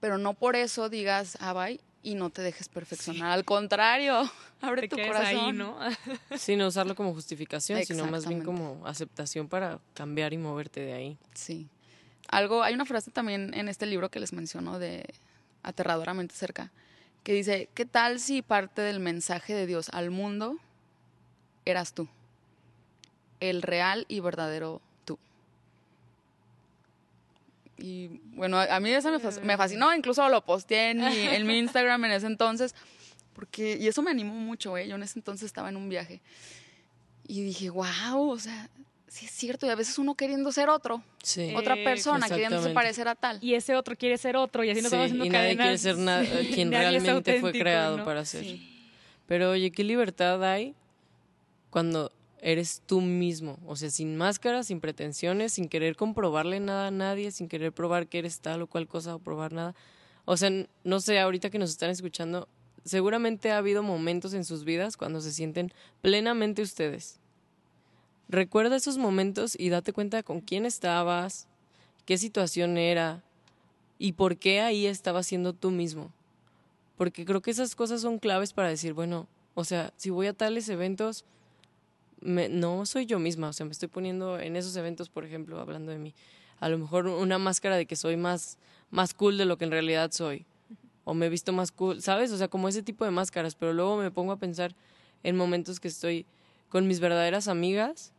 Pero 0.00 0.18
no 0.18 0.34
por 0.34 0.56
eso 0.56 0.88
digas, 0.88 1.38
ah, 1.40 1.52
bye, 1.52 1.80
y 2.06 2.14
no 2.14 2.30
te 2.30 2.40
dejes 2.40 2.68
perfeccionar. 2.68 3.32
Al 3.32 3.44
contrario, 3.44 4.30
abre 4.60 4.82
Te 4.82 4.88
tu 4.90 4.96
corazón. 4.96 5.26
ahí, 5.26 5.52
¿no? 5.52 5.76
Sí, 6.38 6.54
no 6.54 6.68
usarlo 6.68 6.94
como 6.94 7.12
justificación, 7.12 7.84
sino 7.84 8.06
más 8.06 8.28
bien 8.28 8.44
como 8.44 8.86
aceptación 8.86 9.48
para 9.48 9.80
cambiar 9.92 10.32
y 10.32 10.38
moverte 10.38 10.78
de 10.82 10.92
ahí. 10.92 11.18
Sí. 11.34 11.66
Algo, 12.28 12.62
hay 12.62 12.74
una 12.74 12.84
frase 12.84 13.10
también 13.10 13.52
en 13.54 13.68
este 13.68 13.86
libro 13.86 14.08
que 14.08 14.20
les 14.20 14.32
menciono 14.32 14.78
de 14.78 15.04
Aterradoramente 15.64 16.32
cerca, 16.36 16.70
que 17.24 17.32
dice, 17.32 17.68
¿qué 17.74 17.84
tal 17.84 18.20
si 18.20 18.40
parte 18.40 18.82
del 18.82 19.00
mensaje 19.00 19.52
de 19.52 19.66
Dios 19.66 19.88
al 19.92 20.12
mundo 20.12 20.58
eras 21.64 21.92
tú? 21.92 22.08
El 23.40 23.62
real 23.62 24.04
y 24.06 24.20
verdadero. 24.20 24.80
Y 27.78 28.08
bueno, 28.34 28.58
a 28.58 28.80
mí 28.80 28.90
eso 28.90 29.10
me, 29.10 29.18
me 29.42 29.56
fascinó, 29.56 29.94
incluso 29.94 30.26
lo 30.28 30.44
posteé 30.44 30.90
en 30.92 30.98
mi, 31.04 31.16
en 31.18 31.46
mi 31.46 31.58
Instagram 31.58 32.04
en 32.06 32.12
ese 32.12 32.26
entonces, 32.26 32.74
porque, 33.34 33.76
y 33.78 33.86
eso 33.86 34.02
me 34.02 34.10
animó 34.10 34.34
mucho, 34.34 34.76
¿eh? 34.78 34.88
yo 34.88 34.94
en 34.96 35.02
ese 35.02 35.18
entonces 35.18 35.44
estaba 35.46 35.68
en 35.68 35.76
un 35.76 35.88
viaje. 35.88 36.20
Y 37.28 37.42
dije, 37.42 37.68
wow, 37.70 38.30
o 38.30 38.38
sea, 38.38 38.70
sí 39.08 39.26
es 39.26 39.32
cierto, 39.32 39.66
y 39.66 39.68
a 39.70 39.74
veces 39.74 39.98
uno 39.98 40.14
queriendo 40.14 40.50
ser 40.52 40.68
otro, 40.70 41.02
Sí. 41.22 41.42
Eh, 41.42 41.56
otra 41.56 41.74
persona, 41.74 42.28
queriéndose 42.28 42.68
exactamente. 42.70 42.74
parecer 42.74 43.08
a 43.08 43.14
tal. 43.16 43.38
Y 43.42 43.54
ese 43.54 43.74
otro 43.74 43.96
quiere 43.96 44.16
ser 44.16 44.36
otro 44.36 44.62
y 44.62 44.70
así 44.70 44.80
nos 44.80 44.90
Sí, 44.90 44.96
vamos 44.96 45.06
haciendo 45.10 45.24
y 45.26 45.28
nadie 45.30 45.56
cadenas. 45.56 45.64
quiere 45.66 45.78
ser 45.78 45.98
na- 45.98 46.22
quien 46.54 46.70
realmente 46.70 47.40
fue 47.40 47.50
creado 47.52 47.96
¿no? 47.98 48.04
para 48.04 48.24
ser. 48.24 48.44
Sí. 48.44 48.72
Pero 49.26 49.50
oye, 49.50 49.72
¿qué 49.72 49.82
libertad 49.82 50.42
hay 50.44 50.74
cuando 51.68 52.12
eres 52.46 52.80
tú 52.86 53.00
mismo? 53.00 53.58
O 53.66 53.74
sea, 53.74 53.90
sin 53.90 54.16
máscara, 54.16 54.62
sin 54.62 54.80
pretensiones, 54.80 55.52
sin 55.52 55.68
querer 55.68 55.96
comprobarle 55.96 56.60
nada 56.60 56.86
a 56.86 56.90
nadie, 56.92 57.32
sin 57.32 57.48
querer 57.48 57.72
probar 57.72 58.06
que 58.06 58.20
eres 58.20 58.38
tal 58.38 58.62
o 58.62 58.68
cual 58.68 58.86
cosa 58.86 59.16
o 59.16 59.18
probar 59.18 59.52
nada. 59.52 59.74
O 60.24 60.36
sea, 60.36 60.50
no 60.84 61.00
sé, 61.00 61.18
ahorita 61.18 61.50
que 61.50 61.58
nos 61.58 61.70
están 61.70 61.90
escuchando, 61.90 62.46
seguramente 62.84 63.50
ha 63.50 63.58
habido 63.58 63.82
momentos 63.82 64.32
en 64.32 64.44
sus 64.44 64.62
vidas 64.62 64.96
cuando 64.96 65.20
se 65.20 65.32
sienten 65.32 65.72
plenamente 66.02 66.62
ustedes. 66.62 67.18
Recuerda 68.28 68.76
esos 68.76 68.96
momentos 68.96 69.58
y 69.58 69.68
date 69.70 69.92
cuenta 69.92 70.22
con 70.22 70.40
quién 70.40 70.66
estabas, 70.66 71.48
qué 72.04 72.16
situación 72.16 72.78
era 72.78 73.24
y 73.98 74.12
por 74.12 74.36
qué 74.36 74.60
ahí 74.60 74.86
estabas 74.86 75.26
siendo 75.26 75.52
tú 75.52 75.72
mismo. 75.72 76.12
Porque 76.96 77.24
creo 77.24 77.42
que 77.42 77.50
esas 77.50 77.74
cosas 77.74 78.02
son 78.02 78.20
claves 78.20 78.52
para 78.52 78.68
decir, 78.68 78.92
bueno, 78.92 79.26
o 79.54 79.64
sea, 79.64 79.92
si 79.96 80.10
voy 80.10 80.28
a 80.28 80.32
tales 80.32 80.68
eventos, 80.68 81.24
me- 82.20 82.48
no 82.48 82.86
soy 82.86 83.06
yo 83.06 83.18
misma, 83.18 83.48
o 83.48 83.52
sea, 83.52 83.66
me 83.66 83.72
estoy 83.72 83.88
poniendo 83.88 84.38
en 84.38 84.56
esos 84.56 84.76
eventos, 84.76 85.08
por 85.08 85.24
ejemplo, 85.24 85.60
hablando 85.60 85.92
de 85.92 85.98
mí, 85.98 86.14
a 86.60 86.68
lo 86.68 86.78
mejor 86.78 87.06
una 87.06 87.38
máscara 87.38 87.76
de 87.76 87.86
que 87.86 87.96
soy 87.96 88.16
más, 88.16 88.58
más 88.90 89.14
cool 89.14 89.36
de 89.38 89.44
lo 89.44 89.58
que 89.58 89.64
en 89.64 89.70
realidad 89.70 90.10
soy, 90.12 90.46
o 91.04 91.14
me 91.14 91.26
he 91.26 91.28
visto 91.28 91.52
más 91.52 91.70
cool, 91.72 92.02
¿sabes? 92.02 92.32
O 92.32 92.36
sea, 92.38 92.48
como 92.48 92.68
ese 92.68 92.82
tipo 92.82 93.04
de 93.04 93.10
máscaras, 93.10 93.54
pero 93.54 93.72
luego 93.72 93.96
me 93.96 94.10
pongo 94.10 94.32
a 94.32 94.38
pensar 94.38 94.74
en 95.22 95.36
momentos 95.36 95.78
que 95.80 95.88
estoy 95.88 96.26
con 96.68 96.86
mis 96.88 96.98
verdaderas 97.00 97.46
amigas 97.48 98.12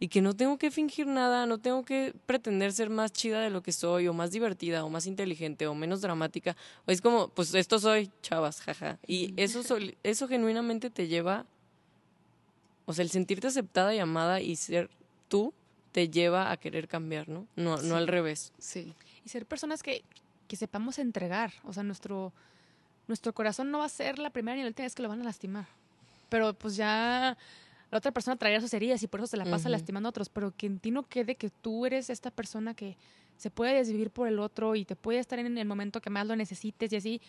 y 0.00 0.08
que 0.08 0.20
no 0.20 0.34
tengo 0.34 0.58
que 0.58 0.70
fingir 0.70 1.06
nada, 1.06 1.46
no 1.46 1.58
tengo 1.58 1.84
que 1.84 2.14
pretender 2.26 2.72
ser 2.72 2.90
más 2.90 3.12
chida 3.12 3.40
de 3.40 3.48
lo 3.50 3.62
que 3.62 3.72
soy, 3.72 4.08
o 4.08 4.12
más 4.12 4.30
divertida, 4.32 4.84
o 4.84 4.90
más 4.90 5.06
inteligente, 5.06 5.66
o 5.66 5.74
menos 5.74 6.00
dramática. 6.02 6.54
O 6.86 6.90
es 6.90 7.00
como, 7.00 7.28
pues 7.28 7.54
esto 7.54 7.78
soy, 7.78 8.10
chavas, 8.22 8.60
jaja. 8.60 8.98
Y 9.06 9.32
eso, 9.40 9.62
eso 10.02 10.28
genuinamente 10.28 10.90
te 10.90 11.08
lleva, 11.08 11.46
o 12.86 12.92
sea, 12.92 13.02
el 13.02 13.10
sentirte 13.10 13.48
aceptada 13.48 13.94
y 13.94 13.98
amada 13.98 14.40
y 14.40 14.56
ser 14.56 14.88
tú 15.28 15.52
te 15.92 16.08
lleva 16.08 16.50
a 16.50 16.56
querer 16.56 16.88
cambiar, 16.88 17.28
¿no? 17.28 17.46
No, 17.56 17.76
no 17.82 17.96
al 17.96 18.06
revés. 18.06 18.52
Sí. 18.58 18.94
Y 19.24 19.28
ser 19.28 19.44
personas 19.44 19.82
que, 19.82 20.04
que 20.46 20.56
sepamos 20.56 20.98
entregar. 20.98 21.52
O 21.64 21.72
sea, 21.72 21.82
nuestro, 21.82 22.32
nuestro 23.08 23.32
corazón 23.34 23.70
no 23.70 23.80
va 23.80 23.86
a 23.86 23.90
ser 23.90 24.18
la 24.18 24.30
primera 24.30 24.56
ni 24.56 24.62
la 24.62 24.68
última 24.68 24.84
vez 24.84 24.94
que 24.94 25.02
lo 25.02 25.08
van 25.08 25.20
a 25.20 25.24
lastimar. 25.24 25.66
Pero 26.28 26.54
pues 26.54 26.76
ya 26.76 27.36
la 27.90 27.98
otra 27.98 28.12
persona 28.12 28.36
traerá 28.36 28.60
sus 28.60 28.72
heridas 28.74 29.02
y 29.02 29.06
por 29.08 29.20
eso 29.20 29.26
se 29.28 29.36
la 29.36 29.44
pasa 29.44 29.68
lastimando 29.68 30.08
a 30.08 30.10
otros. 30.10 30.28
Pero 30.28 30.52
que 30.56 30.66
en 30.66 30.78
ti 30.78 30.90
no 30.90 31.02
quede 31.04 31.34
que 31.34 31.50
tú 31.50 31.86
eres 31.86 32.08
esta 32.10 32.30
persona 32.30 32.74
que 32.74 32.96
se 33.36 33.50
puede 33.50 33.74
desvivir 33.74 34.10
por 34.10 34.28
el 34.28 34.38
otro 34.38 34.76
y 34.76 34.84
te 34.84 34.96
puede 34.96 35.18
estar 35.18 35.38
en 35.38 35.58
el 35.58 35.66
momento 35.66 36.00
que 36.00 36.10
más 36.10 36.26
lo 36.26 36.36
necesites 36.36 36.92
y 36.92 36.96
así, 36.96 37.20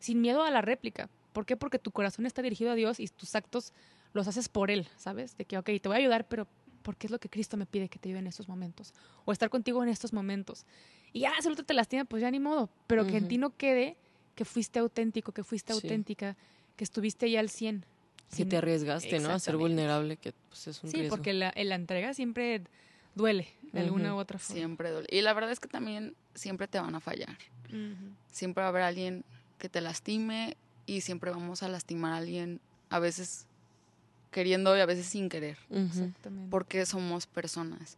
sin 0.00 0.20
miedo 0.20 0.42
a 0.42 0.50
la 0.50 0.60
réplica. 0.60 1.08
¿Por 1.32 1.46
qué? 1.46 1.56
Porque 1.56 1.78
tu 1.78 1.90
corazón 1.90 2.26
está 2.26 2.42
dirigido 2.42 2.72
a 2.72 2.74
Dios 2.74 3.00
y 3.00 3.08
tus 3.08 3.34
actos 3.34 3.72
los 4.12 4.26
haces 4.28 4.48
por 4.48 4.70
Él, 4.70 4.88
¿sabes? 4.96 5.36
De 5.36 5.44
que, 5.44 5.58
ok, 5.58 5.66
te 5.80 5.88
voy 5.88 5.96
a 5.96 5.98
ayudar, 6.00 6.26
pero 6.28 6.46
porque 6.82 7.06
es 7.06 7.10
lo 7.10 7.18
que 7.18 7.28
Cristo 7.28 7.56
me 7.56 7.66
pide 7.66 7.88
que 7.88 7.98
te 7.98 8.08
ayude 8.08 8.20
en 8.20 8.26
estos 8.26 8.48
momentos. 8.48 8.94
O 9.24 9.32
estar 9.32 9.50
contigo 9.50 9.82
en 9.82 9.88
estos 9.88 10.12
momentos. 10.12 10.64
Y 11.12 11.20
ya, 11.20 11.32
si 11.40 11.48
el 11.48 11.52
otro 11.52 11.64
te 11.64 11.74
lastima, 11.74 12.04
pues 12.04 12.22
ya 12.22 12.30
ni 12.30 12.40
modo. 12.40 12.70
Pero 12.86 13.06
que 13.06 13.16
en 13.18 13.28
ti 13.28 13.36
no 13.38 13.56
quede 13.56 13.96
que 14.34 14.44
fuiste 14.44 14.78
auténtico, 14.78 15.32
que 15.32 15.42
fuiste 15.44 15.72
Sí. 15.74 15.80
auténtica, 15.80 16.36
que 16.76 16.84
estuviste 16.84 17.26
ahí 17.26 17.36
al 17.36 17.50
100. 17.50 17.84
Que 18.30 18.36
Sin- 18.36 18.48
te 18.48 18.56
arriesgaste, 18.58 19.18
¿no? 19.20 19.30
A 19.30 19.38
ser 19.38 19.56
vulnerable, 19.56 20.16
que 20.16 20.32
pues, 20.48 20.68
es 20.68 20.82
un 20.84 20.90
Sí, 20.90 20.98
riesgo. 20.98 21.16
porque 21.16 21.32
la, 21.32 21.52
la 21.56 21.74
entrega 21.74 22.14
siempre 22.14 22.62
duele 23.14 23.48
de 23.72 23.80
alguna 23.80 24.10
Ujú. 24.10 24.18
u 24.18 24.20
otra 24.20 24.38
forma. 24.38 24.54
Siempre 24.54 24.90
duele. 24.90 25.08
Y 25.10 25.22
la 25.22 25.32
verdad 25.34 25.50
es 25.50 25.60
que 25.60 25.68
también 25.68 26.14
siempre 26.34 26.68
te 26.68 26.78
van 26.78 26.94
a 26.94 27.00
fallar. 27.00 27.36
Ujú. 27.68 28.12
Siempre 28.30 28.60
va 28.62 28.66
a 28.66 28.68
haber 28.70 28.82
alguien 28.82 29.24
que 29.58 29.68
te 29.68 29.80
lastime 29.80 30.56
y 30.86 31.00
siempre 31.00 31.30
vamos 31.32 31.62
a 31.62 31.68
lastimar 31.68 32.12
a 32.12 32.16
alguien, 32.18 32.60
a 32.90 32.98
veces 33.00 33.46
queriendo 34.30 34.76
y 34.76 34.80
a 34.80 34.86
veces 34.86 35.06
sin 35.06 35.28
querer. 35.28 35.58
Exactamente. 35.70 36.50
porque 36.50 36.86
somos 36.86 37.26
personas. 37.26 37.96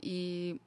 Y 0.00 0.60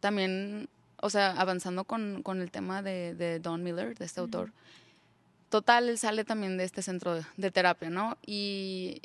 también, 0.00 0.68
o 1.00 1.10
sea, 1.10 1.32
avanzando 1.32 1.84
con, 1.84 2.22
con 2.22 2.40
el 2.40 2.50
tema 2.50 2.82
de, 2.82 3.14
de 3.14 3.40
Don 3.40 3.62
Miller, 3.62 3.96
de 3.96 4.04
este 4.04 4.20
autor, 4.20 4.52
total, 5.50 5.88
él 5.88 5.98
sale 5.98 6.24
también 6.24 6.56
de 6.56 6.64
este 6.64 6.82
centro 6.82 7.14
de, 7.14 7.24
de 7.36 7.50
terapia, 7.50 7.90
¿no? 7.90 8.16
Y, 8.26 9.02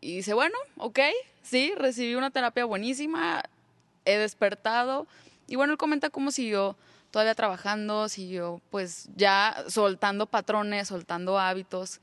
y 0.00 0.16
dice, 0.16 0.34
bueno, 0.34 0.56
ok, 0.76 0.98
sí, 1.42 1.72
recibí 1.76 2.14
una 2.14 2.30
terapia 2.30 2.64
buenísima, 2.64 3.42
he 4.04 4.18
despertado. 4.18 5.06
Y 5.46 5.56
bueno, 5.56 5.72
él 5.72 5.78
comenta 5.78 6.10
cómo 6.10 6.30
siguió 6.30 6.76
todavía 7.10 7.34
trabajando, 7.34 8.08
siguió 8.08 8.60
pues 8.70 9.08
ya 9.16 9.64
soltando 9.68 10.26
patrones, 10.26 10.88
soltando 10.88 11.38
hábitos, 11.38 12.00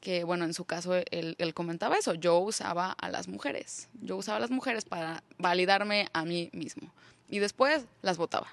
que 0.00 0.24
bueno, 0.24 0.44
en 0.44 0.54
su 0.54 0.64
caso 0.64 0.94
él, 0.94 1.54
comentaba 1.54 1.96
eso, 1.96 2.14
yo 2.14 2.38
usaba 2.38 2.92
a 2.92 3.10
las 3.10 3.28
mujeres, 3.28 3.88
yo 4.00 4.16
usaba 4.16 4.38
a 4.38 4.40
las 4.40 4.50
mujeres 4.50 4.84
para 4.84 5.22
validarme 5.38 6.08
a 6.12 6.24
mí 6.24 6.50
mismo. 6.52 6.92
Y 7.28 7.38
después 7.38 7.84
las 8.02 8.16
votaba, 8.16 8.48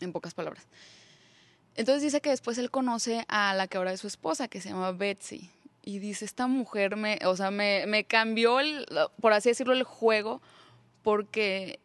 en 0.00 0.12
pocas 0.12 0.34
palabras. 0.34 0.66
Entonces 1.74 2.02
dice 2.02 2.20
que 2.20 2.30
después 2.30 2.56
él 2.58 2.70
conoce 2.70 3.24
a 3.28 3.54
la 3.54 3.66
que 3.66 3.76
ahora 3.76 3.92
es 3.92 4.00
su 4.00 4.06
esposa, 4.06 4.48
que 4.48 4.60
se 4.60 4.70
llama 4.70 4.92
Betsy. 4.92 5.50
Y 5.82 5.98
dice, 5.98 6.24
esta 6.24 6.46
mujer 6.46 6.96
me, 6.96 7.18
o 7.26 7.36
sea, 7.36 7.50
me, 7.50 7.84
me 7.86 8.04
cambió, 8.04 8.60
el, 8.60 8.86
por 9.20 9.32
así 9.32 9.50
decirlo, 9.50 9.74
el 9.74 9.82
juego, 9.82 10.40
porque 11.02 11.78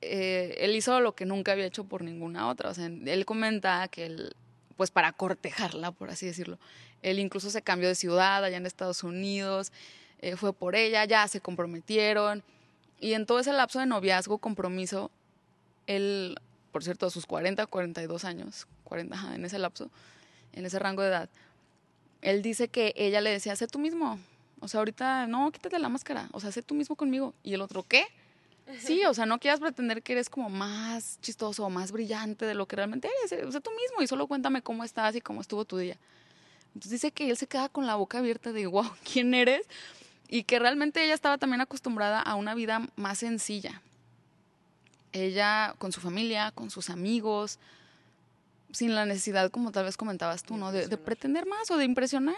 eh, 0.00 0.56
él 0.60 0.74
hizo 0.74 0.98
lo 1.00 1.14
que 1.14 1.26
nunca 1.26 1.52
había 1.52 1.66
hecho 1.66 1.84
por 1.84 2.02
ninguna 2.02 2.48
otra. 2.48 2.70
O 2.70 2.74
sea, 2.74 2.86
él 2.86 3.24
comenta 3.26 3.86
que 3.88 4.06
él 4.06 4.34
pues 4.76 4.90
para 4.90 5.12
cortejarla, 5.12 5.92
por 5.92 6.10
así 6.10 6.26
decirlo. 6.26 6.58
Él 7.04 7.18
incluso 7.18 7.50
se 7.50 7.60
cambió 7.60 7.86
de 7.86 7.94
ciudad 7.94 8.42
allá 8.42 8.56
en 8.56 8.64
Estados 8.64 9.04
Unidos, 9.04 9.72
eh, 10.20 10.36
fue 10.36 10.54
por 10.54 10.74
ella, 10.74 11.04
ya 11.04 11.28
se 11.28 11.38
comprometieron. 11.38 12.42
Y 12.98 13.12
en 13.12 13.26
todo 13.26 13.38
ese 13.40 13.52
lapso 13.52 13.78
de 13.78 13.84
noviazgo, 13.84 14.38
compromiso, 14.38 15.10
él, 15.86 16.40
por 16.72 16.82
cierto, 16.82 17.04
a 17.04 17.10
sus 17.10 17.26
40, 17.26 17.66
42 17.66 18.24
años, 18.24 18.66
40, 18.84 19.34
en 19.34 19.44
ese 19.44 19.58
lapso, 19.58 19.90
en 20.54 20.64
ese 20.64 20.78
rango 20.78 21.02
de 21.02 21.08
edad, 21.08 21.28
él 22.22 22.40
dice 22.40 22.68
que 22.68 22.94
ella 22.96 23.20
le 23.20 23.28
decía, 23.28 23.54
sé 23.54 23.66
tú 23.66 23.78
mismo. 23.78 24.18
O 24.60 24.68
sea, 24.68 24.80
ahorita, 24.80 25.26
no, 25.26 25.52
quítate 25.52 25.78
la 25.78 25.90
máscara. 25.90 26.30
O 26.32 26.40
sea, 26.40 26.52
sé 26.52 26.62
tú 26.62 26.74
mismo 26.74 26.96
conmigo. 26.96 27.34
Y 27.42 27.52
el 27.52 27.60
otro, 27.60 27.82
¿qué? 27.86 28.06
Sí, 28.78 29.04
o 29.04 29.12
sea, 29.12 29.26
no 29.26 29.38
quieras 29.38 29.60
pretender 29.60 30.02
que 30.02 30.14
eres 30.14 30.30
como 30.30 30.48
más 30.48 31.18
chistoso 31.20 31.66
o 31.66 31.68
más 31.68 31.92
brillante 31.92 32.46
de 32.46 32.54
lo 32.54 32.64
que 32.64 32.76
realmente 32.76 33.10
eres. 33.28 33.52
Sé 33.52 33.60
tú 33.60 33.70
mismo 33.72 34.00
y 34.00 34.06
solo 34.06 34.26
cuéntame 34.26 34.62
cómo 34.62 34.84
estás 34.84 35.14
y 35.16 35.20
cómo 35.20 35.42
estuvo 35.42 35.66
tu 35.66 35.76
día. 35.76 35.98
Entonces 36.74 36.92
dice 36.92 37.12
que 37.12 37.30
él 37.30 37.36
se 37.36 37.46
queda 37.46 37.68
con 37.68 37.86
la 37.86 37.94
boca 37.94 38.18
abierta 38.18 38.52
de, 38.52 38.66
wow, 38.66 38.90
¿quién 39.12 39.34
eres? 39.34 39.66
Y 40.28 40.44
que 40.44 40.58
realmente 40.58 41.04
ella 41.04 41.14
estaba 41.14 41.38
también 41.38 41.60
acostumbrada 41.60 42.20
a 42.20 42.34
una 42.34 42.54
vida 42.54 42.88
más 42.96 43.18
sencilla. 43.18 43.82
Ella 45.12 45.74
con 45.78 45.92
su 45.92 46.00
familia, 46.00 46.50
con 46.50 46.70
sus 46.70 46.90
amigos, 46.90 47.60
sin 48.72 48.94
la 48.96 49.06
necesidad, 49.06 49.50
como 49.50 49.70
tal 49.70 49.84
vez 49.84 49.96
comentabas 49.96 50.42
tú, 50.42 50.56
¿no? 50.56 50.72
De, 50.72 50.88
pretender 50.96 51.46
más 51.46 51.70
o 51.70 51.76
de 51.76 51.84
impresionar. 51.84 52.34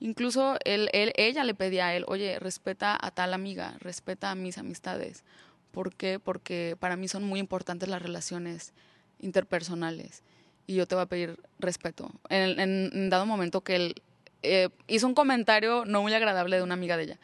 Incluso 0.00 0.56
él, 0.64 0.90
él, 0.92 1.12
ella 1.16 1.44
le 1.44 1.54
pedía 1.54 1.86
a 1.86 1.94
él, 1.94 2.04
oye, 2.08 2.38
respeta 2.38 2.98
a 3.00 3.10
tal 3.10 3.32
amiga, 3.32 3.76
respeta 3.80 4.30
a 4.30 4.34
mis 4.34 4.58
amistades. 4.58 5.24
¿Por 5.72 5.94
qué? 5.94 6.18
Porque 6.18 6.76
para 6.78 6.96
mí 6.96 7.08
son 7.08 7.24
muy 7.24 7.40
importantes 7.40 7.88
las 7.88 8.02
relaciones 8.02 8.72
interpersonales 9.20 10.22
y 10.70 10.74
yo 10.74 10.86
te 10.86 10.94
voy 10.94 11.02
a 11.02 11.06
pedir 11.06 11.36
respeto. 11.58 12.12
En, 12.28 12.60
en, 12.60 13.10
dado 13.10 13.26
momento 13.26 13.62
que 13.62 13.74
él 13.74 14.02
eh, 14.44 14.68
hizo 14.86 15.08
un 15.08 15.14
comentario 15.14 15.84
no 15.84 16.00
muy 16.00 16.14
agradable 16.14 16.54
de 16.54 16.62
una 16.62 16.74
amiga 16.74 16.96
de 16.96 17.02
ella. 17.02 17.18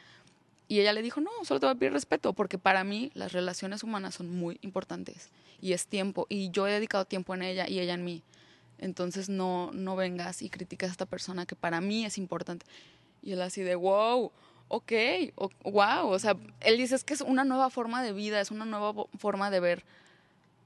Y 0.66 0.80
ella 0.80 0.92
le 0.92 1.01
dijo, 1.01 1.20
no, 1.20 1.30
solo 1.44 1.61
te 1.61 1.66
voy 1.66 1.76
a 1.76 1.78
pedir 1.78 1.92
respeto, 1.92 2.32
porque 2.32 2.59
para 2.59 2.82
mí 2.82 3.12
las 3.14 3.32
relaciones 3.32 3.84
humanas 3.84 4.16
son 4.16 4.34
muy 4.34 4.59
importantes 4.62 5.30
y 5.61 5.74
es 5.74 5.86
tiempo. 5.86 6.26
Y 6.28 6.51
yo 6.51 6.66
he 6.66 6.72
dedicado 6.72 7.05
tiempo 7.05 7.36
en 7.36 7.42
ella 7.42 7.68
y 7.68 7.78
ella 7.78 7.94
en 7.94 8.05
mí. 8.05 8.24
Entonces 8.78 9.28
no, 9.28 9.70
no 9.72 9.94
vengas 9.94 10.42
y 10.42 10.51
criticas 10.51 10.88
a 10.88 10.92
esta 10.92 11.07
persona 11.07 11.47
que 11.47 11.55
para 11.55 11.80
mí 11.80 12.05
es 12.05 12.18
importante. 12.18 12.66
Y 13.22 13.30
él 13.30 13.42
así 13.42 13.62
de, 13.62 13.76
wow, 13.76 14.32
ok, 14.66 14.92
wow. 15.62 16.09
O 16.09 16.18
sea, 16.18 16.36
él 16.62 16.78
dice 16.78 16.97
es 16.97 17.05
que 17.05 17.14
es 17.14 17.20
una 17.20 17.44
nueva 17.44 17.70
forma 17.70 18.03
de 18.03 18.12
vida, 18.12 18.40
es 18.40 18.51
una 18.51 18.64
nueva 18.64 18.92
forma 19.16 19.53
de 19.53 19.61
ver 19.61 19.84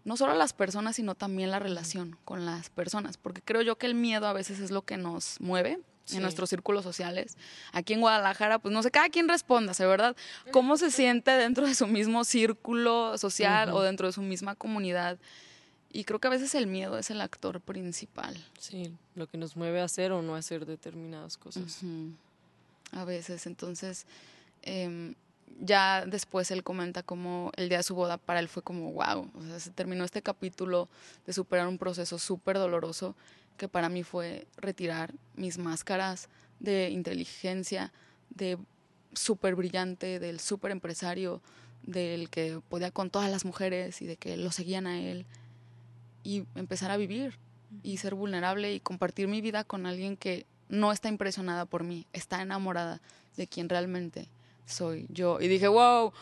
no 0.04 0.16
solo 0.16 0.32
a 0.32 0.36
las 0.36 0.52
personas, 0.52 0.96
sino 0.96 1.14
también 1.14 1.50
la 1.50 1.58
relación 1.58 2.16
con 2.24 2.46
las 2.46 2.70
personas. 2.70 3.16
Porque 3.16 3.42
creo 3.42 3.62
yo 3.62 3.76
que 3.76 3.86
el 3.86 3.94
miedo 3.94 4.26
a 4.26 4.32
veces 4.32 4.60
es 4.60 4.70
lo 4.70 4.82
que 4.82 4.96
nos 4.96 5.40
mueve 5.40 5.80
en 6.12 6.22
nuestros 6.22 6.50
círculos 6.50 6.82
sociales. 6.82 7.36
Aquí 7.72 7.92
en 7.92 8.00
Guadalajara, 8.00 8.58
pues 8.58 8.72
no 8.72 8.82
sé, 8.82 8.90
cada 8.90 9.08
quien 9.08 9.28
responda, 9.28 9.72
¿verdad? 9.78 10.16
¿Cómo 10.50 10.76
se 10.76 10.90
siente 10.90 11.30
dentro 11.30 11.66
de 11.66 11.74
su 11.74 11.86
mismo 11.86 12.24
círculo 12.24 13.16
social 13.18 13.70
o 13.72 13.82
dentro 13.82 14.06
de 14.06 14.12
su 14.12 14.22
misma 14.22 14.54
comunidad? 14.54 15.18
Y 15.92 16.04
creo 16.04 16.20
que 16.20 16.28
a 16.28 16.30
veces 16.30 16.54
el 16.54 16.66
miedo 16.66 16.98
es 16.98 17.10
el 17.10 17.20
actor 17.20 17.60
principal. 17.60 18.36
Sí, 18.58 18.92
lo 19.14 19.26
que 19.26 19.38
nos 19.38 19.56
mueve 19.56 19.80
a 19.80 19.84
hacer 19.84 20.12
o 20.12 20.22
no 20.22 20.36
hacer 20.36 20.64
determinadas 20.66 21.36
cosas. 21.36 21.80
A 22.92 23.04
veces, 23.04 23.46
entonces, 23.46 24.06
em, 24.62 25.14
ya 25.58 26.04
después 26.06 26.50
él 26.50 26.62
comenta 26.62 27.02
como 27.02 27.52
el 27.56 27.68
día 27.68 27.78
de 27.78 27.84
su 27.84 27.94
boda 27.94 28.16
para 28.16 28.40
él 28.40 28.48
fue 28.48 28.62
como, 28.62 28.92
wow, 28.92 29.30
o 29.34 29.42
sea, 29.42 29.60
se 29.60 29.70
terminó 29.70 30.04
este 30.04 30.22
capítulo 30.22 30.88
de 31.26 31.32
superar 31.32 31.68
un 31.68 31.78
proceso 31.78 32.18
súper 32.18 32.58
doloroso 32.58 33.14
que 33.56 33.68
para 33.68 33.88
mí 33.88 34.02
fue 34.02 34.46
retirar 34.56 35.12
mis 35.36 35.58
máscaras 35.58 36.28
de 36.60 36.90
inteligencia, 36.90 37.92
de 38.30 38.58
súper 39.12 39.54
brillante, 39.54 40.18
del 40.18 40.40
súper 40.40 40.70
empresario, 40.70 41.42
del 41.82 42.30
que 42.30 42.60
podía 42.68 42.90
con 42.90 43.10
todas 43.10 43.30
las 43.30 43.44
mujeres 43.44 44.00
y 44.02 44.06
de 44.06 44.16
que 44.16 44.36
lo 44.36 44.52
seguían 44.52 44.86
a 44.86 45.00
él 45.00 45.26
y 46.22 46.44
empezar 46.54 46.90
a 46.90 46.96
vivir 46.96 47.38
y 47.82 47.98
ser 47.98 48.14
vulnerable 48.14 48.74
y 48.74 48.80
compartir 48.80 49.28
mi 49.28 49.40
vida 49.40 49.64
con 49.64 49.86
alguien 49.86 50.16
que 50.16 50.46
no 50.68 50.92
está 50.92 51.08
impresionada 51.08 51.64
por 51.64 51.84
mí, 51.84 52.06
está 52.12 52.42
enamorada 52.42 53.00
de 53.36 53.46
quien 53.46 53.68
realmente 53.68 54.28
soy 54.70 55.06
yo. 55.10 55.40
Y 55.40 55.48
dije, 55.48 55.68
wow, 55.68 56.12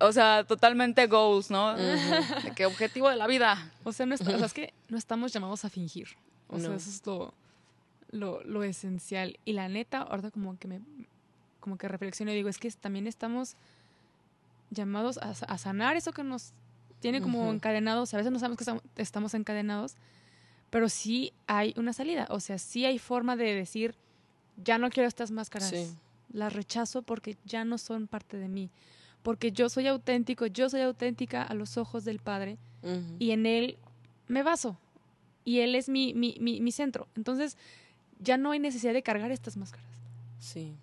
o 0.00 0.12
sea, 0.12 0.44
totalmente 0.44 1.06
goals, 1.06 1.50
¿no? 1.50 1.76
de 1.76 2.52
qué 2.54 2.66
objetivo 2.66 3.08
de 3.08 3.16
la 3.16 3.26
vida. 3.26 3.72
O 3.84 3.92
sea, 3.92 4.06
no 4.06 4.14
es 4.14 4.52
que 4.52 4.72
no 4.88 4.96
estamos 4.96 5.32
llamados 5.32 5.64
a 5.64 5.70
fingir. 5.70 6.08
O 6.48 6.58
sea, 6.58 6.74
eso 6.74 6.90
es 6.90 7.02
lo, 8.10 8.42
lo, 8.44 8.62
esencial. 8.62 9.38
Y 9.44 9.52
la 9.52 9.68
neta, 9.68 9.98
ahorita 9.98 10.30
como 10.30 10.58
que 10.58 10.68
me 10.68 10.80
como 11.60 11.76
que 11.76 11.88
reflexiono 11.88 12.32
y 12.32 12.34
digo, 12.34 12.48
es 12.48 12.58
que 12.58 12.70
también 12.70 13.06
estamos 13.06 13.56
llamados 14.70 15.18
a, 15.18 15.30
a 15.30 15.58
sanar 15.58 15.96
eso 15.96 16.12
que 16.12 16.22
nos 16.22 16.54
tiene 17.00 17.20
como 17.20 17.50
encadenados, 17.50 18.12
a 18.14 18.16
veces 18.16 18.32
no 18.32 18.38
sabemos 18.38 18.58
que 18.58 19.02
estamos 19.02 19.34
encadenados, 19.34 19.96
pero 20.70 20.88
sí 20.88 21.32
hay 21.46 21.74
una 21.76 21.92
salida, 21.92 22.26
o 22.30 22.40
sea, 22.40 22.58
sí 22.58 22.84
hay 22.84 22.98
forma 22.98 23.36
de 23.36 23.54
decir, 23.54 23.94
ya 24.56 24.78
no 24.78 24.90
quiero 24.90 25.08
estas 25.08 25.30
máscaras, 25.30 25.72
las 26.32 26.52
rechazo 26.52 27.02
porque 27.02 27.36
ya 27.44 27.64
no 27.64 27.78
son 27.78 28.06
parte 28.06 28.36
de 28.36 28.48
mí, 28.48 28.70
porque 29.22 29.52
yo 29.52 29.68
soy 29.68 29.86
auténtico, 29.86 30.46
yo 30.46 30.68
soy 30.68 30.82
auténtica 30.82 31.42
a 31.42 31.54
los 31.54 31.76
ojos 31.76 32.04
del 32.04 32.18
Padre 32.18 32.58
y 33.18 33.32
en 33.32 33.46
Él 33.46 33.76
me 34.28 34.42
baso 34.42 34.78
y 35.44 35.60
Él 35.60 35.74
es 35.74 35.88
mi, 35.88 36.14
mi, 36.14 36.36
mi, 36.38 36.72
centro. 36.72 37.08
Entonces, 37.16 37.56
ya 38.20 38.36
no 38.36 38.50
hay 38.50 38.58
necesidad 38.58 38.92
de 38.92 39.02
cargar 39.02 39.30
estas 39.30 39.56
máscaras. 39.56 39.88
Sí. 40.38 40.74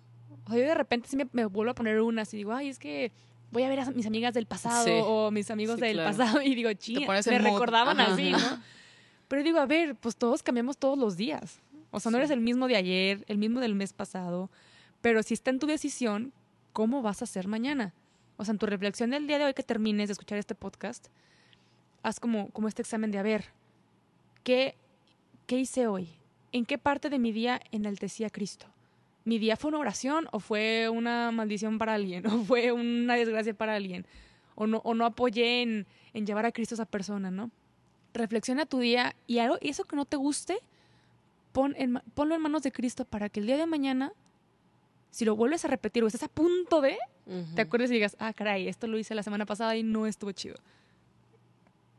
O 0.44 0.50
sea, 0.50 0.58
yo 0.58 0.66
de 0.66 0.74
repente 0.74 1.08
sí 1.08 1.16
me, 1.16 1.26
me 1.32 1.44
vuelvo 1.46 1.70
a 1.70 1.74
poner 1.74 2.00
unas 2.00 2.32
y 2.34 2.36
digo, 2.36 2.52
ay, 2.52 2.68
es 2.68 2.78
que 2.78 3.12
voy 3.50 3.62
a 3.62 3.68
ver 3.68 3.80
a 3.80 3.90
mis 3.90 4.06
amigas 4.06 4.34
del 4.34 4.46
pasado 4.46 4.92
o 5.06 5.30
mis 5.30 5.50
amigos 5.50 5.78
del 5.78 5.96
pasado 5.98 6.42
y 6.42 6.54
digo, 6.54 6.72
ching, 6.74 7.06
me 7.06 7.38
recordaban 7.38 8.00
así, 8.00 8.32
¿no? 8.32 8.38
Pero 9.28 9.42
digo, 9.42 9.58
a 9.58 9.66
ver, 9.66 9.96
pues 9.96 10.16
todos 10.16 10.42
cambiamos 10.42 10.76
todos 10.76 10.98
los 10.98 11.16
días. 11.16 11.60
O 11.90 12.00
sea, 12.00 12.10
no 12.10 12.18
eres 12.18 12.30
el 12.30 12.40
mismo 12.40 12.68
de 12.68 12.76
ayer, 12.76 13.24
el 13.28 13.38
mismo 13.38 13.60
del 13.60 13.74
mes 13.74 13.92
pasado, 13.92 14.50
pero 15.00 15.22
si 15.22 15.34
está 15.34 15.50
en 15.50 15.58
tu 15.58 15.66
decisión, 15.66 16.32
¿cómo 16.72 17.02
vas 17.02 17.22
a 17.22 17.24
hacer 17.24 17.48
mañana? 17.48 17.94
O 18.36 18.44
sea, 18.44 18.52
en 18.52 18.58
tu 18.58 18.66
reflexión 18.66 19.10
del 19.10 19.26
día 19.26 19.38
de 19.38 19.46
hoy 19.46 19.54
que 19.54 19.62
termines 19.62 20.08
de 20.08 20.12
escuchar 20.12 20.38
este 20.38 20.54
podcast, 20.54 21.08
haz 22.02 22.20
como, 22.20 22.50
como 22.50 22.68
este 22.68 22.82
examen 22.82 23.10
de, 23.10 23.22
ver, 23.22 23.46
¿qué, 24.44 24.76
¿qué 25.46 25.58
hice 25.58 25.86
hoy? 25.86 26.08
¿En 26.52 26.64
qué 26.64 26.78
parte 26.78 27.10
de 27.10 27.18
mi 27.18 27.32
día 27.32 27.60
enaltecí 27.72 28.24
a 28.24 28.30
Cristo? 28.30 28.66
mi 29.26 29.40
día 29.40 29.56
fue 29.56 29.70
una 29.70 29.78
oración 29.78 30.28
o 30.30 30.38
fue 30.38 30.88
una 30.88 31.32
maldición 31.32 31.78
para 31.78 31.94
alguien 31.94 32.26
o 32.28 32.44
fue 32.44 32.72
una 32.72 33.16
desgracia 33.16 33.52
para 33.52 33.74
alguien 33.74 34.06
o 34.54 34.66
no, 34.66 34.78
o 34.78 34.94
no 34.94 35.04
apoyé 35.04 35.62
en, 35.62 35.86
llevar 36.14 36.46
a 36.46 36.52
Cristo 36.52 36.74
a 36.74 36.76
esa 36.76 36.86
persona, 36.86 37.30
¿no? 37.30 37.50
Reflexiona 38.14 38.64
tu 38.64 38.78
día 38.78 39.14
y 39.26 39.40
algo, 39.40 39.58
eso 39.60 39.84
que 39.84 39.96
no 39.96 40.06
te 40.06 40.16
guste, 40.16 40.56
pon 41.52 41.74
ponlo 42.14 42.34
en 42.34 42.40
manos 42.40 42.62
de 42.62 42.72
Cristo 42.72 43.04
para 43.04 43.28
que 43.28 43.40
el 43.40 43.46
día 43.46 43.58
de 43.58 43.66
mañana, 43.66 44.14
si 45.16 45.24
lo 45.24 45.34
vuelves 45.34 45.64
a 45.64 45.68
repetir 45.68 46.04
o 46.04 46.08
estás 46.08 46.24
a 46.24 46.28
punto 46.28 46.82
de, 46.82 46.98
te 47.54 47.62
acuerdes 47.62 47.90
y 47.90 47.94
digas, 47.94 48.18
ah, 48.18 48.34
caray, 48.34 48.68
esto 48.68 48.86
lo 48.86 48.98
hice 48.98 49.14
la 49.14 49.22
semana 49.22 49.46
pasada 49.46 49.74
y 49.74 49.82
no 49.82 50.06
estuvo 50.06 50.30
chido. 50.32 50.56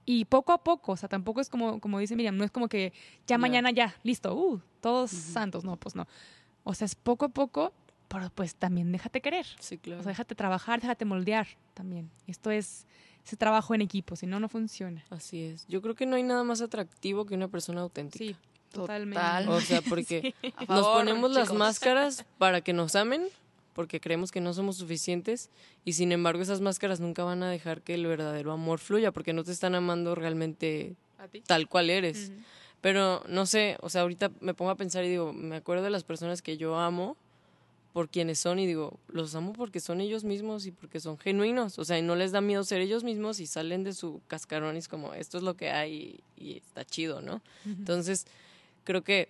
Y 0.05 0.25
poco 0.25 0.53
a 0.53 0.63
poco, 0.63 0.91
o 0.91 0.97
sea, 0.97 1.09
tampoco 1.09 1.41
es 1.41 1.49
como, 1.49 1.81
como 1.81 1.97
dice 1.97 2.15
Miriam, 2.15 2.37
no 2.37 2.43
es 2.43 2.51
como 2.51 2.67
que 2.67 2.93
ya 3.25 3.39
mañana 3.39 3.71
ya, 3.71 3.95
listo, 4.03 4.35
uh, 4.35 4.61
todos 4.81 5.09
santos, 5.09 5.63
no, 5.63 5.77
pues 5.77 5.95
no. 5.95 6.07
O 6.63 6.75
sea, 6.75 6.85
es 6.85 6.93
poco 6.93 7.25
a 7.25 7.29
poco, 7.29 7.73
pero 8.07 8.29
pues 8.29 8.53
también 8.53 8.91
déjate 8.91 9.19
querer. 9.19 9.47
Sí, 9.57 9.79
claro. 9.79 10.01
O 10.01 10.03
sea, 10.03 10.11
déjate 10.11 10.35
trabajar, 10.35 10.79
déjate 10.79 11.03
moldear 11.03 11.47
también. 11.73 12.11
Esto 12.27 12.51
es 12.51 12.85
ese 13.25 13.35
trabajo 13.35 13.73
en 13.73 13.81
equipo, 13.81 14.15
si 14.15 14.27
no, 14.27 14.39
no 14.39 14.47
funciona. 14.47 15.03
Así 15.09 15.41
es. 15.41 15.65
Yo 15.65 15.81
creo 15.81 15.95
que 15.95 16.05
no 16.05 16.17
hay 16.17 16.23
nada 16.23 16.43
más 16.43 16.61
atractivo 16.61 17.25
que 17.25 17.33
una 17.33 17.47
persona 17.47 17.81
auténtica. 17.81 18.25
Sí, 18.25 18.35
totalmente. 18.71 19.49
O 19.49 19.61
sea, 19.61 19.81
porque 19.81 20.33
nos 20.67 20.87
ponemos 20.87 21.31
las 21.31 21.53
máscaras 21.53 22.25
para 22.37 22.61
que 22.61 22.73
nos 22.73 22.95
amen, 22.95 23.27
porque 23.73 23.99
creemos 23.99 24.31
que 24.31 24.41
no 24.41 24.53
somos 24.53 24.77
suficientes, 24.77 25.49
y 25.85 25.93
sin 25.93 26.11
embargo 26.11 26.41
esas 26.41 26.61
máscaras 26.61 26.99
nunca 26.99 27.23
van 27.23 27.43
a 27.43 27.49
dejar 27.49 27.81
que 27.81 27.93
el 27.93 28.05
verdadero 28.05 28.51
amor 28.51 28.79
fluya, 28.79 29.11
porque 29.11 29.33
no 29.33 29.43
te 29.43 29.51
están 29.51 29.75
amando 29.75 30.15
realmente 30.15 30.95
tal 31.45 31.67
cual 31.67 31.89
eres. 31.89 32.31
Pero 32.81 33.23
no 33.27 33.45
sé, 33.45 33.77
o 33.81 33.89
sea, 33.89 34.01
ahorita 34.01 34.31
me 34.39 34.53
pongo 34.53 34.71
a 34.71 34.75
pensar 34.75 35.03
y 35.03 35.09
digo, 35.09 35.33
me 35.33 35.55
acuerdo 35.55 35.83
de 35.83 35.89
las 35.89 36.03
personas 36.03 36.41
que 36.41 36.57
yo 36.57 36.77
amo 36.77 37.17
por 37.97 38.09
quienes 38.09 38.39
son 38.39 38.59
y 38.59 38.67
digo, 38.67 38.99
los 39.07 39.33
amo 39.33 39.53
porque 39.53 39.79
son 39.79 40.01
ellos 40.01 40.23
mismos 40.23 40.67
y 40.67 40.71
porque 40.71 40.99
son 40.99 41.17
genuinos, 41.17 41.79
o 41.79 41.83
sea, 41.83 41.97
y 41.97 42.03
no 42.03 42.15
les 42.15 42.31
da 42.31 42.41
miedo 42.41 42.63
ser 42.63 42.79
ellos 42.79 43.03
mismos 43.03 43.39
y 43.39 43.47
salen 43.47 43.83
de 43.83 43.93
su 43.93 44.21
cascarón 44.27 44.75
y 44.75 44.77
es 44.79 44.87
como, 44.87 45.15
esto 45.15 45.39
es 45.39 45.43
lo 45.43 45.55
que 45.55 45.71
hay 45.71 46.19
y, 46.37 46.57
está 46.57 46.85
chido, 46.85 47.21
¿no? 47.21 47.41
Entonces, 47.65 48.27
creo 48.87 49.03
que, 49.03 49.27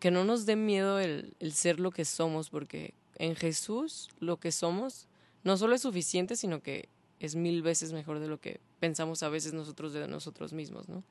que 0.00 0.10
no 0.10 0.24
nos 0.24 0.46
dé 0.46 0.56
miedo 0.56 0.98
el, 0.98 1.34
el 1.40 1.52
ser 1.52 1.78
lo 1.78 1.90
que 1.90 2.06
somos, 2.06 2.48
porque 2.48 2.94
en 3.16 3.36
Jesús 3.36 4.08
lo 4.18 4.38
que 4.38 4.50
somos 4.50 5.06
no 5.44 5.58
solo 5.58 5.74
es 5.74 5.82
suficiente, 5.82 6.36
sino 6.36 6.62
que 6.62 6.88
es 7.20 7.36
mil 7.36 7.62
veces 7.62 7.92
mejor 7.92 8.18
de 8.18 8.28
lo 8.28 8.40
que 8.40 8.60
pensamos 8.80 9.22
a 9.22 9.28
veces 9.28 9.52
nosotros 9.52 9.92
de 9.92 10.08
nosotros 10.08 10.54
mismos, 10.54 10.88
¿no? 10.88 11.02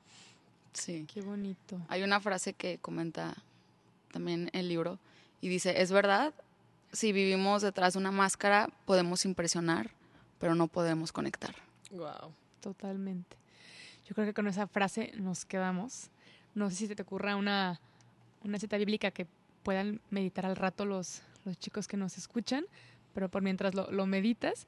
Sí. 0.72 1.06
Qué 1.12 1.20
bonito. 1.20 1.80
Hay 1.88 2.02
una 2.02 2.20
frase 2.20 2.52
que 2.52 2.78
comenta 2.78 3.36
también 4.10 4.50
el 4.52 4.68
libro 4.68 4.98
y 5.40 5.48
dice, 5.48 5.80
es 5.80 5.92
verdad, 5.92 6.34
si 6.92 7.12
vivimos 7.12 7.62
detrás 7.62 7.92
de 7.92 8.00
una 8.00 8.10
máscara 8.10 8.68
podemos 8.86 9.24
impresionar, 9.24 9.90
pero 10.40 10.56
no 10.56 10.66
podemos 10.66 11.12
conectar. 11.12 11.54
Wow. 11.92 12.32
Totalmente. 12.60 13.36
Yo 14.08 14.14
creo 14.14 14.26
que 14.26 14.34
con 14.34 14.48
esa 14.48 14.66
frase 14.66 15.12
nos 15.16 15.44
quedamos. 15.44 16.10
No 16.54 16.70
sé 16.70 16.76
si 16.76 16.94
te 16.94 17.02
ocurra 17.02 17.36
una, 17.36 17.80
una 18.44 18.58
cita 18.58 18.76
bíblica 18.76 19.10
que 19.10 19.26
puedan 19.62 20.00
meditar 20.10 20.46
al 20.46 20.56
rato 20.56 20.84
los, 20.84 21.22
los 21.44 21.58
chicos 21.58 21.86
que 21.88 21.96
nos 21.96 22.18
escuchan, 22.18 22.64
pero 23.14 23.28
por 23.28 23.42
mientras 23.42 23.74
lo, 23.74 23.90
lo 23.90 24.06
meditas. 24.06 24.66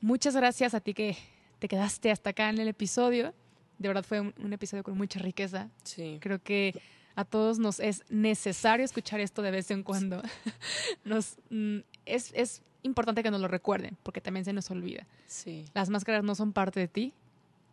Muchas 0.00 0.36
gracias 0.36 0.74
a 0.74 0.80
ti 0.80 0.94
que 0.94 1.16
te 1.58 1.68
quedaste 1.68 2.10
hasta 2.10 2.30
acá 2.30 2.50
en 2.50 2.58
el 2.58 2.68
episodio. 2.68 3.34
De 3.78 3.88
verdad 3.88 4.04
fue 4.04 4.20
un, 4.20 4.34
un 4.38 4.52
episodio 4.52 4.82
con 4.82 4.96
mucha 4.96 5.18
riqueza. 5.18 5.68
Sí. 5.82 6.18
Creo 6.20 6.42
que 6.42 6.74
a 7.16 7.24
todos 7.24 7.58
nos 7.58 7.80
es 7.80 8.04
necesario 8.08 8.84
escuchar 8.84 9.20
esto 9.20 9.42
de 9.42 9.50
vez 9.50 9.70
en 9.70 9.82
cuando. 9.82 10.22
Nos, 11.04 11.36
mm, 11.50 11.78
es, 12.06 12.32
es 12.34 12.62
importante 12.82 13.22
que 13.22 13.30
nos 13.30 13.40
lo 13.40 13.48
recuerden, 13.48 13.96
porque 14.02 14.20
también 14.20 14.44
se 14.44 14.52
nos 14.52 14.70
olvida. 14.70 15.06
Sí. 15.26 15.64
Las 15.74 15.90
máscaras 15.90 16.24
no 16.24 16.34
son 16.34 16.52
parte 16.52 16.80
de 16.80 16.88
ti, 16.88 17.12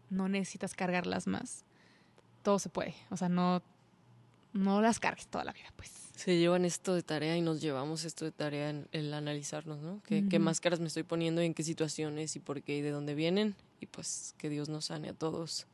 no 0.09 0.29
necesitas 0.29 0.73
cargarlas 0.73 1.27
más. 1.27 1.65
Todo 2.43 2.59
se 2.59 2.69
puede, 2.69 2.95
o 3.09 3.17
sea, 3.17 3.29
no, 3.29 3.61
no 4.53 4.81
las 4.81 4.99
cargues 4.99 5.27
toda 5.27 5.43
la 5.43 5.53
vida, 5.53 5.71
pues. 5.75 5.91
Se 6.15 6.37
llevan 6.37 6.65
esto 6.65 6.93
de 6.93 7.01
tarea 7.01 7.35
y 7.35 7.41
nos 7.41 7.61
llevamos 7.61 8.03
esto 8.03 8.25
de 8.25 8.31
tarea 8.31 8.69
en 8.69 8.87
el 8.91 9.13
analizarnos, 9.13 9.79
¿no? 9.79 10.01
¿Qué, 10.03 10.39
máscaras 10.39 10.79
me 10.79 10.87
estoy 10.87 11.03
poniendo 11.03 11.41
y 11.41 11.45
en 11.47 11.53
qué 11.53 11.63
situaciones 11.63 12.35
y 12.35 12.39
por 12.39 12.61
qué 12.61 12.77
y 12.77 12.81
de 12.81 12.91
dónde 12.91 13.15
vienen? 13.15 13.55
Y 13.79 13.87
pues 13.87 14.35
que 14.37 14.49
Dios 14.49 14.69
nos 14.69 14.85
sane 14.85 15.09
a 15.09 15.13
todos. 15.13 15.65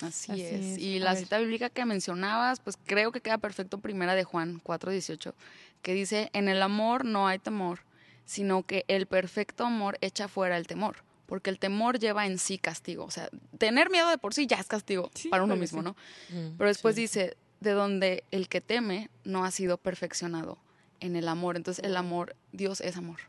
Así, 0.00 0.30
Así 0.30 0.42
es. 0.42 0.52
es. 0.52 0.78
Y 0.78 0.98
A 0.98 1.04
la 1.04 1.14
ver. 1.14 1.22
cita 1.22 1.38
bíblica 1.38 1.70
que 1.70 1.84
mencionabas, 1.86 2.60
pues 2.60 2.78
creo 2.84 3.10
que 3.10 3.20
queda 3.20 3.38
perfecto 3.38 3.78
primera 3.78 4.14
de 4.14 4.22
Juan 4.22 4.60
4:18, 4.62 5.34
que 5.82 5.94
dice, 5.94 6.30
en 6.34 6.48
el 6.48 6.62
amor 6.62 7.04
no 7.04 7.26
hay 7.26 7.40
temor, 7.40 7.80
sino 8.26 8.62
que 8.64 8.84
el 8.86 9.06
perfecto 9.06 9.64
amor 9.64 9.98
echa 10.00 10.28
fuera 10.28 10.56
el 10.56 10.68
temor, 10.68 10.98
porque 11.26 11.50
el 11.50 11.58
temor 11.58 11.98
lleva 11.98 12.26
en 12.26 12.38
sí 12.38 12.58
castigo. 12.58 13.04
O 13.04 13.10
sea, 13.10 13.28
tener 13.58 13.90
miedo 13.90 14.08
de 14.10 14.18
por 14.18 14.34
sí 14.34 14.46
ya 14.46 14.56
es 14.56 14.66
castigo 14.66 15.10
Sí, 15.14 15.28
para 15.28 15.42
uno 15.44 15.56
mismo, 15.56 15.80
sí. 15.80 15.84
¿no? 15.84 15.92
Mm, 16.30 16.56
Pero 16.58 16.68
después 16.68 16.94
sí. 16.94 17.02
dice, 17.02 17.36
de 17.60 17.70
donde 17.72 18.24
el 18.30 18.48
que 18.48 18.60
teme 18.60 19.10
no 19.24 19.44
ha 19.44 19.50
sido 19.50 19.78
perfeccionado 19.78 20.58
en 21.00 21.16
el 21.16 21.28
amor. 21.28 21.56
Entonces 21.56 21.84
el 21.84 21.96
amor, 21.96 22.36
Dios 22.52 22.80
es 22.80 22.96
amor. 22.96 23.20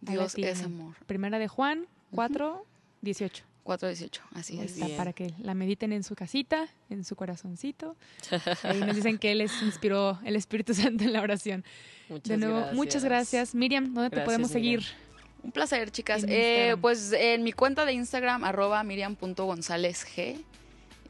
Dios 0.00 0.34
es 0.36 0.62
amor. 0.62 0.94
Primera 1.06 1.38
de 1.38 1.48
Juan 1.48 1.86
4, 2.12 2.64
18. 3.02 3.44
4:18, 3.64 4.20
así 4.34 4.60
es. 4.60 4.72
Para 4.96 5.14
que 5.14 5.32
la 5.38 5.54
mediten 5.54 5.90
en 5.92 6.02
su 6.02 6.14
casita, 6.14 6.68
en 6.90 7.02
su 7.02 7.16
corazoncito. 7.16 7.96
Ahí 8.62 8.80
nos 8.80 8.94
dicen 8.94 9.16
que 9.18 9.32
Él 9.32 9.38
les 9.38 9.62
inspiró 9.62 10.18
el 10.22 10.36
Espíritu 10.36 10.74
Santo 10.74 11.02
en 11.04 11.14
la 11.14 11.22
oración. 11.22 11.64
Muchas 12.10 12.28
de 12.28 12.36
nuevo, 12.36 12.56
gracias. 12.56 12.76
muchas 12.76 13.04
gracias. 13.04 13.54
Miriam, 13.54 13.94
¿dónde 13.94 14.10
te 14.10 14.20
podemos 14.20 14.52
Miriam. 14.54 14.82
seguir? 14.82 15.03
Un 15.44 15.52
placer, 15.52 15.90
chicas. 15.90 16.24
Eh, 16.26 16.76
pues 16.80 17.12
en 17.12 17.42
mi 17.42 17.52
cuenta 17.52 17.84
de 17.84 17.92
Instagram, 17.92 18.44
arroba 18.44 18.82
miriam.gonzálezg. 18.82 20.42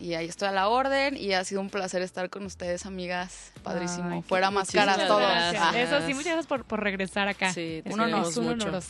Y 0.01 0.15
ahí 0.15 0.27
estoy 0.27 0.49
a 0.49 0.53
la 0.53 0.69
orden 0.69 1.17
y 1.17 1.33
ha 1.35 1.45
sido 1.45 1.61
un 1.61 1.71
placer 1.71 2.03
estar 2.03 2.29
con 2.29 2.45
ustedes, 2.45 2.85
amigas. 2.85 3.53
Padrísimo. 3.63 4.11
Ay, 4.11 4.23
Fuera 4.23 4.51
máscaras 4.51 4.97
Muchísimas 4.97 5.09
todos. 5.19 5.31
gracias. 5.31 5.75
Eso 5.77 6.07
sí, 6.07 6.15
muchas 6.15 6.25
gracias 6.33 6.47
por, 6.47 6.65
por 6.65 6.83
regresar 6.83 7.29
acá. 7.29 7.53
Sí, 7.53 7.81
te 7.85 7.93
un 7.93 8.01
honor, 8.01 8.29
queremos 8.29 8.37
un 8.37 8.49
honor. 8.49 8.83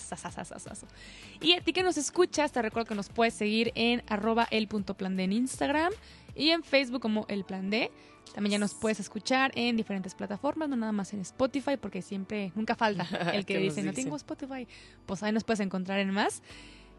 Y 1.41 1.53
a 1.53 1.61
ti 1.61 1.75
que 1.75 1.83
nos 1.83 1.99
escuchas, 1.99 2.53
te 2.53 2.63
recuerdo 2.63 2.89
que 2.89 2.95
nos 2.95 3.11
puedes 3.11 3.35
seguir 3.35 3.71
en 3.75 4.03
arroba 4.09 4.49
el 4.51 4.67
punto 4.67 4.95
plan 4.95 5.17
de 5.17 5.25
en 5.25 5.33
Instagram 5.33 5.93
y 6.35 6.51
en 6.51 6.63
Facebook 6.63 7.03
como 7.03 7.27
el 7.29 7.45
plan 7.45 7.69
D. 7.69 7.91
También 8.33 8.53
ya 8.53 8.59
nos 8.59 8.75
puedes 8.75 8.99
escuchar 9.01 9.53
en 9.55 9.77
diferentes 9.77 10.15
plataformas, 10.15 10.69
no 10.69 10.77
nada 10.77 10.93
más 10.93 11.13
en 11.13 11.21
Spotify, 11.21 11.77
porque 11.81 12.03
siempre, 12.03 12.53
nunca 12.55 12.75
falta 12.75 13.07
el 13.33 13.45
que 13.47 13.59
dice, 13.59 13.83
no 13.83 13.93
tengo 13.93 14.17
Spotify. 14.17 14.67
Pues 15.07 15.23
ahí 15.23 15.33
nos 15.33 15.45
puedes 15.45 15.61
encontrar 15.61 16.01
en 16.01 16.11
más. 16.11 16.43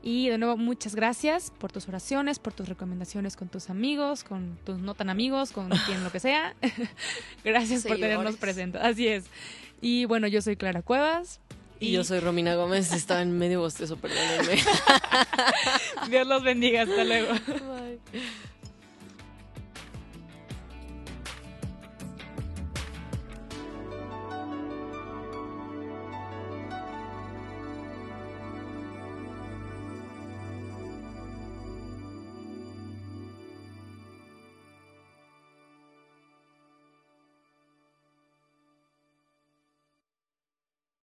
Y 0.01 0.29
de 0.29 0.37
nuevo, 0.37 0.55
muchas 0.55 0.93
gracias 0.93 1.51
por 1.57 1.71
tus 1.71 1.87
oraciones, 1.87 2.37
por 2.37 2.53
tus 2.53 2.69
recomendaciones 2.69 3.35
con 3.35 3.47
tus 3.47 3.71
amigos, 3.71 4.23
con 4.23 4.55
tus 4.63 4.77
no 4.77 4.93
tan 4.93 5.09
amigos, 5.09 5.51
con 5.51 5.69
quien 5.87 6.03
lo 6.03 6.11
que 6.11 6.19
sea. 6.19 6.55
gracias 7.43 7.85
por 7.85 7.97
tenernos 7.97 8.35
presentes. 8.35 8.81
Así 8.83 9.07
es. 9.07 9.25
Y 9.81 10.05
bueno, 10.05 10.27
yo 10.27 10.41
soy 10.41 10.57
Clara 10.57 10.83
Cuevas. 10.83 11.39
Y 11.79 11.91
yo 11.91 12.03
soy 12.03 12.19
Romina 12.19 12.55
Gómez, 12.55 12.93
estaba 12.93 13.21
en 13.21 13.37
medio 13.37 13.59
bostezo, 13.59 13.97
perdónenme. 13.97 14.61
Dios 16.09 16.25
los 16.25 16.43
bendiga. 16.43 16.83
Hasta 16.83 17.03
luego. 17.03 17.33
Bye. 17.33 17.99